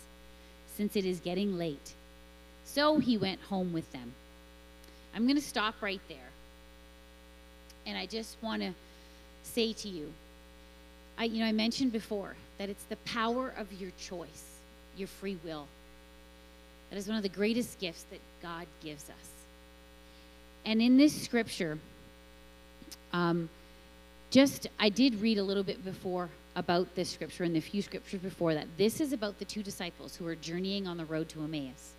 since 0.77 0.97
it 0.97 1.05
is 1.05 1.21
getting 1.21 1.59
late. 1.59 1.95
So 2.65 2.99
he 2.99 3.17
went 3.17 3.41
home 3.43 3.73
with 3.73 3.91
them. 3.93 4.13
I'm 5.15 5.25
going 5.25 5.37
to 5.37 5.43
stop 5.43 5.77
right 5.81 6.01
there. 6.09 6.19
And 7.87 7.97
I 7.97 8.07
just 8.07 8.37
want 8.43 8.63
to 8.63 8.73
say 9.45 9.73
to 9.73 9.89
you, 9.89 10.13
I, 11.19 11.25
you 11.25 11.41
know, 11.41 11.47
I 11.47 11.53
mentioned 11.53 11.93
before 11.93 12.35
that 12.59 12.69
it's 12.69 12.85
the 12.85 12.97
power 12.97 13.55
of 13.57 13.73
your 13.73 13.93
choice, 13.99 14.59
your 14.97 15.09
free 15.09 15.39
will. 15.45 15.67
That 16.91 16.97
is 16.97 17.09
one 17.09 17.17
of 17.17 17.23
the 17.23 17.29
greatest 17.29 17.79
gifts 17.79 18.05
that 18.11 18.21
God 18.47 18.67
gives 18.81 19.11
us. 19.11 19.29
And 20.65 20.81
in 20.81 20.97
this 20.97 21.21
scripture, 21.21 21.79
um, 23.13 23.49
just 24.31 24.69
I 24.79 24.89
did 24.89 25.21
read 25.21 25.39
a 25.39 25.43
little 25.43 25.65
bit 25.65 25.85
before 25.85 26.29
about 26.55 26.95
this 26.95 27.11
scripture 27.11 27.43
and 27.43 27.57
the 27.57 27.61
few 27.61 27.83
scriptures 27.83 28.21
before 28.21 28.55
that. 28.55 28.69
This 28.79 29.01
is 29.01 29.13
about 29.13 29.41
the 29.41 29.45
two 29.45 29.65
disciples 29.65 30.15
who 30.15 30.27
are 30.29 30.37
journeying 30.37 30.87
on 30.87 30.97
the 30.97 31.05
road 31.05 31.29
to 31.31 31.43
Emmaus. 31.43 31.95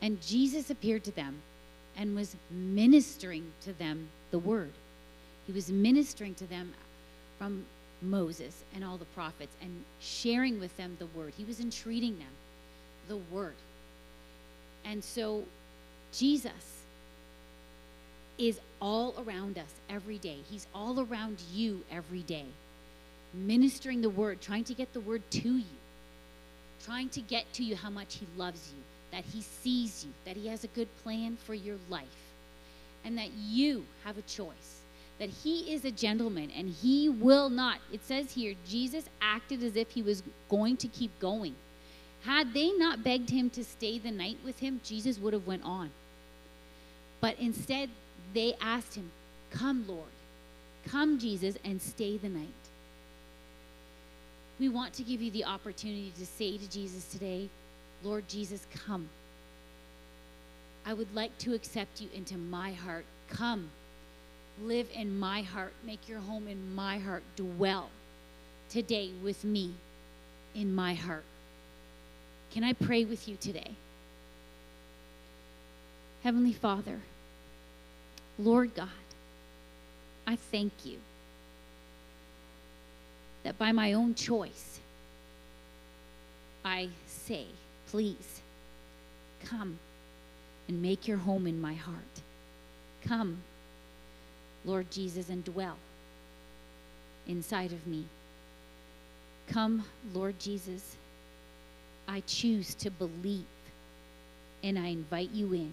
And 0.00 0.18
Jesus 0.22 0.70
appeared 0.70 1.04
to 1.04 1.10
them 1.10 1.42
and 1.94 2.16
was 2.16 2.36
ministering 2.50 3.52
to 3.64 3.74
them 3.74 4.08
the 4.30 4.38
word. 4.38 4.72
He 5.46 5.52
was 5.52 5.70
ministering 5.70 6.34
to 6.36 6.46
them 6.46 6.72
from 7.38 7.66
Moses 8.00 8.64
and 8.74 8.82
all 8.82 8.96
the 8.96 9.04
prophets 9.16 9.54
and 9.60 9.84
sharing 10.00 10.58
with 10.58 10.74
them 10.78 10.96
the 10.98 11.06
word. 11.18 11.34
He 11.36 11.44
was 11.44 11.60
entreating 11.60 12.18
them 12.18 12.34
the 13.08 13.18
word. 13.34 13.56
And 14.84 15.02
so 15.02 15.44
Jesus 16.12 16.52
is 18.38 18.58
all 18.80 19.14
around 19.26 19.58
us 19.58 19.72
every 19.88 20.18
day. 20.18 20.38
He's 20.50 20.66
all 20.74 21.00
around 21.00 21.38
you 21.52 21.84
every 21.90 22.22
day, 22.22 22.46
ministering 23.34 24.00
the 24.00 24.10
word, 24.10 24.40
trying 24.40 24.64
to 24.64 24.74
get 24.74 24.92
the 24.92 25.00
word 25.00 25.22
to 25.30 25.48
you, 25.58 25.78
trying 26.84 27.10
to 27.10 27.20
get 27.20 27.52
to 27.54 27.64
you 27.64 27.76
how 27.76 27.90
much 27.90 28.16
He 28.16 28.26
loves 28.36 28.72
you, 28.74 28.82
that 29.12 29.24
He 29.24 29.42
sees 29.42 30.04
you, 30.04 30.12
that 30.24 30.36
He 30.36 30.48
has 30.48 30.64
a 30.64 30.68
good 30.68 30.88
plan 31.02 31.36
for 31.44 31.54
your 31.54 31.76
life, 31.90 32.06
and 33.04 33.18
that 33.18 33.30
you 33.32 33.84
have 34.04 34.16
a 34.16 34.22
choice. 34.22 34.80
That 35.18 35.28
he 35.28 35.74
is 35.74 35.84
a 35.84 35.90
gentleman 35.90 36.50
and 36.56 36.70
he 36.70 37.10
will 37.10 37.50
not. 37.50 37.78
It 37.92 38.02
says 38.06 38.32
here, 38.32 38.54
Jesus 38.66 39.04
acted 39.20 39.62
as 39.62 39.76
if 39.76 39.90
he 39.90 40.00
was 40.00 40.22
going 40.48 40.78
to 40.78 40.88
keep 40.88 41.10
going. 41.20 41.54
Had 42.24 42.52
they 42.52 42.72
not 42.72 43.02
begged 43.02 43.30
him 43.30 43.50
to 43.50 43.64
stay 43.64 43.98
the 43.98 44.10
night 44.10 44.38
with 44.44 44.58
him, 44.58 44.80
Jesus 44.84 45.18
would 45.18 45.32
have 45.32 45.46
went 45.46 45.64
on. 45.64 45.90
But 47.20 47.38
instead, 47.38 47.90
they 48.34 48.54
asked 48.60 48.94
him, 48.94 49.10
Come, 49.50 49.84
Lord. 49.88 50.04
Come, 50.86 51.18
Jesus, 51.18 51.56
and 51.64 51.80
stay 51.80 52.16
the 52.16 52.28
night. 52.28 52.48
We 54.58 54.68
want 54.68 54.92
to 54.94 55.02
give 55.02 55.22
you 55.22 55.30
the 55.30 55.44
opportunity 55.44 56.12
to 56.18 56.26
say 56.26 56.58
to 56.58 56.70
Jesus 56.70 57.04
today, 57.06 57.48
Lord 58.02 58.28
Jesus, 58.28 58.66
come. 58.86 59.08
I 60.86 60.92
would 60.92 61.14
like 61.14 61.36
to 61.38 61.54
accept 61.54 62.00
you 62.00 62.08
into 62.14 62.36
my 62.36 62.72
heart. 62.72 63.04
Come, 63.28 63.70
live 64.62 64.88
in 64.92 65.18
my 65.18 65.42
heart, 65.42 65.72
make 65.84 66.08
your 66.08 66.20
home 66.20 66.48
in 66.48 66.74
my 66.74 66.98
heart, 66.98 67.22
dwell 67.36 67.90
today 68.68 69.10
with 69.22 69.44
me 69.44 69.74
in 70.54 70.74
my 70.74 70.94
heart. 70.94 71.24
Can 72.52 72.64
I 72.64 72.72
pray 72.72 73.04
with 73.04 73.28
you 73.28 73.36
today? 73.36 73.70
Heavenly 76.22 76.52
Father, 76.52 76.98
Lord 78.38 78.74
God, 78.74 78.88
I 80.26 80.36
thank 80.36 80.72
you 80.84 80.98
that 83.44 83.58
by 83.58 83.72
my 83.72 83.92
own 83.92 84.14
choice, 84.14 84.80
I 86.64 86.88
say, 87.06 87.46
please 87.88 88.40
come 89.44 89.78
and 90.68 90.82
make 90.82 91.08
your 91.08 91.16
home 91.16 91.46
in 91.46 91.60
my 91.60 91.74
heart. 91.74 91.96
Come, 93.04 93.38
Lord 94.64 94.90
Jesus, 94.90 95.30
and 95.30 95.44
dwell 95.44 95.76
inside 97.26 97.72
of 97.72 97.86
me. 97.86 98.04
Come, 99.48 99.84
Lord 100.12 100.38
Jesus, 100.38 100.96
I 102.10 102.22
choose 102.26 102.74
to 102.74 102.90
believe 102.90 103.46
and 104.64 104.76
I 104.76 104.88
invite 104.88 105.30
you 105.30 105.52
in 105.52 105.70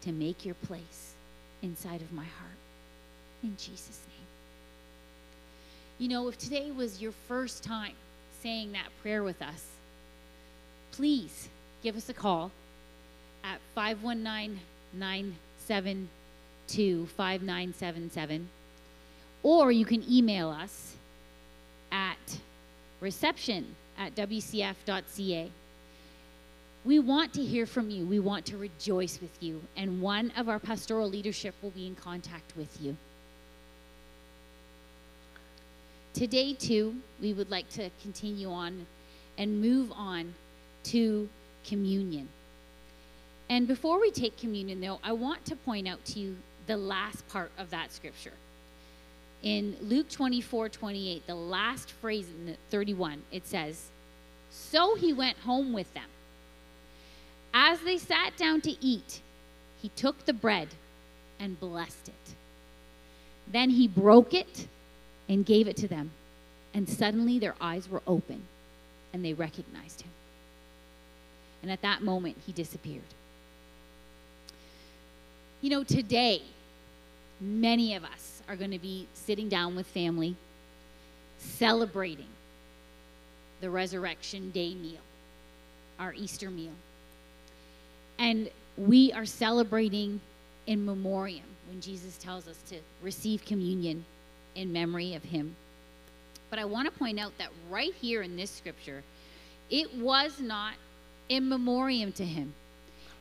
to 0.00 0.10
make 0.10 0.44
your 0.44 0.56
place 0.56 1.14
inside 1.62 2.02
of 2.02 2.12
my 2.12 2.24
heart. 2.24 2.56
In 3.44 3.56
Jesus' 3.56 4.00
name. 4.08 4.26
You 6.00 6.08
know, 6.08 6.26
if 6.26 6.36
today 6.38 6.72
was 6.72 7.00
your 7.00 7.12
first 7.28 7.62
time 7.62 7.94
saying 8.42 8.72
that 8.72 8.88
prayer 9.00 9.22
with 9.22 9.40
us, 9.40 9.64
please 10.90 11.48
give 11.84 11.96
us 11.96 12.08
a 12.08 12.14
call 12.14 12.50
at 13.44 13.60
519 13.76 14.58
972 14.92 17.06
5977. 17.06 18.48
Or 19.44 19.70
you 19.70 19.84
can 19.84 20.02
email 20.10 20.50
us 20.50 20.96
at 21.92 22.40
reception 23.00 23.76
at 23.98 24.14
wcf.ca. 24.14 25.50
We 26.84 26.98
want 26.98 27.32
to 27.34 27.44
hear 27.44 27.66
from 27.66 27.90
you. 27.90 28.04
We 28.04 28.18
want 28.18 28.44
to 28.46 28.56
rejoice 28.56 29.20
with 29.20 29.40
you. 29.40 29.62
And 29.76 30.00
one 30.00 30.32
of 30.36 30.48
our 30.48 30.58
pastoral 30.58 31.08
leadership 31.08 31.54
will 31.62 31.70
be 31.70 31.86
in 31.86 31.94
contact 31.94 32.56
with 32.56 32.80
you. 32.80 32.96
Today, 36.12 36.54
too, 36.54 36.96
we 37.20 37.32
would 37.32 37.50
like 37.50 37.68
to 37.70 37.88
continue 38.02 38.50
on 38.50 38.86
and 39.38 39.60
move 39.60 39.92
on 39.92 40.34
to 40.84 41.28
communion. 41.64 42.28
And 43.48 43.66
before 43.68 44.00
we 44.00 44.10
take 44.10 44.36
communion, 44.36 44.80
though, 44.80 44.98
I 45.02 45.12
want 45.12 45.44
to 45.46 45.56
point 45.56 45.88
out 45.88 46.04
to 46.06 46.18
you 46.18 46.36
the 46.66 46.76
last 46.76 47.26
part 47.28 47.50
of 47.58 47.70
that 47.70 47.92
scripture. 47.92 48.32
In 49.42 49.76
Luke 49.80 50.08
24 50.08 50.68
28, 50.68 51.26
the 51.26 51.34
last 51.34 51.90
phrase 51.90 52.28
in 52.28 52.46
the 52.46 52.56
31, 52.70 53.22
it 53.32 53.46
says, 53.46 53.88
So 54.50 54.94
he 54.94 55.12
went 55.12 55.38
home 55.38 55.72
with 55.72 55.92
them. 55.94 56.08
As 57.52 57.80
they 57.80 57.98
sat 57.98 58.36
down 58.36 58.60
to 58.62 58.84
eat, 58.84 59.20
he 59.80 59.88
took 59.90 60.24
the 60.24 60.32
bread 60.32 60.68
and 61.40 61.58
blessed 61.58 62.08
it. 62.08 62.34
Then 63.50 63.70
he 63.70 63.88
broke 63.88 64.32
it 64.32 64.68
and 65.28 65.44
gave 65.44 65.66
it 65.66 65.76
to 65.78 65.88
them. 65.88 66.12
And 66.72 66.88
suddenly 66.88 67.38
their 67.38 67.56
eyes 67.60 67.88
were 67.88 68.02
open 68.06 68.42
and 69.12 69.24
they 69.24 69.34
recognized 69.34 70.02
him. 70.02 70.10
And 71.62 71.70
at 71.70 71.82
that 71.82 72.02
moment, 72.02 72.36
he 72.46 72.52
disappeared. 72.52 73.02
You 75.60 75.70
know, 75.70 75.84
today, 75.84 76.42
many 77.40 77.94
of 77.94 78.04
us 78.04 78.31
are 78.48 78.56
going 78.56 78.70
to 78.70 78.78
be 78.78 79.06
sitting 79.14 79.48
down 79.48 79.76
with 79.76 79.86
family, 79.86 80.36
celebrating 81.38 82.28
the 83.60 83.70
Resurrection 83.70 84.50
Day 84.50 84.74
meal, 84.74 85.00
our 85.98 86.12
Easter 86.14 86.50
meal. 86.50 86.72
And 88.18 88.50
we 88.76 89.12
are 89.12 89.24
celebrating 89.24 90.20
in 90.66 90.84
memoriam 90.84 91.44
when 91.68 91.80
Jesus 91.80 92.16
tells 92.18 92.46
us 92.46 92.58
to 92.68 92.76
receive 93.02 93.44
communion 93.44 94.04
in 94.54 94.72
memory 94.72 95.14
of 95.14 95.22
him. 95.22 95.56
But 96.50 96.58
I 96.58 96.64
want 96.64 96.86
to 96.86 96.98
point 96.98 97.18
out 97.18 97.32
that 97.38 97.48
right 97.70 97.94
here 98.00 98.22
in 98.22 98.36
this 98.36 98.50
scripture, 98.50 99.02
it 99.70 99.94
was 99.94 100.38
not 100.38 100.74
in 101.28 101.48
memoriam 101.48 102.12
to 102.12 102.24
him. 102.24 102.52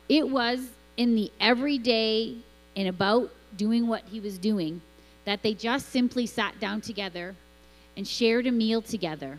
It 0.09 0.27
was 0.27 0.59
in 0.97 1.15
the 1.15 1.31
everyday 1.39 2.35
and 2.75 2.87
about 2.87 3.31
doing 3.55 3.87
what 3.87 4.03
he 4.11 4.19
was 4.19 4.37
doing 4.37 4.81
that 5.25 5.43
they 5.43 5.53
just 5.53 5.89
simply 5.89 6.25
sat 6.25 6.59
down 6.59 6.81
together 6.81 7.35
and 7.95 8.07
shared 8.07 8.47
a 8.47 8.51
meal 8.51 8.81
together. 8.81 9.37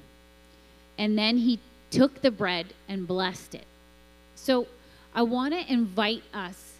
And 0.99 1.18
then 1.18 1.39
he 1.39 1.59
took 1.91 2.22
the 2.22 2.30
bread 2.30 2.74
and 2.89 3.07
blessed 3.07 3.55
it. 3.55 3.66
So 4.35 4.66
I 5.14 5.22
want 5.22 5.55
to 5.55 5.72
invite 5.72 6.22
us 6.33 6.74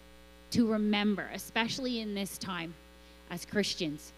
to 0.53 0.67
remember, 0.67 1.29
especially 1.33 2.01
in 2.01 2.15
this 2.15 2.39
time 2.39 2.75
as 3.31 3.45
Christians, 3.45 4.13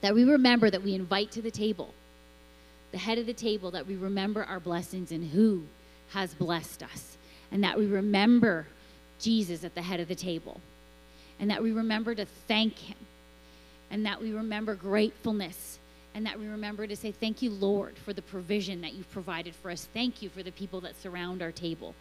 that 0.00 0.14
we 0.14 0.24
remember 0.24 0.70
that 0.70 0.82
we 0.82 0.94
invite 0.94 1.30
to 1.32 1.42
the 1.42 1.50
table, 1.50 1.94
the 2.92 2.98
head 2.98 3.18
of 3.18 3.26
the 3.26 3.32
table, 3.32 3.70
that 3.70 3.86
we 3.86 3.96
remember 3.96 4.44
our 4.44 4.60
blessings 4.60 5.10
and 5.12 5.30
who 5.30 5.62
has 6.10 6.34
blessed 6.34 6.82
us, 6.82 7.16
and 7.50 7.64
that 7.64 7.78
we 7.78 7.86
remember 7.86 8.66
Jesus 9.18 9.64
at 9.64 9.74
the 9.74 9.82
head 9.82 10.00
of 10.00 10.08
the 10.08 10.14
table, 10.14 10.60
and 11.40 11.50
that 11.50 11.62
we 11.62 11.72
remember 11.72 12.14
to 12.14 12.26
thank 12.46 12.76
him, 12.78 12.96
and 13.94 14.04
that 14.04 14.20
we 14.20 14.32
remember 14.32 14.74
gratefulness, 14.74 15.78
and 16.16 16.26
that 16.26 16.36
we 16.36 16.48
remember 16.48 16.84
to 16.84 16.96
say, 16.96 17.12
Thank 17.12 17.42
you, 17.42 17.50
Lord, 17.50 17.96
for 17.96 18.12
the 18.12 18.22
provision 18.22 18.80
that 18.80 18.94
you've 18.94 19.10
provided 19.12 19.54
for 19.54 19.70
us. 19.70 19.86
Thank 19.94 20.20
you 20.20 20.28
for 20.30 20.42
the 20.42 20.50
people 20.50 20.80
that 20.80 21.00
surround 21.00 21.42
our 21.42 21.52
table. 21.52 21.94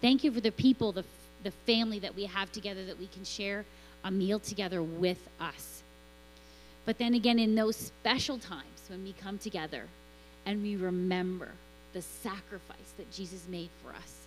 Thank 0.00 0.24
you 0.24 0.32
for 0.32 0.40
the 0.40 0.50
people, 0.50 0.90
the, 0.90 1.04
the 1.44 1.52
family 1.52 2.00
that 2.00 2.16
we 2.16 2.24
have 2.24 2.50
together 2.50 2.84
that 2.86 2.98
we 2.98 3.06
can 3.06 3.22
share 3.22 3.64
a 4.02 4.10
meal 4.10 4.40
together 4.40 4.82
with 4.82 5.20
us. 5.38 5.84
But 6.84 6.98
then 6.98 7.14
again, 7.14 7.38
in 7.38 7.54
those 7.54 7.76
special 7.76 8.38
times 8.40 8.80
when 8.88 9.04
we 9.04 9.12
come 9.12 9.38
together 9.38 9.84
and 10.46 10.60
we 10.60 10.74
remember 10.74 11.50
the 11.92 12.02
sacrifice 12.02 12.92
that 12.96 13.12
Jesus 13.12 13.46
made 13.48 13.70
for 13.84 13.90
us, 13.90 14.26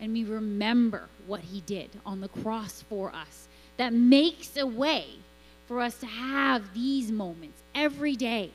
and 0.00 0.14
we 0.14 0.24
remember 0.24 1.08
what 1.26 1.40
he 1.40 1.60
did 1.60 1.90
on 2.06 2.22
the 2.22 2.28
cross 2.28 2.82
for 2.88 3.14
us, 3.14 3.48
that 3.76 3.92
makes 3.92 4.56
a 4.56 4.66
way 4.66 5.18
for 5.66 5.80
us 5.80 5.98
to 5.98 6.06
have 6.06 6.74
these 6.74 7.10
moments 7.10 7.60
every 7.74 8.16
day 8.16 8.50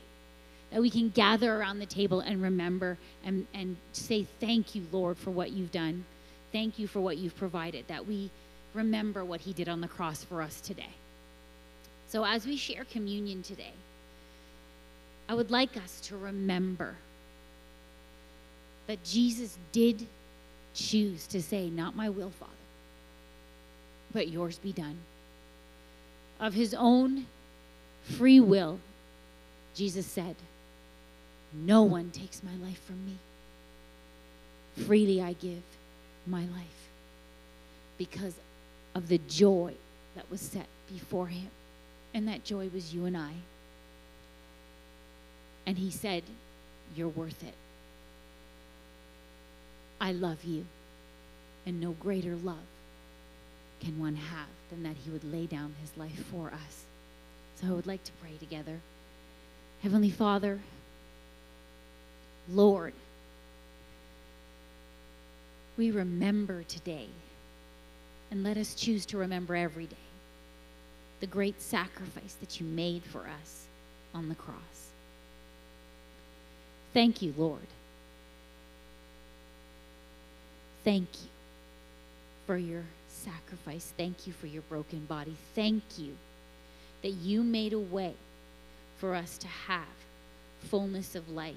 that 0.70 0.80
we 0.80 0.90
can 0.90 1.08
gather 1.10 1.56
around 1.56 1.78
the 1.78 1.86
table 1.86 2.20
and 2.20 2.42
remember 2.42 2.96
and, 3.24 3.46
and 3.54 3.76
say, 3.92 4.26
Thank 4.38 4.74
you, 4.74 4.86
Lord, 4.92 5.18
for 5.18 5.30
what 5.30 5.50
you've 5.50 5.72
done. 5.72 6.04
Thank 6.52 6.78
you 6.78 6.86
for 6.86 7.00
what 7.00 7.18
you've 7.18 7.36
provided, 7.36 7.86
that 7.88 8.06
we 8.06 8.30
remember 8.74 9.24
what 9.24 9.40
he 9.40 9.52
did 9.52 9.68
on 9.68 9.80
the 9.80 9.88
cross 9.88 10.22
for 10.24 10.42
us 10.42 10.60
today. 10.60 10.94
So, 12.08 12.24
as 12.24 12.46
we 12.46 12.56
share 12.56 12.84
communion 12.84 13.42
today, 13.42 13.72
I 15.28 15.34
would 15.34 15.50
like 15.50 15.76
us 15.76 16.00
to 16.02 16.16
remember 16.16 16.96
that 18.86 19.02
Jesus 19.04 19.56
did 19.72 20.06
choose 20.74 21.26
to 21.28 21.42
say, 21.42 21.68
Not 21.68 21.96
my 21.96 22.08
will, 22.08 22.30
Father, 22.30 22.52
but 24.12 24.28
yours 24.28 24.58
be 24.58 24.72
done. 24.72 24.98
Of 26.40 26.54
his 26.54 26.72
own 26.72 27.26
free 28.02 28.40
will, 28.40 28.80
Jesus 29.74 30.06
said, 30.06 30.36
No 31.52 31.82
one 31.82 32.10
takes 32.10 32.42
my 32.42 32.54
life 32.66 32.82
from 32.86 33.04
me. 33.04 33.16
Freely 34.86 35.20
I 35.20 35.34
give 35.34 35.62
my 36.26 36.40
life 36.40 36.88
because 37.98 38.34
of 38.94 39.08
the 39.08 39.20
joy 39.28 39.74
that 40.16 40.30
was 40.30 40.40
set 40.40 40.66
before 40.90 41.26
him. 41.26 41.50
And 42.14 42.26
that 42.26 42.44
joy 42.44 42.70
was 42.72 42.94
you 42.94 43.04
and 43.04 43.16
I. 43.16 43.32
And 45.66 45.76
he 45.76 45.90
said, 45.90 46.22
You're 46.96 47.08
worth 47.08 47.42
it. 47.44 47.54
I 50.00 50.12
love 50.12 50.42
you. 50.44 50.64
And 51.66 51.80
no 51.80 51.90
greater 51.92 52.34
love 52.36 52.56
can 53.80 53.98
one 53.98 54.16
have 54.16 54.48
than 54.70 54.82
that 54.84 54.96
he 55.04 55.10
would 55.10 55.24
lay 55.24 55.46
down 55.46 55.74
his 55.80 55.96
life 55.96 56.24
for 56.30 56.48
us. 56.48 56.84
So 57.56 57.66
I 57.66 57.72
would 57.72 57.86
like 57.86 58.04
to 58.04 58.12
pray 58.22 58.36
together. 58.38 58.80
Heavenly 59.82 60.10
Father, 60.10 60.60
Lord, 62.48 62.92
we 65.76 65.90
remember 65.90 66.62
today, 66.64 67.08
and 68.30 68.44
let 68.44 68.56
us 68.56 68.74
choose 68.74 69.06
to 69.06 69.18
remember 69.18 69.56
every 69.56 69.86
day 69.86 69.96
the 71.20 71.26
great 71.26 71.60
sacrifice 71.60 72.34
that 72.40 72.60
you 72.60 72.66
made 72.66 73.02
for 73.04 73.20
us 73.20 73.66
on 74.14 74.28
the 74.28 74.34
cross. 74.34 74.56
Thank 76.92 77.22
you, 77.22 77.32
Lord. 77.36 77.66
Thank 80.82 81.08
you 81.22 81.28
for 82.46 82.56
your 82.56 82.84
sacrifice. 83.10 83.92
Thank 83.96 84.26
you 84.26 84.32
for 84.32 84.46
your 84.46 84.62
broken 84.62 85.04
body. 85.06 85.36
Thank 85.54 85.82
you 85.98 86.16
that 87.02 87.10
you 87.10 87.42
made 87.42 87.72
a 87.72 87.78
way 87.78 88.14
for 88.98 89.14
us 89.14 89.38
to 89.38 89.46
have 89.46 89.84
fullness 90.68 91.14
of 91.14 91.28
life, 91.28 91.54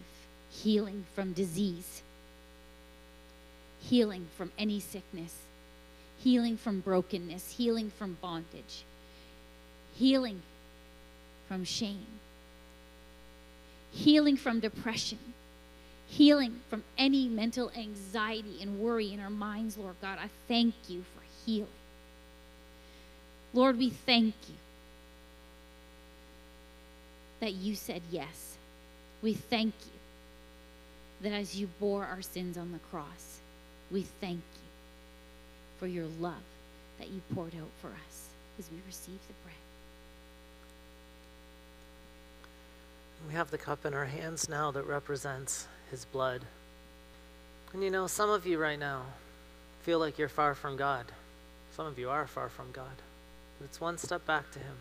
healing 0.50 1.06
from 1.14 1.34
disease, 1.34 2.02
healing 3.82 4.28
from 4.38 4.52
any 4.58 4.80
sickness, 4.80 5.36
healing 6.20 6.58
from 6.58 6.80
brokenness, 6.80 7.52
healing 7.52 7.92
from 7.98 8.18
bondage, 8.22 8.84
healing 9.96 10.42
from 11.48 11.66
shame, 11.66 12.08
healing 13.92 14.38
from 14.38 14.60
depression 14.60 15.20
healing 16.14 16.62
from 16.70 16.84
any 16.98 17.28
mental 17.28 17.72
anxiety 17.76 18.60
and 18.62 18.80
worry 18.80 19.12
in 19.12 19.20
our 19.20 19.32
minds, 19.32 19.78
Lord 19.78 19.96
God. 20.02 20.20
I 20.22 20.30
thank 20.48 20.76
you 20.88 21.04
for 21.16 21.23
healing. 21.46 21.68
Lord, 23.54 23.78
we 23.78 23.90
thank 23.90 24.34
you 24.48 24.56
that 27.40 27.54
you 27.54 27.76
said 27.76 28.02
yes. 28.10 28.56
We 29.22 29.34
thank 29.34 29.74
you 29.86 30.00
that 31.22 31.34
as 31.34 31.56
you 31.56 31.68
bore 31.80 32.06
our 32.06 32.22
sins 32.22 32.58
on 32.58 32.72
the 32.72 32.80
cross, 32.90 33.40
we 33.92 34.02
thank 34.02 34.38
you 34.38 34.70
for 35.80 35.88
your 35.88 36.06
love 36.20 36.34
that 37.00 37.10
you 37.10 37.22
poured 37.34 37.54
out 37.56 37.70
for 37.82 37.88
us 37.88 38.30
as 38.58 38.70
we 38.72 38.78
receive 38.88 39.20
the 39.28 39.34
bread. 39.44 39.56
We 43.28 43.34
have 43.34 43.52
the 43.52 43.58
cup 43.58 43.86
in 43.86 43.94
our 43.94 44.06
hands 44.06 44.50
now 44.50 44.72
that 44.72 44.86
represents 44.86 45.68
his 45.90 46.06
blood. 46.06 46.42
And 47.74 47.84
you 47.84 47.90
know, 47.90 48.08
some 48.08 48.30
of 48.30 48.46
you 48.46 48.58
right 48.58 48.80
now 48.80 49.04
feel 49.82 50.00
like 50.00 50.18
you're 50.18 50.30
far 50.30 50.56
from 50.56 50.76
God. 50.76 51.06
Some 51.76 51.88
of 51.88 51.98
you 51.98 52.12
are 52.12 52.28
far 52.28 52.50
from 52.50 52.72
God. 52.72 53.02
But 53.58 53.66
it's 53.66 53.82
one 53.82 53.98
step 53.98 54.26
back 54.28 54.52
to 54.52 54.60
him. 54.60 54.76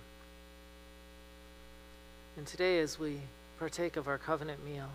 And 2.36 2.46
today, 2.46 2.80
as 2.80 2.98
we 2.98 3.20
partake 3.58 3.96
of 3.96 4.08
our 4.08 4.18
covenant 4.18 4.62
meal, 4.64 4.90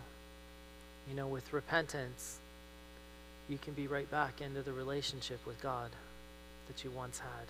you 1.08 1.16
know, 1.16 1.26
with 1.26 1.52
repentance, 1.52 2.38
you 3.48 3.58
can 3.58 3.74
be 3.74 3.88
right 3.88 4.08
back 4.10 4.40
into 4.40 4.62
the 4.62 4.72
relationship 4.72 5.44
with 5.44 5.60
God 5.60 5.90
that 6.68 6.84
you 6.84 6.90
once 6.90 7.18
had. 7.18 7.46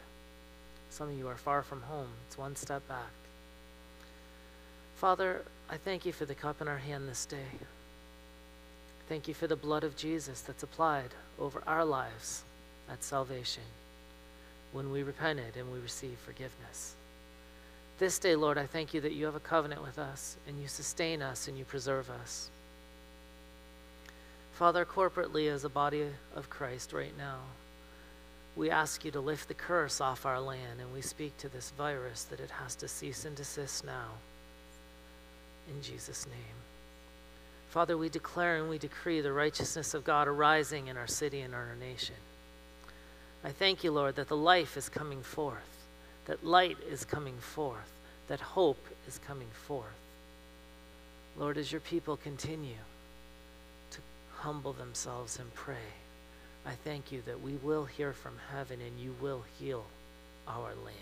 Some 0.88 1.10
of 1.10 1.18
you 1.18 1.28
are 1.28 1.36
far 1.36 1.62
from 1.62 1.82
home. 1.82 2.08
It's 2.26 2.38
one 2.38 2.56
step 2.56 2.86
back. 2.88 3.12
Father, 4.96 5.42
I 5.68 5.76
thank 5.76 6.06
you 6.06 6.12
for 6.12 6.24
the 6.24 6.34
cup 6.34 6.62
in 6.62 6.68
our 6.68 6.78
hand 6.78 7.06
this 7.06 7.26
day. 7.26 7.58
Thank 9.10 9.28
you 9.28 9.34
for 9.34 9.46
the 9.46 9.56
blood 9.56 9.84
of 9.84 9.96
Jesus 9.96 10.40
that's 10.40 10.62
applied 10.62 11.10
over 11.38 11.62
our 11.66 11.84
lives 11.84 12.44
at 12.90 13.04
salvation 13.04 13.62
when 14.72 14.92
we 14.92 15.02
repented 15.02 15.56
and 15.56 15.72
we 15.72 15.78
received 15.78 16.18
forgiveness. 16.18 16.94
This 17.98 18.18
day, 18.18 18.36
Lord, 18.36 18.58
I 18.58 18.66
thank 18.66 18.94
you 18.94 19.00
that 19.00 19.12
you 19.12 19.24
have 19.24 19.34
a 19.34 19.40
covenant 19.40 19.82
with 19.82 19.98
us 19.98 20.36
and 20.46 20.60
you 20.60 20.68
sustain 20.68 21.20
us 21.20 21.48
and 21.48 21.58
you 21.58 21.64
preserve 21.64 22.08
us. 22.10 22.50
Father, 24.52 24.84
corporately 24.84 25.50
as 25.50 25.64
a 25.64 25.68
body 25.68 26.04
of 26.34 26.50
Christ 26.50 26.92
right 26.92 27.16
now, 27.16 27.38
we 28.56 28.70
ask 28.70 29.04
you 29.04 29.10
to 29.12 29.20
lift 29.20 29.48
the 29.48 29.54
curse 29.54 30.00
off 30.00 30.26
our 30.26 30.40
land 30.40 30.80
and 30.80 30.92
we 30.92 31.00
speak 31.00 31.36
to 31.38 31.48
this 31.48 31.70
virus 31.78 32.24
that 32.24 32.40
it 32.40 32.50
has 32.50 32.74
to 32.76 32.88
cease 32.88 33.24
and 33.24 33.36
desist 33.36 33.84
now. 33.84 34.08
In 35.68 35.82
Jesus' 35.82 36.26
name. 36.26 36.56
Father, 37.68 37.96
we 37.96 38.08
declare 38.08 38.56
and 38.56 38.70
we 38.70 38.78
decree 38.78 39.20
the 39.20 39.32
righteousness 39.32 39.92
of 39.94 40.04
God 40.04 40.26
arising 40.26 40.88
in 40.88 40.96
our 40.96 41.06
city 41.06 41.40
and 41.40 41.52
in 41.52 41.58
our 41.58 41.76
nation. 41.78 42.16
I 43.44 43.50
thank 43.50 43.84
you, 43.84 43.92
Lord, 43.92 44.16
that 44.16 44.28
the 44.28 44.36
life 44.36 44.76
is 44.76 44.88
coming 44.88 45.22
forth, 45.22 45.86
that 46.26 46.44
light 46.44 46.76
is 46.90 47.04
coming 47.04 47.38
forth, 47.38 47.92
that 48.28 48.40
hope 48.40 48.84
is 49.06 49.18
coming 49.26 49.48
forth. 49.66 49.86
Lord, 51.38 51.56
as 51.56 51.70
your 51.70 51.80
people 51.80 52.16
continue 52.16 52.74
to 53.92 53.98
humble 54.38 54.72
themselves 54.72 55.38
and 55.38 55.54
pray, 55.54 55.76
I 56.66 56.72
thank 56.72 57.12
you 57.12 57.22
that 57.26 57.40
we 57.40 57.52
will 57.62 57.84
hear 57.84 58.12
from 58.12 58.34
heaven 58.52 58.80
and 58.80 58.98
you 58.98 59.14
will 59.20 59.44
heal 59.58 59.84
our 60.48 60.74
land. 60.84 60.96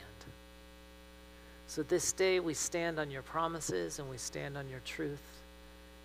So 1.69 1.83
this 1.83 2.13
day 2.13 2.39
we 2.39 2.55
stand 2.55 2.99
on 2.99 3.11
your 3.11 3.23
promises 3.23 3.99
and 3.99 4.09
we 4.09 4.19
stand 4.19 4.57
on 4.57 4.69
your 4.69 4.81
truth. 4.85 5.23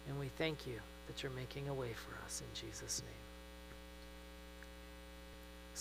And 0.08 0.20
we 0.20 0.28
thank 0.38 0.66
you 0.66 0.80
that 1.08 1.22
you're 1.22 1.32
making 1.34 1.70
a 1.70 1.74
way 1.74 1.92
for 1.94 2.26
us 2.26 2.42
in 2.42 2.68
Jesus' 2.68 3.04
name. 3.06 3.31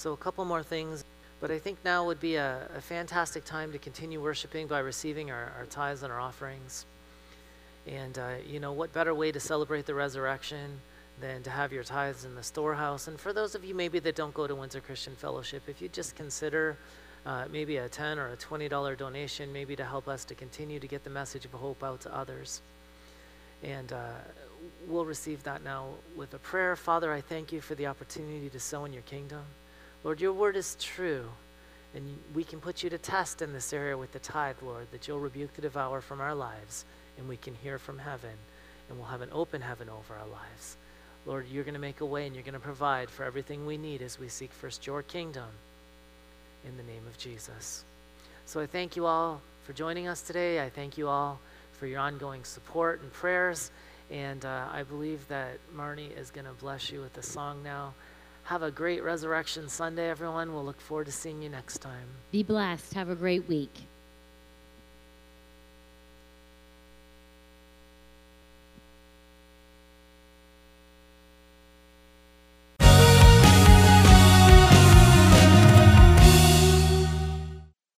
So, 0.00 0.14
a 0.14 0.16
couple 0.16 0.42
more 0.46 0.62
things, 0.62 1.04
but 1.42 1.50
I 1.50 1.58
think 1.58 1.76
now 1.84 2.06
would 2.06 2.20
be 2.20 2.36
a, 2.36 2.66
a 2.74 2.80
fantastic 2.80 3.44
time 3.44 3.70
to 3.72 3.78
continue 3.78 4.18
worshiping 4.18 4.66
by 4.66 4.78
receiving 4.78 5.30
our, 5.30 5.52
our 5.58 5.66
tithes 5.66 6.02
and 6.02 6.10
our 6.10 6.18
offerings. 6.18 6.86
And, 7.86 8.18
uh, 8.18 8.36
you 8.48 8.60
know, 8.60 8.72
what 8.72 8.94
better 8.94 9.12
way 9.12 9.30
to 9.30 9.38
celebrate 9.38 9.84
the 9.84 9.92
resurrection 9.92 10.80
than 11.20 11.42
to 11.42 11.50
have 11.50 11.70
your 11.70 11.84
tithes 11.84 12.24
in 12.24 12.34
the 12.34 12.42
storehouse? 12.42 13.08
And 13.08 13.20
for 13.20 13.34
those 13.34 13.54
of 13.54 13.62
you 13.62 13.74
maybe 13.74 13.98
that 13.98 14.16
don't 14.16 14.32
go 14.32 14.46
to 14.46 14.54
Windsor 14.54 14.80
Christian 14.80 15.14
Fellowship, 15.16 15.64
if 15.68 15.82
you 15.82 15.88
just 15.90 16.16
consider 16.16 16.78
uh, 17.26 17.44
maybe 17.52 17.76
a 17.76 17.86
10 17.86 18.18
or 18.18 18.28
a 18.28 18.36
$20 18.38 18.96
donation, 18.96 19.52
maybe 19.52 19.76
to 19.76 19.84
help 19.84 20.08
us 20.08 20.24
to 20.24 20.34
continue 20.34 20.80
to 20.80 20.86
get 20.86 21.04
the 21.04 21.10
message 21.10 21.44
of 21.44 21.50
hope 21.50 21.84
out 21.84 22.00
to 22.00 22.16
others. 22.16 22.62
And 23.62 23.92
uh, 23.92 24.12
we'll 24.88 25.04
receive 25.04 25.42
that 25.42 25.62
now 25.62 25.88
with 26.16 26.32
a 26.32 26.38
prayer. 26.38 26.74
Father, 26.74 27.12
I 27.12 27.20
thank 27.20 27.52
you 27.52 27.60
for 27.60 27.74
the 27.74 27.86
opportunity 27.86 28.48
to 28.48 28.58
sow 28.58 28.86
in 28.86 28.94
your 28.94 29.02
kingdom. 29.02 29.42
Lord, 30.04 30.20
your 30.20 30.32
word 30.32 30.56
is 30.56 30.76
true. 30.80 31.26
And 31.94 32.18
we 32.34 32.44
can 32.44 32.60
put 32.60 32.82
you 32.82 32.90
to 32.90 32.98
test 32.98 33.42
in 33.42 33.52
this 33.52 33.72
area 33.72 33.98
with 33.98 34.12
the 34.12 34.20
tithe, 34.20 34.56
Lord, 34.62 34.86
that 34.92 35.08
you'll 35.08 35.18
rebuke 35.18 35.54
the 35.54 35.62
devourer 35.62 36.00
from 36.00 36.20
our 36.20 36.34
lives 36.34 36.84
and 37.18 37.28
we 37.28 37.36
can 37.36 37.54
hear 37.54 37.78
from 37.78 37.98
heaven 37.98 38.30
and 38.88 38.98
we'll 38.98 39.08
have 39.08 39.22
an 39.22 39.30
open 39.32 39.60
heaven 39.60 39.88
over 39.88 40.14
our 40.14 40.26
lives. 40.28 40.76
Lord, 41.26 41.46
you're 41.50 41.64
going 41.64 41.74
to 41.74 41.80
make 41.80 42.00
a 42.00 42.06
way 42.06 42.26
and 42.26 42.34
you're 42.34 42.44
going 42.44 42.54
to 42.54 42.60
provide 42.60 43.10
for 43.10 43.24
everything 43.24 43.66
we 43.66 43.76
need 43.76 44.02
as 44.02 44.18
we 44.18 44.28
seek 44.28 44.52
first 44.52 44.86
your 44.86 45.02
kingdom 45.02 45.48
in 46.64 46.76
the 46.76 46.82
name 46.84 47.06
of 47.06 47.18
Jesus. 47.18 47.84
So 48.46 48.60
I 48.60 48.66
thank 48.66 48.96
you 48.96 49.06
all 49.06 49.40
for 49.64 49.72
joining 49.72 50.08
us 50.08 50.22
today. 50.22 50.64
I 50.64 50.70
thank 50.70 50.96
you 50.96 51.08
all 51.08 51.40
for 51.72 51.86
your 51.86 52.00
ongoing 52.00 52.44
support 52.44 53.00
and 53.02 53.12
prayers. 53.12 53.70
And 54.10 54.44
uh, 54.44 54.66
I 54.72 54.82
believe 54.82 55.26
that 55.28 55.58
Marnie 55.76 56.16
is 56.16 56.30
going 56.30 56.46
to 56.46 56.52
bless 56.52 56.90
you 56.90 57.00
with 57.00 57.16
a 57.16 57.22
song 57.22 57.62
now. 57.62 57.94
Have 58.50 58.64
a 58.64 58.70
great 58.72 59.04
Resurrection 59.04 59.68
Sunday, 59.68 60.10
everyone. 60.10 60.52
We'll 60.52 60.64
look 60.64 60.80
forward 60.80 61.06
to 61.06 61.12
seeing 61.12 61.40
you 61.40 61.48
next 61.48 61.78
time. 61.78 62.08
Be 62.32 62.42
blessed. 62.42 62.94
Have 62.94 63.08
a 63.08 63.14
great 63.14 63.46
week. 63.46 63.70